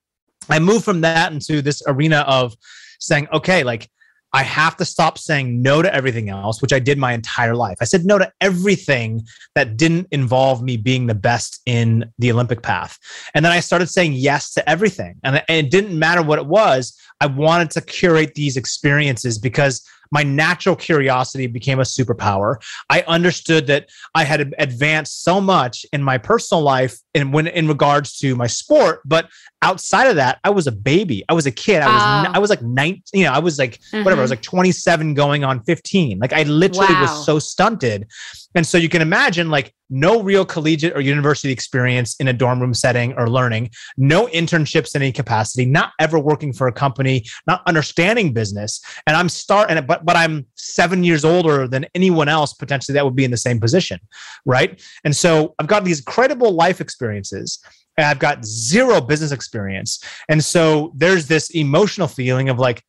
I 0.50 0.58
moved 0.58 0.84
from 0.84 1.00
that 1.00 1.32
into 1.32 1.62
this 1.62 1.82
arena 1.86 2.26
of 2.28 2.54
saying, 3.00 3.28
okay, 3.32 3.64
like 3.64 3.88
I 4.32 4.42
have 4.42 4.76
to 4.78 4.84
stop 4.84 5.18
saying 5.18 5.60
no 5.60 5.82
to 5.82 5.94
everything 5.94 6.30
else, 6.30 6.62
which 6.62 6.72
I 6.72 6.78
did 6.78 6.98
my 6.98 7.12
entire 7.12 7.54
life. 7.54 7.76
I 7.80 7.84
said 7.84 8.04
no 8.04 8.18
to 8.18 8.32
everything 8.40 9.22
that 9.54 9.76
didn't 9.76 10.08
involve 10.10 10.62
me 10.62 10.76
being 10.76 11.06
the 11.06 11.14
best 11.14 11.60
in 11.66 12.10
the 12.18 12.32
Olympic 12.32 12.62
path. 12.62 12.98
And 13.34 13.44
then 13.44 13.52
I 13.52 13.60
started 13.60 13.88
saying 13.88 14.14
yes 14.14 14.52
to 14.54 14.68
everything. 14.68 15.16
And 15.22 15.42
it 15.48 15.70
didn't 15.70 15.98
matter 15.98 16.22
what 16.22 16.38
it 16.38 16.46
was. 16.46 16.98
I 17.20 17.26
wanted 17.26 17.70
to 17.72 17.82
curate 17.82 18.34
these 18.34 18.56
experiences 18.56 19.38
because 19.38 19.86
my 20.12 20.22
natural 20.22 20.76
curiosity 20.76 21.46
became 21.46 21.80
a 21.80 21.84
superpower. 21.84 22.56
I 22.90 23.02
understood 23.08 23.66
that 23.66 23.88
I 24.14 24.24
had 24.24 24.54
advanced 24.58 25.24
so 25.24 25.40
much 25.40 25.84
in 25.92 26.02
my 26.02 26.18
personal 26.18 26.62
life 26.62 26.98
and 27.14 27.32
when 27.32 27.46
in 27.48 27.66
regards 27.66 28.18
to 28.18 28.36
my 28.36 28.46
sport, 28.46 29.00
but 29.04 29.28
outside 29.62 30.08
of 30.08 30.16
that, 30.16 30.38
I 30.44 30.50
was 30.50 30.66
a 30.66 30.72
baby. 30.72 31.24
I 31.28 31.32
was 31.32 31.46
a 31.46 31.50
kid. 31.50 31.82
I 31.82 31.86
was 31.86 32.28
I 32.34 32.38
was 32.38 32.50
like 32.50 32.62
19, 32.62 33.02
you 33.14 33.24
know, 33.24 33.32
I 33.32 33.38
was 33.38 33.58
like 33.58 33.80
mm-hmm. 33.80 34.04
whatever, 34.04 34.20
I 34.20 34.24
was 34.24 34.30
like 34.30 34.42
27 34.42 35.14
going 35.14 35.44
on 35.44 35.62
15. 35.64 36.18
Like 36.18 36.32
I 36.32 36.42
literally 36.44 36.92
wow. 36.92 37.02
was 37.02 37.24
so 37.24 37.38
stunted. 37.38 38.06
And 38.54 38.66
so 38.66 38.76
you 38.76 38.88
can 38.88 39.02
imagine 39.02 39.50
like 39.50 39.74
no 39.92 40.22
real 40.22 40.44
collegiate 40.44 40.96
or 40.96 41.00
university 41.00 41.52
experience 41.52 42.16
in 42.16 42.28
a 42.28 42.32
dorm 42.32 42.58
room 42.60 42.74
setting 42.74 43.12
or 43.14 43.28
learning, 43.28 43.70
no 43.96 44.26
internships 44.28 44.96
in 44.96 45.02
any 45.02 45.12
capacity, 45.12 45.64
not 45.66 45.92
ever 46.00 46.18
working 46.18 46.52
for 46.52 46.66
a 46.66 46.72
company, 46.72 47.24
not 47.46 47.62
understanding 47.66 48.32
business. 48.32 48.80
And 49.06 49.16
I'm 49.16 49.28
starting, 49.28 49.84
but 49.86 50.04
but 50.04 50.16
I'm 50.16 50.46
seven 50.56 51.04
years 51.04 51.24
older 51.24 51.68
than 51.68 51.86
anyone 51.94 52.28
else 52.28 52.54
potentially 52.54 52.94
that 52.94 53.04
would 53.04 53.16
be 53.16 53.24
in 53.24 53.30
the 53.30 53.36
same 53.36 53.60
position, 53.60 54.00
right? 54.46 54.82
And 55.04 55.14
so 55.14 55.54
I've 55.58 55.66
got 55.66 55.84
these 55.84 56.00
credible 56.00 56.52
life 56.52 56.80
experiences. 56.80 57.62
And 57.98 58.06
I've 58.06 58.18
got 58.18 58.42
zero 58.42 59.02
business 59.02 59.32
experience. 59.32 60.02
And 60.30 60.42
so 60.42 60.92
there's 60.96 61.26
this 61.26 61.50
emotional 61.50 62.08
feeling 62.08 62.48
of 62.48 62.58
like, 62.58 62.82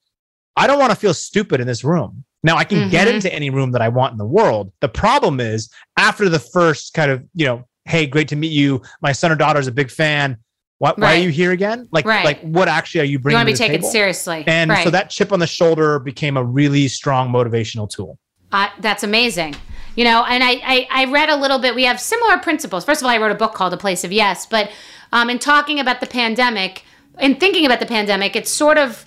I 0.55 0.65
don't 0.65 0.79
want 0.79 0.91
to 0.91 0.95
feel 0.95 1.13
stupid 1.13 1.59
in 1.59 1.67
this 1.67 1.83
room. 1.83 2.23
Now 2.43 2.57
I 2.57 2.65
can 2.65 2.79
mm-hmm. 2.79 2.89
get 2.89 3.07
into 3.07 3.33
any 3.33 3.49
room 3.49 3.71
that 3.71 3.81
I 3.81 3.89
want 3.89 4.11
in 4.11 4.17
the 4.17 4.25
world. 4.25 4.71
The 4.81 4.89
problem 4.89 5.39
is 5.39 5.69
after 5.97 6.29
the 6.29 6.39
first 6.39 6.93
kind 6.93 7.09
of, 7.09 7.23
you 7.33 7.45
know, 7.45 7.65
hey, 7.85 8.05
great 8.05 8.27
to 8.29 8.35
meet 8.35 8.51
you. 8.51 8.81
My 9.01 9.11
son 9.11 9.31
or 9.31 9.35
daughter 9.35 9.59
is 9.59 9.67
a 9.67 9.71
big 9.71 9.89
fan. 9.89 10.37
What, 10.79 10.99
right. 10.99 11.07
Why 11.07 11.15
are 11.15 11.23
you 11.23 11.29
here 11.29 11.51
again? 11.51 11.87
Like, 11.91 12.05
right. 12.05 12.25
like 12.25 12.41
what 12.41 12.67
actually 12.67 13.01
are 13.01 13.05
you 13.05 13.19
bringing? 13.19 13.39
You 13.39 13.45
want 13.45 13.49
to 13.49 13.53
be 13.53 13.57
taken 13.57 13.81
table? 13.81 13.89
seriously. 13.89 14.43
And 14.47 14.69
right. 14.69 14.83
so 14.83 14.89
that 14.89 15.09
chip 15.09 15.31
on 15.31 15.39
the 15.39 15.47
shoulder 15.47 15.99
became 15.99 16.35
a 16.35 16.43
really 16.43 16.89
strong 16.89 17.31
motivational 17.31 17.89
tool. 17.89 18.19
Uh, 18.51 18.67
that's 18.79 19.03
amazing. 19.03 19.55
You 19.95 20.03
know, 20.03 20.25
and 20.25 20.43
I, 20.43 20.51
I, 20.63 20.87
I 20.91 21.05
read 21.05 21.29
a 21.29 21.35
little 21.35 21.59
bit. 21.59 21.75
We 21.75 21.83
have 21.85 21.99
similar 21.99 22.37
principles. 22.37 22.83
First 22.83 23.01
of 23.01 23.05
all, 23.05 23.11
I 23.11 23.17
wrote 23.17 23.31
a 23.31 23.35
book 23.35 23.53
called 23.53 23.73
A 23.73 23.77
Place 23.77 24.03
of 24.03 24.11
Yes, 24.11 24.45
but 24.45 24.71
um, 25.11 25.29
in 25.29 25.39
talking 25.39 25.79
about 25.79 26.01
the 26.01 26.07
pandemic 26.07 26.83
and 27.17 27.39
thinking 27.39 27.65
about 27.65 27.79
the 27.79 27.85
pandemic, 27.85 28.35
it's 28.35 28.49
sort 28.49 28.77
of, 28.77 29.05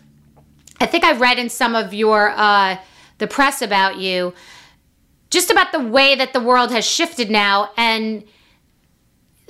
I 0.80 0.86
think 0.86 1.04
I 1.04 1.12
read 1.16 1.38
in 1.38 1.48
some 1.48 1.74
of 1.74 1.92
your 1.92 2.30
uh, 2.30 2.78
the 3.18 3.26
press 3.26 3.62
about 3.62 3.96
you, 3.96 4.34
just 5.30 5.50
about 5.50 5.72
the 5.72 5.80
way 5.80 6.14
that 6.14 6.32
the 6.32 6.40
world 6.40 6.70
has 6.70 6.84
shifted 6.84 7.30
now 7.30 7.70
and 7.76 8.24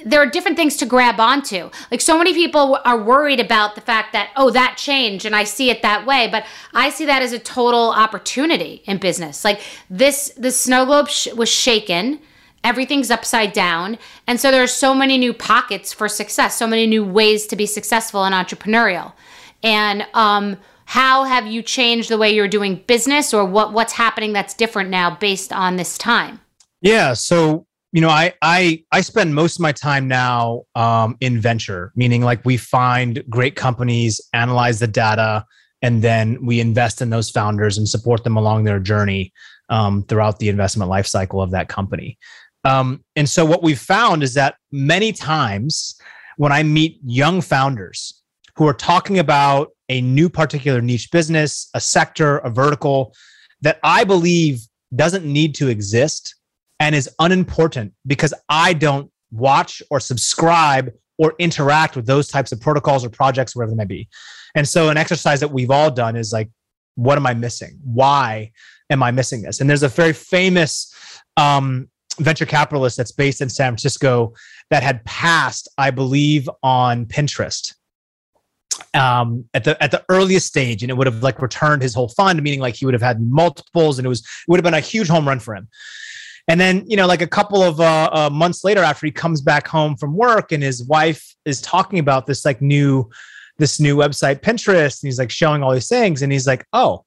there 0.05 0.21
are 0.21 0.27
different 0.27 0.57
things 0.57 0.77
to 0.77 0.87
grab 0.87 1.19
onto. 1.19 1.71
Like 1.91 2.01
so 2.01 2.19
many 2.19 2.35
people 2.35 2.79
are 2.85 3.01
worried 3.01 3.41
about 3.41 3.75
the 3.75 3.81
fact 3.81 4.13
that 4.13 4.31
oh 4.37 4.51
that 4.51 4.77
changed 4.77 5.25
and 5.25 5.35
I 5.35 5.45
see 5.45 5.71
it 5.71 5.83
that 5.83 6.07
way, 6.07 6.29
but 6.31 6.45
I 6.75 6.91
see 6.91 7.07
that 7.07 7.23
as 7.23 7.33
a 7.33 7.39
total 7.39 7.91
opportunity 7.91 8.83
in 8.85 8.99
business. 8.99 9.45
Like 9.45 9.61
this 9.89 10.33
the 10.37 10.51
snow 10.51 10.85
globe 10.85 11.09
sh- 11.09 11.33
was 11.33 11.49
shaken, 11.49 12.21
everything's 12.63 13.11
upside 13.11 13.53
down, 13.53 13.99
and 14.27 14.39
so 14.39 14.51
there 14.51 14.63
are 14.63 14.69
so 14.69 14.95
many 14.95 15.17
new 15.17 15.33
pockets 15.33 15.93
for 15.93 16.09
success, 16.09 16.57
so 16.57 16.67
many 16.67 16.87
new 16.87 17.05
ways 17.05 17.47
to 17.47 17.57
be 17.57 17.67
successful 17.67 18.25
and 18.25 18.35
entrepreneurial. 18.35 19.15
And 19.63 20.07
um 20.13 20.59
how 20.87 21.25
have 21.25 21.47
you 21.47 21.63
changed 21.63 22.09
the 22.09 22.17
way 22.17 22.33
you're 22.33 22.49
doing 22.49 22.83
business 22.87 23.35
or 23.35 23.45
what 23.45 23.73
what's 23.73 23.93
happening 23.93 24.33
that's 24.33 24.55
different 24.55 24.89
now 24.89 25.15
based 25.17 25.53
on 25.53 25.77
this 25.77 25.99
time? 25.99 26.41
Yeah, 26.81 27.13
so 27.13 27.67
you 27.93 28.01
know, 28.01 28.09
I 28.09 28.35
I 28.41 28.85
I 28.93 29.01
spend 29.01 29.35
most 29.35 29.57
of 29.57 29.61
my 29.61 29.73
time 29.73 30.07
now 30.07 30.63
um, 30.75 31.17
in 31.21 31.41
venture, 31.41 31.93
meaning 31.97 32.23
like 32.23 32.45
we 32.45 32.57
find 32.57 33.23
great 33.29 33.57
companies, 33.57 34.21
analyze 34.33 34.79
the 34.79 34.87
data, 34.87 35.45
and 35.83 36.03
then 36.03 36.45
we 36.45 36.61
invest 36.61 37.03
in 37.03 37.11
those 37.11 37.31
founders 37.31 37.79
and 37.79 37.89
support 37.89 38.23
them 38.23 38.37
along 38.37 38.65
their 38.65 38.79
journey 38.79 39.33
um, 39.69 40.05
throughout 40.05 40.39
the 40.39 40.49
investment 40.49 40.89
life 40.89 41.07
cycle 41.07 41.43
of 41.43 41.51
that 41.51 41.69
company. 41.69 42.17
Um, 42.65 43.05
and 43.17 43.29
so 43.29 43.45
what 43.45 43.63
we've 43.63 43.79
found 43.79 44.23
is 44.23 44.35
that 44.35 44.57
many 44.71 45.13
times 45.13 45.99
when 46.37 46.53
I 46.53 46.63
meet 46.63 47.01
young 47.05 47.41
founders 47.41 48.23
who 48.57 48.67
are 48.67 48.75
talking 48.75 49.19
about 49.19 49.71
a 49.89 50.01
new 50.01 50.29
particular 50.29 50.81
niche 50.81 51.11
business, 51.11 51.69
a 51.75 51.81
sector, 51.81 52.39
a 52.39 52.51
vertical 52.51 53.15
that 53.63 53.79
I 53.83 54.05
believe 54.05 54.61
doesn't 54.95 55.25
need 55.25 55.55
to 55.57 55.69
exist 55.69 56.35
and 56.81 56.95
is 56.95 57.09
unimportant 57.19 57.93
because 58.07 58.35
I 58.49 58.73
don't 58.73 59.11
watch 59.31 59.83
or 59.91 60.01
subscribe 60.01 60.93
or 61.19 61.35
interact 61.39 61.97
with 61.97 62.07
those 62.07 62.29
types 62.29 62.53
of 62.53 62.61
protocols 62.61 63.05
or 63.05 63.09
projects, 63.09 63.57
wherever 63.57 63.71
they 63.71 63.77
may 63.77 63.87
be. 63.87 64.09
And 64.55 64.69
so, 64.69 64.91
an 64.91 64.97
exercise 64.97 65.41
that 65.41 65.51
we've 65.51 65.71
all 65.71 65.91
done 65.91 66.17
is 66.17 66.33
like, 66.33 66.51
what 66.97 67.17
am 67.17 67.27
I 67.27 67.35
missing? 67.35 67.79
Why 67.83 68.53
am 68.91 69.03
I 69.03 69.11
missing 69.11 69.43
this? 69.43 69.61
And 69.61 69.69
there's 69.69 69.83
a 69.83 69.89
very 69.89 70.13
famous 70.13 70.93
um, 71.37 71.89
venture 72.19 72.47
capitalist 72.47 72.97
that's 72.97 73.13
based 73.13 73.41
in 73.41 73.49
San 73.49 73.73
Francisco 73.73 74.35
that 74.71 74.83
had 74.83 75.05
passed, 75.05 75.69
I 75.79 75.91
believe, 75.91 76.49
on 76.63 77.07
Pinterest 77.07 77.75
um, 78.95 79.45
at 79.55 79.65
the 79.65 79.81
at 79.83 79.91
the 79.91 80.05
earliest 80.09 80.47
stage, 80.47 80.83
and 80.83 80.91
it 80.91 80.95
would 80.95 81.07
have 81.07 81.23
like 81.23 81.41
returned 81.41 81.83
his 81.83 81.95
whole 81.95 82.09
fund, 82.09 82.43
meaning 82.43 82.61
like 82.61 82.77
he 82.77 82.85
would 82.85 82.95
have 82.95 83.03
had 83.03 83.21
multiples, 83.21 83.99
and 83.99 84.07
it 84.07 84.09
was 84.09 84.21
it 84.21 84.49
would 84.49 84.59
have 84.59 84.65
been 84.65 84.75
a 84.75 84.81
huge 84.81 85.09
home 85.09 85.27
run 85.27 85.39
for 85.39 85.55
him. 85.55 85.69
And 86.49 86.61
then, 86.61 86.85
you 86.87 86.97
know, 86.97 87.07
like 87.07 87.23
a 87.23 87.27
couple 87.27 87.63
of 87.63 87.81
uh, 87.81 88.09
uh, 88.13 88.31
months 88.31 88.63
later, 88.63 88.81
after 88.81 89.05
he 89.05 89.13
comes 89.13 89.41
back 89.41 89.67
home 89.67 89.97
from 89.97 90.15
work, 90.15 90.53
and 90.53 90.63
his 90.63 90.85
wife 90.85 91.35
is 91.45 91.61
talking 91.61 91.99
about 91.99 92.27
this 92.27 92.45
like 92.45 92.63
new, 92.63 93.11
this 93.59 93.81
new 93.81 93.97
website, 93.97 94.43
Pinterest, 94.43 95.03
and 95.03 95.09
he's 95.09 95.19
like 95.19 95.31
showing 95.31 95.63
all 95.63 95.73
these 95.73 95.89
things, 95.89 96.23
and 96.23 96.33
he's 96.33 96.47
like, 96.47 96.65
"Oh, 96.73 97.05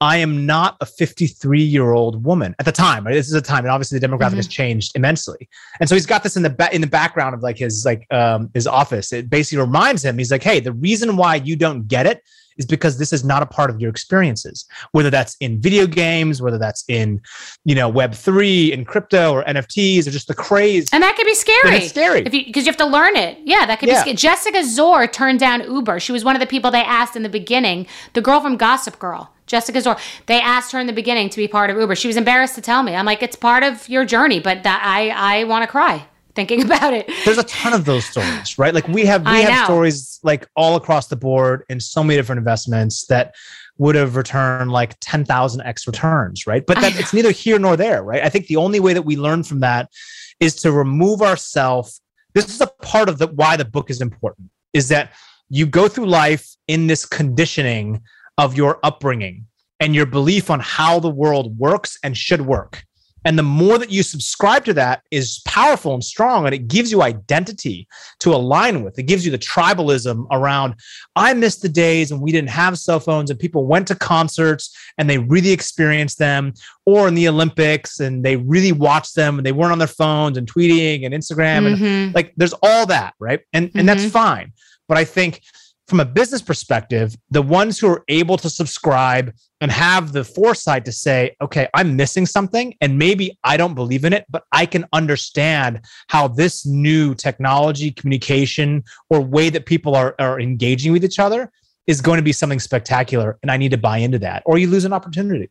I 0.00 0.18
am 0.18 0.46
not 0.46 0.76
a 0.80 0.86
53 0.86 1.60
year 1.60 1.92
old 1.92 2.24
woman 2.24 2.54
at 2.58 2.64
the 2.64 2.72
time. 2.72 3.04
Right? 3.04 3.14
This 3.14 3.28
is 3.28 3.34
a 3.34 3.42
time, 3.42 3.64
and 3.64 3.72
obviously 3.72 3.98
the 3.98 4.06
demographic 4.06 4.28
mm-hmm. 4.28 4.36
has 4.36 4.48
changed 4.48 4.92
immensely. 4.94 5.48
And 5.80 5.88
so 5.88 5.94
he's 5.94 6.06
got 6.06 6.22
this 6.22 6.36
in 6.36 6.42
the 6.42 6.50
ba- 6.50 6.72
in 6.74 6.80
the 6.80 6.86
background 6.86 7.34
of 7.34 7.42
like 7.42 7.58
his 7.58 7.84
like 7.84 8.06
um, 8.12 8.50
his 8.54 8.66
office. 8.66 9.12
It 9.12 9.28
basically 9.28 9.64
reminds 9.64 10.04
him. 10.04 10.18
He's 10.18 10.30
like, 10.30 10.42
"Hey, 10.42 10.60
the 10.60 10.72
reason 10.72 11.16
why 11.16 11.36
you 11.36 11.56
don't 11.56 11.88
get 11.88 12.06
it 12.06 12.22
is 12.58 12.66
because 12.66 12.98
this 12.98 13.12
is 13.12 13.24
not 13.24 13.42
a 13.42 13.46
part 13.46 13.70
of 13.70 13.80
your 13.80 13.90
experiences 13.90 14.66
whether 14.92 15.10
that's 15.10 15.36
in 15.40 15.60
video 15.60 15.86
games 15.86 16.42
whether 16.42 16.58
that's 16.58 16.84
in 16.88 17.20
you 17.64 17.74
know 17.74 17.88
web 17.88 18.14
3 18.14 18.72
in 18.72 18.84
crypto 18.84 19.32
or 19.32 19.44
nfts 19.44 20.06
or 20.06 20.10
just 20.10 20.28
the 20.28 20.34
craze 20.34 20.88
and 20.92 21.02
that 21.02 21.16
could 21.16 21.26
be 21.26 21.34
scary 21.34 21.76
it's 21.76 21.88
scary 21.88 22.22
because 22.22 22.34
you, 22.38 22.52
you, 22.54 22.64
have 22.64 22.76
to 22.76 22.86
learn 22.86 23.16
it 23.16 23.38
yeah 23.44 23.66
that 23.66 23.78
could 23.78 23.88
yeah. 23.88 24.04
be 24.04 24.14
scary 24.14 24.16
jessica 24.16 24.58
Szohr 24.58 25.10
turned 25.10 25.40
down 25.40 25.60
uber 25.62 25.98
she 26.00 26.12
was 26.12 26.24
one 26.24 26.36
of 26.36 26.40
the 26.40 26.46
people 26.46 26.70
they 26.70 26.82
asked 26.82 27.16
in 27.16 27.22
the 27.22 27.28
beginning 27.28 27.86
the 28.12 28.20
girl 28.20 28.40
from 28.40 28.56
gossip 28.56 28.98
girl 28.98 29.32
Jessica 29.46 29.78
Szohr. 29.78 29.98
They 30.26 30.42
asked 30.42 30.72
her 30.72 30.78
in 30.78 30.86
the 30.86 30.92
beginning 30.92 31.30
to 31.30 31.38
be 31.38 31.48
part 31.48 31.70
of 31.70 31.78
Uber. 31.78 31.96
She 31.96 32.06
was 32.06 32.18
embarrassed 32.18 32.54
to 32.56 32.60
tell 32.60 32.82
me. 32.82 32.94
I'm 32.94 33.06
like, 33.06 33.22
it's 33.22 33.34
part 33.34 33.62
of 33.62 33.88
your 33.88 34.04
journey, 34.04 34.40
but 34.40 34.62
that 34.62 34.82
I 34.84 35.08
I 35.08 35.44
want 35.44 35.62
to 35.62 35.66
cry 35.66 36.06
thinking 36.38 36.64
about 36.70 36.94
it. 36.94 37.10
There's 37.24 37.38
a 37.38 37.44
ton 37.44 37.72
of 37.72 37.84
those 37.84 38.04
stories, 38.04 38.58
right? 38.58 38.72
Like 38.72 38.86
we 38.86 39.04
have 39.06 39.22
we 39.22 39.32
I 39.32 39.38
have 39.40 39.60
know. 39.60 39.64
stories 39.64 40.20
like 40.22 40.46
all 40.54 40.76
across 40.76 41.08
the 41.08 41.16
board 41.16 41.64
in 41.68 41.80
so 41.80 42.04
many 42.04 42.16
different 42.16 42.38
investments 42.38 43.06
that 43.06 43.34
would 43.78 43.96
have 43.96 44.14
returned 44.14 44.70
like 44.70 44.96
10,000 45.00 45.60
X 45.62 45.86
returns, 45.86 46.46
right? 46.46 46.64
But 46.64 46.80
that 46.80 46.96
it's 47.00 47.12
neither 47.12 47.32
here 47.32 47.58
nor 47.58 47.76
there, 47.76 48.02
right? 48.04 48.22
I 48.22 48.28
think 48.28 48.46
the 48.46 48.56
only 48.56 48.78
way 48.78 48.92
that 48.94 49.02
we 49.02 49.16
learn 49.16 49.42
from 49.42 49.60
that 49.60 49.90
is 50.38 50.54
to 50.62 50.70
remove 50.70 51.22
ourselves. 51.22 52.00
This 52.34 52.48
is 52.48 52.60
a 52.60 52.68
part 52.82 53.08
of 53.08 53.18
the 53.18 53.26
why 53.26 53.56
the 53.56 53.64
book 53.64 53.90
is 53.90 54.00
important 54.00 54.50
is 54.72 54.88
that 54.88 55.12
you 55.48 55.66
go 55.66 55.88
through 55.88 56.06
life 56.06 56.46
in 56.68 56.86
this 56.86 57.04
conditioning 57.04 58.02
of 58.36 58.56
your 58.56 58.78
upbringing 58.84 59.46
and 59.80 59.94
your 59.94 60.06
belief 60.06 60.50
on 60.50 60.60
how 60.60 61.00
the 61.00 61.10
world 61.10 61.58
works 61.58 61.98
and 62.04 62.16
should 62.16 62.42
work. 62.42 62.84
And 63.24 63.38
the 63.38 63.42
more 63.42 63.78
that 63.78 63.90
you 63.90 64.02
subscribe 64.02 64.64
to 64.66 64.74
that 64.74 65.02
is 65.10 65.40
powerful 65.44 65.94
and 65.94 66.04
strong, 66.04 66.46
and 66.46 66.54
it 66.54 66.68
gives 66.68 66.92
you 66.92 67.02
identity 67.02 67.88
to 68.20 68.34
align 68.34 68.82
with. 68.84 68.98
It 68.98 69.04
gives 69.04 69.24
you 69.24 69.32
the 69.32 69.38
tribalism 69.38 70.26
around, 70.30 70.74
I 71.16 71.34
miss 71.34 71.56
the 71.56 71.68
days 71.68 72.12
when 72.12 72.20
we 72.20 72.32
didn't 72.32 72.50
have 72.50 72.78
cell 72.78 73.00
phones 73.00 73.30
and 73.30 73.38
people 73.38 73.66
went 73.66 73.88
to 73.88 73.94
concerts 73.94 74.76
and 74.98 75.10
they 75.10 75.18
really 75.18 75.50
experienced 75.50 76.18
them, 76.18 76.54
or 76.86 77.08
in 77.08 77.14
the 77.14 77.28
Olympics 77.28 78.00
and 78.00 78.24
they 78.24 78.36
really 78.36 78.72
watched 78.72 79.14
them 79.14 79.38
and 79.38 79.44
they 79.44 79.52
weren't 79.52 79.72
on 79.72 79.78
their 79.78 79.86
phones 79.86 80.38
and 80.38 80.50
tweeting 80.50 81.04
and 81.04 81.12
Instagram. 81.14 81.66
Mm-hmm. 81.66 81.84
And 81.84 82.14
like 82.14 82.32
there's 82.36 82.54
all 82.62 82.86
that, 82.86 83.14
right? 83.18 83.40
And, 83.52 83.64
and 83.64 83.72
mm-hmm. 83.72 83.86
that's 83.86 84.06
fine. 84.10 84.52
But 84.86 84.96
I 84.96 85.04
think 85.04 85.42
from 85.88 86.00
a 86.00 86.04
business 86.04 86.42
perspective, 86.42 87.16
the 87.30 87.40
ones 87.40 87.78
who 87.78 87.88
are 87.88 88.04
able 88.08 88.36
to 88.36 88.50
subscribe 88.50 89.32
and 89.62 89.72
have 89.72 90.12
the 90.12 90.22
foresight 90.22 90.84
to 90.84 90.92
say, 90.92 91.34
okay, 91.40 91.66
I'm 91.72 91.96
missing 91.96 92.26
something 92.26 92.74
and 92.82 92.98
maybe 92.98 93.38
I 93.42 93.56
don't 93.56 93.74
believe 93.74 94.04
in 94.04 94.12
it, 94.12 94.26
but 94.28 94.44
I 94.52 94.66
can 94.66 94.84
understand 94.92 95.80
how 96.08 96.28
this 96.28 96.66
new 96.66 97.14
technology, 97.14 97.90
communication, 97.90 98.84
or 99.08 99.22
way 99.22 99.48
that 99.48 99.64
people 99.64 99.96
are, 99.96 100.14
are 100.18 100.38
engaging 100.38 100.92
with 100.92 101.04
each 101.04 101.18
other 101.18 101.50
is 101.86 102.02
going 102.02 102.18
to 102.18 102.22
be 102.22 102.32
something 102.32 102.60
spectacular. 102.60 103.38
And 103.42 103.50
I 103.50 103.56
need 103.56 103.70
to 103.70 103.78
buy 103.78 103.96
into 103.96 104.18
that, 104.18 104.42
or 104.44 104.58
you 104.58 104.66
lose 104.66 104.84
an 104.84 104.92
opportunity. 104.92 105.50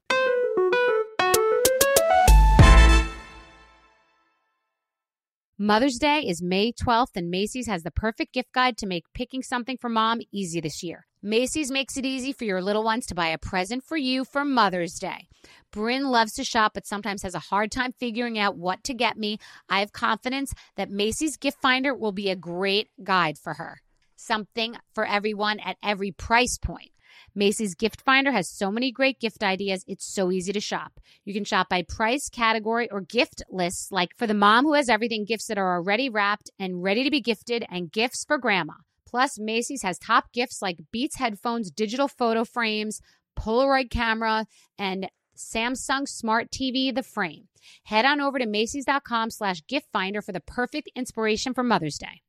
Mother's 5.60 5.98
Day 5.98 6.20
is 6.20 6.40
May 6.40 6.72
12th, 6.72 7.16
and 7.16 7.32
Macy's 7.32 7.66
has 7.66 7.82
the 7.82 7.90
perfect 7.90 8.32
gift 8.32 8.52
guide 8.52 8.78
to 8.78 8.86
make 8.86 9.12
picking 9.16 9.42
something 9.42 9.76
for 9.76 9.90
mom 9.90 10.20
easy 10.32 10.62
this 10.62 10.84
year. 10.84 11.08
Macy's 11.24 11.72
makes 11.72 11.98
it 11.98 12.06
easy 12.06 12.32
for 12.32 12.44
your 12.46 12.62
little 12.62 12.84
ones 12.84 13.08
to 13.08 13.16
buy 13.16 13.30
a 13.30 13.40
present 13.40 13.84
for 13.84 13.98
you 13.98 14.24
for 14.24 14.46
Mother's 14.46 15.00
Day. 15.00 15.28
Bryn 15.72 16.12
loves 16.12 16.34
to 16.34 16.44
shop, 16.44 16.74
but 16.76 16.86
sometimes 16.86 17.24
has 17.24 17.34
a 17.34 17.40
hard 17.40 17.72
time 17.72 17.92
figuring 17.92 18.38
out 18.38 18.56
what 18.56 18.84
to 18.84 18.94
get 18.94 19.18
me. 19.18 19.40
I 19.68 19.80
have 19.80 19.92
confidence 19.92 20.54
that 20.76 20.92
Macy's 20.92 21.38
Gift 21.38 21.60
Finder 21.60 21.96
will 21.96 22.12
be 22.12 22.30
a 22.30 22.36
great 22.36 22.90
guide 23.04 23.40
for 23.40 23.56
her. 23.56 23.82
Something 24.16 24.76
for 24.94 25.08
everyone 25.08 25.60
at 25.60 25.78
every 25.82 26.12
price 26.12 26.60
point. 26.60 26.92
Macy's 27.38 27.76
Gift 27.76 28.02
Finder 28.02 28.32
has 28.32 28.50
so 28.50 28.72
many 28.72 28.92
great 28.92 29.20
gift 29.20 29.44
ideas, 29.44 29.86
it's 29.88 30.04
so 30.04 30.32
easy 30.32 30.52
to 30.52 30.60
shop. 30.60 31.00
You 31.24 31.36
can 31.36 31.44
shop 31.44 31.70
by 31.70 31.84
price, 31.84 32.30
category, 32.30 32.90
or 32.90 33.00
gift 33.00 33.44
lists, 33.52 33.92
like 33.92 34.10
for 34.18 34.26
the 34.26 34.34
mom 34.34 34.66
who 34.66 34.74
has 34.74 34.90
everything, 34.90 35.24
gifts 35.24 35.46
that 35.46 35.60
are 35.60 35.76
already 35.76 36.10
wrapped 36.10 36.50
and 36.58 36.82
ready 36.82 37.04
to 37.04 37.12
be 37.12 37.22
gifted, 37.22 37.64
and 37.70 37.92
gifts 37.92 38.26
for 38.26 38.40
grandma. 38.40 38.74
Plus, 39.08 39.38
Macy's 39.38 39.84
has 39.84 40.00
top 40.00 40.34
gifts 40.34 40.64
like 40.64 40.80
Beats 40.92 41.18
headphones, 41.18 41.70
digital 41.70 42.08
photo 42.08 42.44
frames, 42.44 43.02
Polaroid 43.38 43.92
camera, 43.92 44.48
and 44.80 45.08
Samsung 45.38 46.08
Smart 46.08 46.50
TV, 46.50 46.94
the 46.94 47.04
frame. 47.04 47.50
Head 47.84 48.04
on 48.04 48.20
over 48.20 48.40
to 48.40 48.48
Macy's.com 48.48 49.30
slash 49.30 49.62
gift 49.68 49.86
finder 49.94 50.24
for 50.24 50.32
the 50.32 50.40
perfect 50.40 50.90
inspiration 50.96 51.54
for 51.54 51.64
Mother's 51.64 52.00
Day. 52.00 52.24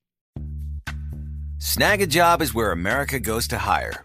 Snagajob 1.56 2.42
is 2.42 2.52
where 2.52 2.72
America 2.72 3.18
goes 3.18 3.48
to 3.48 3.59
hire 3.59 4.04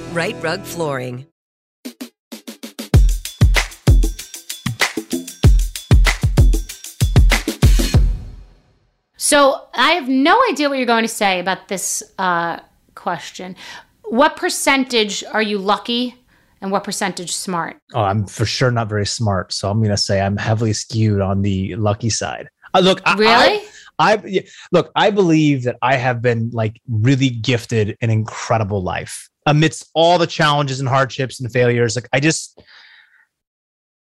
Right 0.13 0.35
Rug 0.43 0.61
Flooring. 0.63 1.25
So 9.17 9.67
I 9.73 9.91
have 9.91 10.09
no 10.09 10.39
idea 10.49 10.67
what 10.67 10.77
you're 10.77 10.87
going 10.87 11.03
to 11.03 11.07
say 11.07 11.39
about 11.39 11.67
this 11.67 12.01
uh, 12.17 12.59
question. 12.95 13.55
What 14.05 14.35
percentage 14.35 15.23
are 15.23 15.41
you 15.41 15.57
lucky 15.59 16.15
and 16.59 16.71
what 16.71 16.83
percentage 16.83 17.33
smart? 17.33 17.77
Oh, 17.93 18.01
I'm 18.01 18.25
for 18.25 18.45
sure 18.45 18.71
not 18.71 18.89
very 18.89 19.05
smart. 19.05 19.53
So 19.53 19.69
I'm 19.69 19.77
going 19.77 19.91
to 19.91 19.97
say 19.97 20.19
I'm 20.19 20.37
heavily 20.37 20.73
skewed 20.73 21.21
on 21.21 21.43
the 21.43 21.75
lucky 21.75 22.09
side. 22.09 22.49
Uh, 22.73 22.79
look, 22.79 23.01
I- 23.05 23.15
Really? 23.15 23.61
I, 23.99 24.13
I 24.13 24.43
look. 24.71 24.91
I 24.95 25.11
believe 25.11 25.63
that 25.63 25.77
I 25.83 25.95
have 25.95 26.23
been 26.23 26.49
like 26.51 26.81
really 26.89 27.29
gifted 27.29 27.95
an 28.01 28.09
incredible 28.09 28.81
life 28.81 29.29
amidst 29.45 29.89
all 29.93 30.17
the 30.17 30.27
challenges 30.27 30.79
and 30.79 30.89
hardships 30.89 31.39
and 31.39 31.51
failures. 31.51 31.95
Like 31.95 32.07
I 32.13 32.19
just, 32.19 32.61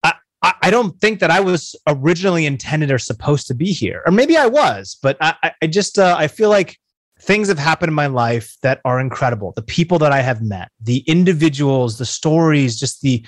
I, 0.03 0.13
I 0.61 0.69
don't 0.69 0.99
think 0.99 1.19
that 1.19 1.31
I 1.31 1.39
was 1.39 1.75
originally 1.87 2.45
intended 2.45 2.91
or 2.91 2.99
supposed 2.99 3.47
to 3.47 3.53
be 3.53 3.71
here, 3.71 4.03
or 4.05 4.11
maybe 4.11 4.37
I 4.37 4.45
was, 4.47 4.97
but 5.01 5.17
I- 5.21 5.53
I 5.61 5.67
just, 5.67 5.97
uh, 5.97 6.15
I 6.17 6.27
feel 6.27 6.49
like 6.49 6.77
things 7.21 7.47
have 7.47 7.57
happened 7.59 7.89
in 7.89 7.93
my 7.93 8.07
life 8.07 8.55
that 8.61 8.81
are 8.83 8.99
incredible. 8.99 9.53
The 9.55 9.61
people 9.61 9.99
that 9.99 10.11
I 10.11 10.21
have 10.21 10.41
met, 10.41 10.69
the 10.81 10.99
individuals, 11.07 11.97
the 11.97 12.05
stories, 12.05 12.77
just 12.77 13.01
the 13.01 13.25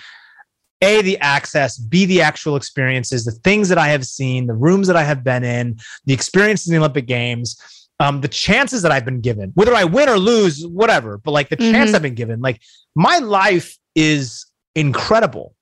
a 0.82 1.02
the 1.02 1.18
access 1.20 1.78
b 1.78 2.06
the 2.06 2.22
actual 2.22 2.58
experiences 2.58 3.24
the 3.24 3.32
things 3.32 3.70
that 3.70 3.78
i 3.78 3.88
have 3.88 4.06
seen 4.06 4.46
the 4.46 4.54
rooms 4.54 4.88
that 4.88 4.98
i 4.98 5.04
have 5.04 5.24
been 5.24 5.42
in 5.42 5.78
the 6.06 6.14
experiences 6.14 6.68
in 6.68 6.74
the 6.74 6.78
olympic 6.78 7.08
games 7.08 7.58
um, 8.00 8.22
the 8.22 8.28
chances 8.28 8.82
that 8.82 8.92
i've 8.92 9.06
been 9.06 9.22
given 9.22 9.52
whether 9.56 9.74
i 9.74 9.84
win 9.84 10.10
or 10.10 10.18
lose 10.20 10.66
whatever 10.68 11.18
but 11.18 11.32
like 11.32 11.50
the 11.50 11.56
chance 11.56 11.92
Mhm. 11.92 11.96
i've 11.96 12.02
been 12.02 12.16
given 12.16 12.42
like 12.42 12.62
my 12.96 13.20
life 13.20 13.78
is 13.96 14.46
incredible. 14.76 15.56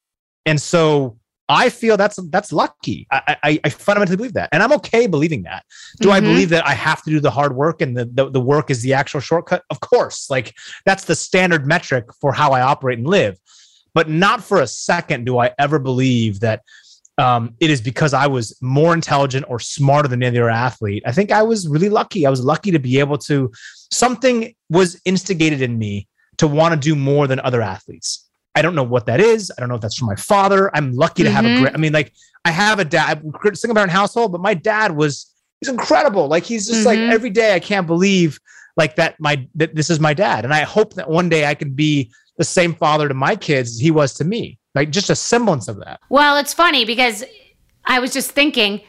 And 0.45 0.59
so 0.61 1.17
i 1.49 1.69
feel 1.69 1.97
that's 1.97 2.17
that's 2.31 2.51
lucky. 2.53 3.05
I 3.11 3.36
i, 3.43 3.59
I 3.65 3.69
fundamentally 3.69 4.15
believe 4.17 4.34
that. 4.34 4.49
And 4.51 4.63
i'm 4.63 4.71
okay 4.73 5.07
believing 5.07 5.43
that. 5.43 5.63
Do 6.01 6.09
i 6.11 6.19
Mhm. 6.19 6.23
believe 6.23 6.49
that 6.49 6.65
i 6.67 6.73
have 6.73 7.03
to 7.03 7.09
do 7.11 7.19
the 7.19 7.31
hard 7.31 7.55
work 7.55 7.81
and 7.81 7.95
the, 7.97 8.05
the 8.05 8.29
the 8.29 8.41
work 8.41 8.71
is 8.71 8.81
the 8.81 8.93
actual 8.93 9.19
shortcut? 9.19 9.61
Of 9.69 9.79
course. 9.81 10.29
Like 10.29 10.53
that's 10.86 11.05
the 11.05 11.15
standard 11.15 11.67
metric 11.67 12.05
for 12.21 12.34
how 12.34 12.51
i 12.51 12.61
operate 12.61 12.97
and 12.97 13.07
live. 13.07 13.38
But 13.93 14.09
not 14.09 14.43
for 14.43 14.59
a 14.61 14.67
second 14.67 15.25
do 15.25 15.38
I 15.38 15.51
ever 15.59 15.77
believe 15.77 16.39
that 16.39 16.61
um, 17.18 17.55
it 17.59 17.70
is 17.70 17.82
because 17.82 18.14
I 18.14 18.28
was 18.28 18.57
more 18.61 18.93
intelligent 18.93 19.45
or 19.47 19.59
smarter 19.59 20.07
than 20.07 20.24
any 20.24 20.38
other 20.39 20.49
athlete. 20.49 21.03
I 21.05 21.11
think 21.11 21.32
I 21.32 21.43
was 21.43 21.68
really 21.68 21.89
lucky. 21.89 22.26
I 22.26 22.30
was 22.30 22.43
lucky 22.43 22.72
to 22.72 22.80
be 22.80 22.99
able 22.99 23.18
to, 23.20 23.51
something 23.91 24.53
was 24.70 24.99
instigated 25.05 25.61
in 25.61 25.78
me 25.78 26.07
to 26.38 26.47
want 26.47 26.74
to 26.74 26.80
do 26.80 26.95
more 26.95 27.28
than 27.28 27.39
other 27.41 27.61
athletes. 27.61 28.28
I 28.55 28.61
don't 28.61 28.76
know 28.76 28.84
what 28.84 29.05
that 29.07 29.20
is. 29.20 29.51
I 29.55 29.59
don't 29.61 29.70
know 29.70 29.76
if 29.76 29.82
that's 29.82 29.97
from 29.97 30.07
my 30.07 30.16
father. 30.16 30.76
I'm 30.76 30.93
lucky 30.93 31.24
to 31.24 31.30
have 31.30 31.45
a 31.45 31.49
Mhm. 31.49 31.57
great, 31.57 31.74
I 31.76 31.78
mean, 31.78 31.93
like 31.93 32.14
I 32.45 32.51
have 32.51 32.80
a 32.80 32.86
dad, 32.86 33.24
single 33.53 33.76
parent 33.76 33.91
household, 33.91 34.32
but 34.32 34.41
my 34.41 34.53
dad 34.53 34.95
was, 34.95 35.28
he's 35.59 35.70
incredible. 35.70 36.28
Like 36.28 36.43
he's 36.43 36.68
just 36.68 36.86
like 36.86 36.99
Mhm. 36.99 37.11
every 37.11 37.30
day 37.30 37.53
I 37.55 37.59
can't 37.59 37.88
believe 37.88 38.39
like 38.76 38.95
that 38.95 39.16
my 39.20 39.47
that 39.53 39.76
this 39.76 39.91
is 39.91 39.99
my 39.99 40.16
dad 40.16 40.45
and 40.45 40.51
i 40.51 40.61
hope 40.61 40.95
that 40.95 41.07
one 41.07 41.30
day 41.30 41.45
i 41.45 41.53
can 41.53 41.74
be 41.74 42.11
the 42.39 42.43
same 42.43 42.74
father 42.74 43.07
to 43.07 43.14
my 43.14 43.36
kids 43.36 43.70
as 43.74 43.78
he 43.80 43.91
was 43.91 44.16
to 44.16 44.24
me 44.24 44.57
like 44.76 44.89
just 44.89 45.09
a 45.09 45.15
semblance 45.15 45.67
of 45.67 45.78
that 45.78 45.99
Well, 46.09 46.38
it's 46.38 46.53
funny 46.53 46.86
because 46.86 47.24
I 47.86 47.99
was 47.99 48.13
just 48.13 48.32
thinking 48.32 48.82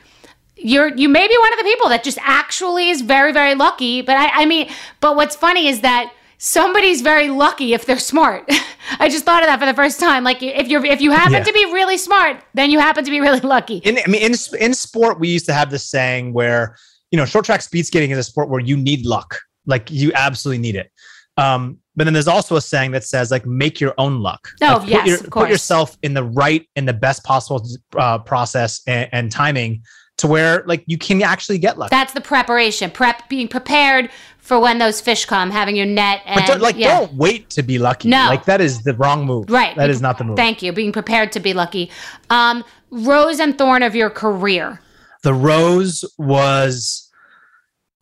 you're 0.56 0.94
you 0.96 1.08
may 1.08 1.26
be 1.26 1.36
one 1.38 1.52
of 1.52 1.58
the 1.58 1.64
people 1.64 1.88
that 1.88 2.04
just 2.04 2.18
actually 2.22 2.88
is 2.90 3.00
very 3.02 3.32
very 3.32 3.54
lucky. 3.54 4.02
But 4.02 4.16
I, 4.16 4.42
I 4.42 4.46
mean, 4.46 4.70
but 5.00 5.16
what's 5.16 5.34
funny 5.36 5.66
is 5.66 5.80
that 5.80 6.12
somebody's 6.38 7.00
very 7.02 7.28
lucky 7.28 7.74
if 7.74 7.86
they're 7.86 7.98
smart. 7.98 8.44
I 9.00 9.08
just 9.08 9.24
thought 9.24 9.42
of 9.42 9.46
that 9.48 9.58
for 9.58 9.66
the 9.66 9.74
first 9.74 9.98
time. 9.98 10.22
Like 10.24 10.42
if 10.42 10.68
you're 10.68 10.84
if 10.84 11.00
you 11.00 11.10
happen 11.10 11.32
Yeah. 11.34 11.42
to 11.44 11.52
be 11.52 11.64
really 11.72 11.98
smart, 11.98 12.36
then 12.54 12.70
you 12.70 12.78
happen 12.78 13.04
to 13.04 13.10
be 13.10 13.20
really 13.20 13.40
lucky. 13.40 13.78
in 13.78 13.98
i 13.98 14.06
mean 14.08 14.22
in, 14.22 14.34
in 14.60 14.74
sport 14.74 15.18
we 15.18 15.28
used 15.28 15.46
to 15.46 15.52
have 15.52 15.70
this 15.70 15.84
saying 15.90 16.32
where 16.32 16.76
you 17.10 17.16
know 17.16 17.24
short 17.24 17.44
track 17.44 17.60
speed 17.62 17.84
skating 17.86 18.10
is 18.10 18.18
a 18.18 18.22
sport 18.22 18.48
where 18.48 18.60
you 18.60 18.76
need 18.76 19.04
luck 19.04 19.38
like 19.66 19.90
you 19.90 20.12
absolutely 20.14 20.60
need 20.60 20.76
it 20.76 20.90
um 21.36 21.78
but 21.96 22.04
then 22.04 22.12
there's 22.12 22.28
also 22.28 22.56
a 22.56 22.60
saying 22.60 22.90
that 22.92 23.04
says 23.04 23.30
like 23.30 23.46
make 23.46 23.80
your 23.80 23.94
own 23.98 24.20
luck 24.20 24.48
Oh, 24.62 24.66
Like, 24.66 24.80
put 24.80 24.88
yes, 24.88 25.06
your- 25.08 25.18
of 25.18 25.30
put 25.30 25.48
yourself 25.50 25.96
in 26.02 26.14
the 26.14 26.24
right 26.24 26.68
in 26.76 26.84
the 26.86 26.92
best 26.92 27.24
possible 27.24 27.64
uh, 27.96 28.18
process 28.18 28.80
and, 28.86 29.08
and 29.12 29.30
timing 29.32 29.82
to 30.18 30.26
where 30.28 30.62
like 30.66 30.84
you 30.86 30.96
can 30.98 31.22
actually 31.22 31.58
get 31.58 31.76
luck 31.78 31.90
That's 31.90 32.12
the 32.12 32.20
preparation. 32.20 32.90
Prep 32.90 33.28
being 33.28 33.48
prepared 33.48 34.10
for 34.38 34.60
when 34.60 34.78
those 34.78 35.00
fish 35.00 35.24
come, 35.24 35.50
having 35.50 35.74
your 35.74 35.86
net 35.86 36.20
and 36.26 36.36
but 36.40 36.46
don't, 36.46 36.60
like 36.60 36.76
yeah. 36.76 37.00
don't 37.00 37.14
wait 37.14 37.48
to 37.50 37.62
be 37.62 37.78
lucky 37.78 38.08
No. 38.10 38.26
like 38.28 38.44
that 38.44 38.60
is 38.60 38.82
the 38.82 38.94
wrong 38.94 39.24
move 39.26 39.50
Right. 39.50 39.74
That 39.76 39.86
Be- 39.86 39.92
is 39.92 40.00
not 40.00 40.18
the 40.18 40.24
move 40.24 40.36
Thank 40.36 40.62
you. 40.62 40.72
Being 40.72 40.92
prepared 40.92 41.32
to 41.32 41.40
be 41.40 41.52
lucky. 41.54 41.90
Um, 42.30 42.62
rose 42.90 43.40
and 43.40 43.56
thorn 43.58 43.82
of 43.82 43.94
your 43.96 44.10
career. 44.10 44.80
The 45.22 45.32
Rose 45.34 46.04
was 46.18 47.03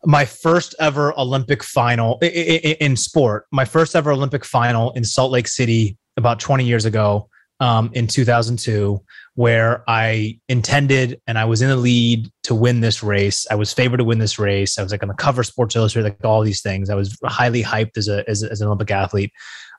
my 0.05 0.25
first 0.25 0.75
ever 0.79 1.17
Olympic 1.17 1.63
final 1.63 2.19
in 2.19 2.95
sport. 2.95 3.45
My 3.51 3.65
first 3.65 3.95
ever 3.95 4.11
Olympic 4.11 4.43
final 4.43 4.91
in 4.91 5.03
Salt 5.03 5.31
Lake 5.31 5.47
City 5.47 5.97
about 6.17 6.39
20 6.39 6.65
years 6.65 6.85
ago 6.85 7.29
um, 7.59 7.89
in 7.93 8.07
2002, 8.07 8.99
where 9.35 9.83
I 9.87 10.39
intended 10.49 11.21
and 11.27 11.37
I 11.37 11.45
was 11.45 11.61
in 11.61 11.69
the 11.69 11.75
lead 11.75 12.29
to 12.43 12.55
win 12.55 12.81
this 12.81 13.01
race. 13.01 13.47
I 13.49 13.55
was 13.55 13.71
favored 13.71 13.97
to 13.97 14.03
win 14.03 14.19
this 14.19 14.37
race. 14.37 14.77
I 14.77 14.83
was 14.83 14.91
like 14.91 15.03
on 15.03 15.07
the 15.07 15.15
cover 15.15 15.43
Sports 15.43 15.75
Illustrated, 15.75 16.09
like 16.09 16.25
all 16.25 16.41
these 16.41 16.61
things. 16.61 16.89
I 16.89 16.95
was 16.95 17.17
highly 17.23 17.63
hyped 17.63 17.97
as 17.97 18.07
a 18.07 18.27
as, 18.29 18.43
as 18.43 18.61
an 18.61 18.67
Olympic 18.67 18.91
athlete, 18.91 19.31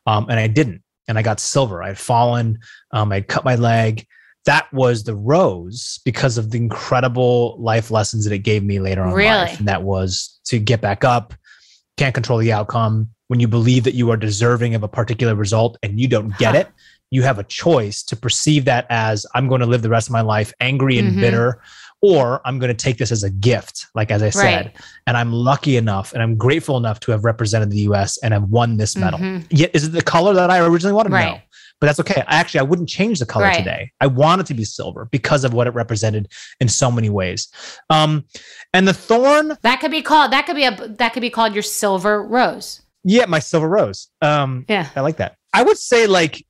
um, 0.07 0.27
and 0.29 0.41
I 0.41 0.47
didn't. 0.47 0.83
And 1.07 1.19
I 1.19 1.23
got 1.23 1.39
silver. 1.39 1.83
I 1.83 1.89
had 1.89 1.99
fallen. 1.99 2.59
Um, 2.91 3.13
I 3.13 3.17
had 3.17 3.29
cut 3.29 3.45
my 3.45 3.57
leg 3.57 4.07
that 4.47 4.71
was 4.73 5.05
the 5.05 5.15
rose 5.15 6.01
because 6.05 6.37
of 6.39 6.51
the 6.51 6.59
incredible 6.59 7.57
life 7.59 7.91
lessons 7.91 8.25
that 8.25 8.33
it 8.33 8.41
gave 8.41 8.63
me 8.63 8.79
later 8.79 9.03
on 9.03 9.09
in 9.09 9.15
Really? 9.15 9.29
life. 9.31 9.59
And 9.59 9.69
that 9.69 9.83
was 9.83 10.39
to 10.47 10.59
get 10.59 10.81
back 10.81 11.03
up, 11.05 11.35
can't 11.97 12.15
control 12.15 12.39
the 12.39 12.53
outcome. 12.53 13.09
When 13.29 13.41
you 13.41 13.49
believe 13.49 13.85
that 13.85 13.95
you 13.95 14.11
are 14.11 14.17
deserving 14.19 14.75
of 14.75 14.83
a 14.83 14.89
particular 14.89 15.35
result 15.35 15.79
and 15.83 15.99
you 15.99 16.09
don't 16.09 16.37
get 16.39 16.55
Huh. 16.55 16.61
it, 16.61 16.69
you 17.11 17.23
have 17.23 17.39
a 17.39 17.45
choice 17.45 18.03
to 18.03 18.17
perceive 18.17 18.65
that 18.67 18.87
as 18.91 19.25
I'm 19.35 19.49
going 19.49 19.61
to 19.61 19.67
live 19.67 19.81
the 19.83 19.89
rest 19.89 20.09
of 20.09 20.13
my 20.13 20.21
life 20.21 20.53
angry 20.61 20.99
and 20.99 21.13
Mhm. 21.17 21.21
bitter, 21.21 21.63
or 22.03 22.43
I'm 22.45 22.59
going 22.59 22.69
to 22.69 22.75
take 22.75 22.99
this 22.99 23.11
as 23.11 23.23
a 23.23 23.31
gift, 23.31 23.87
like 23.95 24.11
as 24.11 24.23
I 24.23 24.29
said. 24.29 24.67
Right. 24.67 24.77
And 25.07 25.17
I'm 25.17 25.33
lucky 25.33 25.79
enough 25.79 26.13
and 26.13 26.23
I'm 26.23 26.37
grateful 26.37 26.77
enough 26.77 27.01
to 27.01 27.13
have 27.13 27.25
represented 27.25 27.71
the 27.71 27.79
US 27.91 28.19
and 28.19 28.35
have 28.35 28.45
won 28.45 28.77
this 28.77 28.95
medal. 28.95 29.19
Mhm. 29.21 29.47
Yet, 29.49 29.71
is 29.73 29.85
it 29.85 29.93
the 29.93 30.03
color 30.03 30.35
that 30.35 30.51
I 30.51 30.59
originally 30.59 30.93
wanted? 30.95 31.13
No. 31.13 31.39
But 31.81 31.89
that's 31.89 32.01
okay. 32.01 32.23
I 32.27 32.37
actually 32.37 32.61
I 32.61 32.65
wouldn't 32.65 32.89
change 32.89 33.19
the 33.19 33.27
color 33.27 33.47
Right. 33.47 33.57
today. 33.59 33.91
I 34.01 34.07
want 34.07 34.41
it 34.41 34.47
to 34.47 34.55
be 34.55 34.65
silver 34.65 35.07
because 35.11 35.45
of 35.45 35.53
what 35.53 35.67
it 35.67 35.71
represented 35.75 36.29
in 36.61 36.69
so 36.69 36.91
many 36.91 37.11
ways. 37.11 37.49
Um, 37.91 38.25
and 38.73 38.87
the 38.89 38.95
thorn, 38.95 39.57
That 39.63 39.81
could 39.81 39.91
be 39.91 40.03
called 40.03 40.31
that 40.33 40.47
could 40.47 40.57
be 40.57 40.65
a 40.65 40.75
that 40.99 41.13
could 41.13 41.21
be 41.21 41.31
called 41.31 41.53
your 41.55 41.63
silver 41.63 42.23
rose. 42.23 42.81
yeah, 43.05 43.27
my 43.27 43.39
silver 43.39 43.69
rose. 43.69 44.09
Um, 44.23 44.65
Yeah. 44.69 44.89
I 44.97 45.01
like 45.01 45.17
that. 45.19 45.37
I 45.53 45.63
would 45.63 45.79
say 45.79 46.07
like 46.09 46.45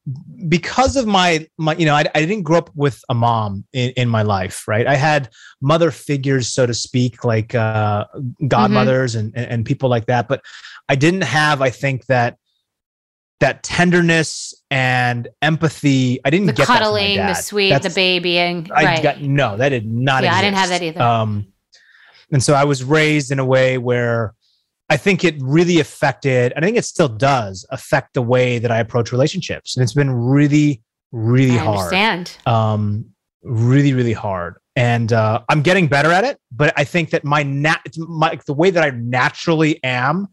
because 0.49 0.97
of 0.97 1.07
my 1.07 1.47
my 1.59 1.75
you 1.77 1.85
know 1.85 1.95
I, 1.95 2.05
I 2.15 2.21
didn't 2.21 2.43
grow 2.43 2.59
up 2.59 2.71
with 2.75 3.01
a 3.11 3.15
mom 3.15 3.65
in, 3.75 3.91
in 3.97 4.09
my 4.09 4.23
life 4.23 4.67
right 4.67 4.87
I 4.87 4.95
had 4.95 5.29
mother 5.61 5.91
figures 5.91 6.49
so 6.49 6.65
to 6.65 6.73
speak 6.73 7.23
like 7.23 7.55
uh 7.55 8.07
godmothers 8.49 9.15
and, 9.15 9.31
and 9.37 9.47
and 9.51 9.67
people 9.67 9.91
like 9.91 10.07
that 10.07 10.27
but 10.27 10.41
I 10.89 10.95
didn't 10.97 11.21
have 11.23 11.61
I 11.61 11.69
think 11.69 12.07
that 12.07 12.39
that 13.41 13.63
tenderness 13.63 14.55
and 14.71 15.29
empathy 15.43 16.21
I 16.25 16.31
didn't 16.31 16.47
The 16.47 16.53
get 16.53 16.67
that 16.67 16.67
from 16.67 16.75
my 16.75 16.81
cuddling, 16.81 17.17
the 17.17 17.35
sweet, 17.35 17.83
the 17.83 17.91
babying. 17.91 18.71
I 18.75 18.85
right. 18.85 19.03
got 19.03 19.21
no 19.21 19.57
that 19.57 19.71
did 19.71 19.87
not 19.87 20.23
Yeah, 20.23 20.35
I 20.35 20.41
didn't 20.43 20.57
have 20.57 20.69
that 20.71 20.83
either. 20.83 21.03
um 21.03 21.47
and 22.33 22.43
so 22.43 22.55
I 22.55 22.65
was 22.65 22.83
raised 22.83 23.31
in 23.31 23.39
a 23.39 23.45
way 23.45 23.79
where 23.79 24.35
I 24.91 24.97
think 24.97 25.25
it 25.25 25.37
really 25.41 25.81
affected, 25.81 26.53
I 26.57 26.61
think 26.61 26.77
it 26.77 26.85
still 26.85 27.09
does 27.09 27.65
affect 27.71 28.15
the 28.15 28.23
way 28.23 28.59
that 28.59 28.71
I 28.71 28.79
approach 28.79 29.13
relationships. 29.13 29.77
And 29.77 29.83
it's 29.83 29.95
been 29.95 30.11
really, 30.11 30.83
really 31.13 31.59
I 31.59 31.65
hard. 31.65 31.79
understand. 31.95 32.37
Um, 32.47 33.07
really, 33.43 33.93
really 33.95 34.13
hard. 34.13 34.57
And 34.77 35.13
uh, 35.13 35.41
I'm 35.49 35.63
getting 35.63 35.87
better 35.87 36.11
at 36.11 36.25
it. 36.25 36.39
But 36.53 36.75
I 36.77 36.85
think 36.85 37.11
that 37.11 37.25
my 37.25 37.43
nat, 37.43 37.81
my 37.97 38.39
the 38.47 38.53
way 38.53 38.71
that 38.71 38.83
I 38.83 38.91
naturally 38.91 39.83
am 39.85 40.29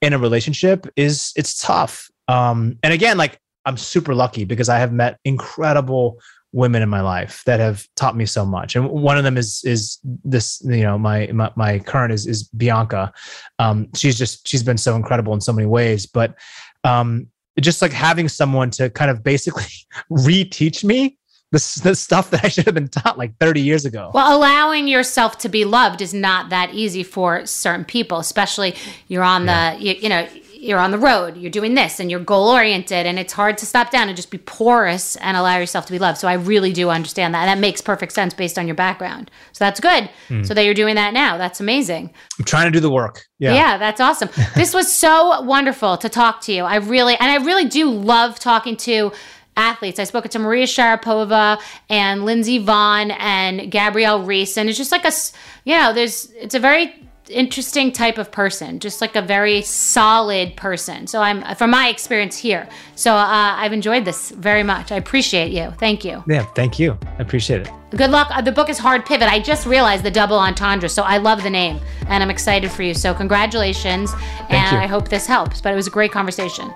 in 0.00 0.12
a 0.12 0.18
relationship 0.18 0.86
is 0.96 1.32
it's 1.36 1.60
tough. 1.60 2.08
Um, 2.28 2.78
and 2.82 2.92
again, 2.92 3.16
like 3.16 3.38
I'm 3.64 3.76
super 3.76 4.14
lucky 4.14 4.44
because 4.44 4.68
I 4.68 4.78
have 4.78 4.92
met 4.92 5.18
incredible 5.24 6.20
women 6.52 6.82
in 6.82 6.88
my 6.88 7.00
life 7.00 7.42
that 7.46 7.58
have 7.58 7.86
taught 7.96 8.16
me 8.16 8.24
so 8.24 8.46
much. 8.46 8.76
And 8.76 8.88
one 8.88 9.18
of 9.18 9.24
them 9.24 9.36
is 9.36 9.62
is 9.64 9.98
this, 10.24 10.62
you 10.64 10.82
know, 10.82 10.98
my 10.98 11.26
my, 11.32 11.50
my 11.56 11.78
current 11.80 12.12
is 12.12 12.26
is 12.26 12.44
Bianca. 12.44 13.12
Um, 13.58 13.88
she's 13.94 14.16
just 14.16 14.46
she's 14.46 14.62
been 14.62 14.78
so 14.78 14.94
incredible 14.96 15.34
in 15.34 15.40
so 15.40 15.52
many 15.52 15.66
ways. 15.66 16.06
But 16.06 16.36
um, 16.84 17.26
just 17.60 17.82
like 17.82 17.92
having 17.92 18.28
someone 18.28 18.70
to 18.70 18.90
kind 18.90 19.10
of 19.10 19.22
basically 19.22 19.64
reteach 20.10 20.84
me 20.84 21.18
the, 21.50 21.80
the 21.84 21.94
stuff 21.94 22.30
that 22.30 22.44
I 22.44 22.48
should 22.48 22.66
have 22.66 22.74
been 22.74 22.88
taught 22.88 23.16
like 23.16 23.36
30 23.38 23.60
years 23.60 23.84
ago. 23.84 24.10
Well, 24.12 24.36
allowing 24.36 24.88
yourself 24.88 25.38
to 25.38 25.48
be 25.48 25.64
loved 25.64 26.00
is 26.00 26.12
not 26.12 26.50
that 26.50 26.74
easy 26.74 27.04
for 27.04 27.46
certain 27.46 27.84
people, 27.84 28.18
especially 28.18 28.74
you're 29.06 29.22
on 29.22 29.46
the, 29.46 29.76
you, 29.78 29.94
you 29.94 30.08
know, 30.08 30.26
you're 30.64 30.78
on 30.78 30.90
the 30.90 30.98
road, 30.98 31.36
you're 31.36 31.50
doing 31.50 31.74
this 31.74 32.00
and 32.00 32.10
you're 32.10 32.20
goal 32.20 32.48
oriented 32.48 33.06
and 33.06 33.18
it's 33.18 33.32
hard 33.32 33.58
to 33.58 33.66
stop 33.66 33.90
down 33.90 34.08
and 34.08 34.16
just 34.16 34.30
be 34.30 34.38
porous 34.38 35.16
and 35.16 35.36
allow 35.36 35.58
yourself 35.58 35.86
to 35.86 35.92
be 35.92 35.98
loved. 35.98 36.18
So 36.18 36.26
I 36.26 36.32
really 36.34 36.72
do 36.72 36.90
understand 36.90 37.34
that. 37.34 37.46
And 37.46 37.48
that 37.48 37.60
makes 37.60 37.80
perfect 37.80 38.12
sense 38.12 38.32
based 38.34 38.58
on 38.58 38.66
your 38.66 38.74
background. 38.74 39.30
So 39.52 39.64
that's 39.64 39.78
good. 39.80 40.08
Hmm. 40.28 40.42
So 40.42 40.54
that 40.54 40.64
you're 40.64 40.74
doing 40.74 40.94
that 40.94 41.12
now. 41.12 41.36
That's 41.36 41.60
amazing. 41.60 42.12
I'm 42.38 42.44
trying 42.44 42.66
to 42.66 42.70
do 42.70 42.80
the 42.80 42.90
work. 42.90 43.24
Yeah. 43.38 43.54
Yeah, 43.54 43.78
that's 43.78 44.00
awesome. 44.00 44.30
this 44.54 44.72
was 44.74 44.92
so 44.92 45.40
wonderful 45.42 45.96
to 45.98 46.08
talk 46.08 46.40
to 46.42 46.52
you. 46.52 46.64
I 46.64 46.76
really, 46.76 47.14
and 47.16 47.30
I 47.30 47.44
really 47.44 47.66
do 47.66 47.90
love 47.90 48.38
talking 48.38 48.76
to 48.78 49.12
athletes. 49.56 50.00
I 50.00 50.04
spoke 50.04 50.28
to 50.28 50.38
Maria 50.38 50.64
Sharapova 50.66 51.60
and 51.88 52.24
Lindsey 52.24 52.58
Vonn 52.58 53.14
and 53.20 53.70
Gabrielle 53.70 54.22
Reece, 54.22 54.56
and 54.56 54.68
it's 54.68 54.78
just 54.78 54.90
like 54.90 55.04
a, 55.04 55.08
s- 55.08 55.32
you 55.64 55.76
know, 55.76 55.92
there's, 55.92 56.30
it's 56.32 56.54
a 56.56 56.58
very 56.58 57.03
interesting 57.30 57.90
type 57.92 58.18
of 58.18 58.30
person, 58.30 58.78
just 58.80 59.00
like 59.00 59.16
a 59.16 59.22
very 59.22 59.62
solid 59.62 60.56
person. 60.56 61.06
So 61.06 61.20
I'm, 61.20 61.42
from 61.56 61.70
my 61.70 61.88
experience 61.88 62.36
here. 62.36 62.68
So 62.96 63.12
uh, 63.14 63.54
I've 63.56 63.72
enjoyed 63.72 64.04
this 64.04 64.30
very 64.30 64.62
much. 64.62 64.92
I 64.92 64.96
appreciate 64.96 65.52
you. 65.52 65.70
Thank 65.78 66.04
you. 66.04 66.22
Yeah. 66.28 66.44
Thank 66.54 66.78
you. 66.78 66.98
I 67.18 67.22
appreciate 67.22 67.62
it. 67.62 67.70
Good 67.96 68.10
luck. 68.10 68.28
Uh, 68.30 68.40
The 68.42 68.52
book 68.52 68.68
is 68.68 68.78
Hard 68.78 69.06
Pivot. 69.06 69.28
I 69.28 69.40
just 69.40 69.66
realized 69.66 70.04
the 70.04 70.10
double 70.10 70.38
entendre, 70.38 70.88
so 70.88 71.02
I 71.02 71.18
love 71.18 71.42
the 71.42 71.50
name 71.50 71.80
and 72.08 72.22
I'm 72.22 72.30
excited 72.30 72.70
for 72.70 72.82
you. 72.82 72.92
So, 72.94 73.14
congratulations. 73.14 74.12
and 74.50 74.72
you. 74.72 74.78
I 74.78 74.86
hope 74.86 75.08
this 75.08 75.26
helps. 75.26 75.60
But 75.60 75.72
it 75.72 75.76
was 75.76 75.86
a 75.86 75.90
great 75.90 76.12
conversation. 76.12 76.72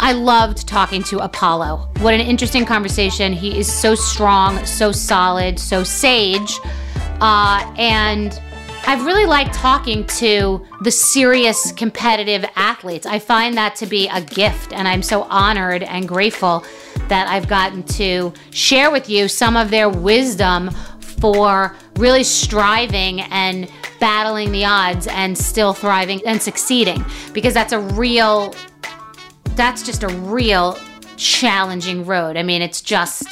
I 0.00 0.12
loved 0.12 0.68
talking 0.68 1.02
to 1.04 1.18
Apollo. 1.18 1.88
What 1.98 2.14
an 2.14 2.20
interesting 2.20 2.64
conversation. 2.64 3.32
He 3.32 3.58
is 3.58 3.70
so 3.70 3.96
strong, 3.96 4.64
so 4.64 4.92
solid, 4.92 5.58
so 5.58 5.82
sage. 5.82 6.56
Uh, 7.20 7.74
and 7.78 8.40
I've 8.86 9.04
really 9.04 9.26
liked 9.26 9.52
talking 9.52 10.06
to 10.06 10.64
the 10.80 10.90
serious 10.90 11.72
competitive 11.72 12.44
athletes. 12.56 13.06
I 13.06 13.18
find 13.18 13.56
that 13.56 13.76
to 13.76 13.86
be 13.86 14.08
a 14.08 14.20
gift, 14.22 14.72
and 14.72 14.88
I'm 14.88 15.02
so 15.02 15.24
honored 15.24 15.82
and 15.82 16.08
grateful 16.08 16.64
that 17.08 17.28
I've 17.28 17.48
gotten 17.48 17.82
to 17.84 18.32
share 18.50 18.90
with 18.90 19.10
you 19.10 19.28
some 19.28 19.56
of 19.56 19.70
their 19.70 19.88
wisdom 19.88 20.70
for 21.00 21.76
really 21.96 22.24
striving 22.24 23.20
and 23.22 23.70
battling 23.98 24.52
the 24.52 24.64
odds 24.64 25.06
and 25.08 25.36
still 25.36 25.72
thriving 25.74 26.24
and 26.26 26.40
succeeding 26.40 27.04
because 27.32 27.52
that's 27.52 27.72
a 27.72 27.80
real 27.80 28.54
that's 29.56 29.82
just 29.82 30.04
a 30.04 30.08
real 30.08 30.78
challenging 31.16 32.06
road. 32.06 32.36
I 32.36 32.44
mean, 32.44 32.62
it's 32.62 32.80
just 32.80 33.26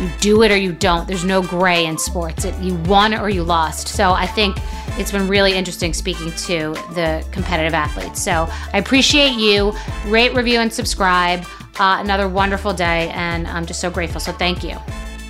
you 0.00 0.10
do 0.20 0.42
it 0.42 0.50
or 0.50 0.56
you 0.56 0.72
don't. 0.72 1.06
There's 1.06 1.24
no 1.24 1.42
gray 1.42 1.86
in 1.86 1.98
sports. 1.98 2.44
It, 2.44 2.54
you 2.60 2.74
won 2.74 3.14
or 3.14 3.28
you 3.28 3.42
lost. 3.42 3.88
So 3.88 4.12
I 4.12 4.26
think 4.26 4.56
it's 4.98 5.12
been 5.12 5.28
really 5.28 5.54
interesting 5.54 5.92
speaking 5.92 6.30
to 6.32 6.74
the 6.94 7.24
competitive 7.32 7.74
athletes. 7.74 8.22
So 8.22 8.48
I 8.72 8.78
appreciate 8.78 9.32
you. 9.32 9.72
Rate, 10.06 10.34
review, 10.34 10.60
and 10.60 10.72
subscribe. 10.72 11.44
Uh, 11.78 11.98
another 12.00 12.28
wonderful 12.28 12.72
day, 12.74 13.10
and 13.10 13.46
I'm 13.46 13.64
just 13.64 13.80
so 13.80 13.90
grateful. 13.90 14.20
So 14.20 14.32
thank 14.32 14.64
you. 14.64 14.76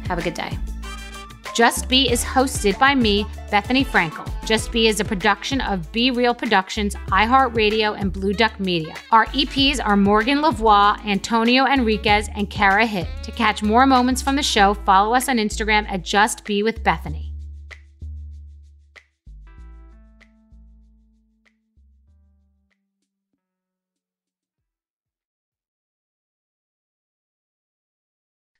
Have 0.08 0.18
a 0.18 0.22
good 0.22 0.34
day. 0.34 0.58
Just 1.54 1.88
Be 1.88 2.10
is 2.10 2.24
hosted 2.24 2.78
by 2.78 2.94
me, 2.94 3.24
Bethenny 3.50 3.84
Frankel. 3.84 4.26
Just 4.46 4.70
Be 4.70 4.86
is 4.86 5.00
a 5.00 5.04
production 5.04 5.60
of 5.60 5.90
Be 5.92 6.10
Real 6.10 6.34
Productions, 6.34 6.94
iHeartRadio, 7.08 8.00
and 8.00 8.12
Blue 8.12 8.32
Duck 8.32 8.58
Media. 8.60 8.94
Our 9.10 9.26
EPs 9.26 9.84
are 9.84 9.96
Morgan 9.96 10.38
Lavoie, 10.38 11.04
Antonio 11.04 11.66
Enriquez, 11.66 12.28
and 12.34 12.48
Kara 12.48 12.86
Hitt. 12.86 13.08
To 13.24 13.32
catch 13.32 13.62
more 13.62 13.86
moments 13.86 14.22
from 14.22 14.36
the 14.36 14.42
show, 14.42 14.74
follow 14.74 15.14
us 15.14 15.28
on 15.28 15.38
Instagram 15.38 15.90
at 15.90 16.02
Just 16.02 16.44
Be 16.44 16.62
with 16.62 16.82
Bethenny. 16.84 17.29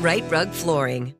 Right 0.00 0.24
Rug 0.30 0.48
Flooring. 0.52 1.19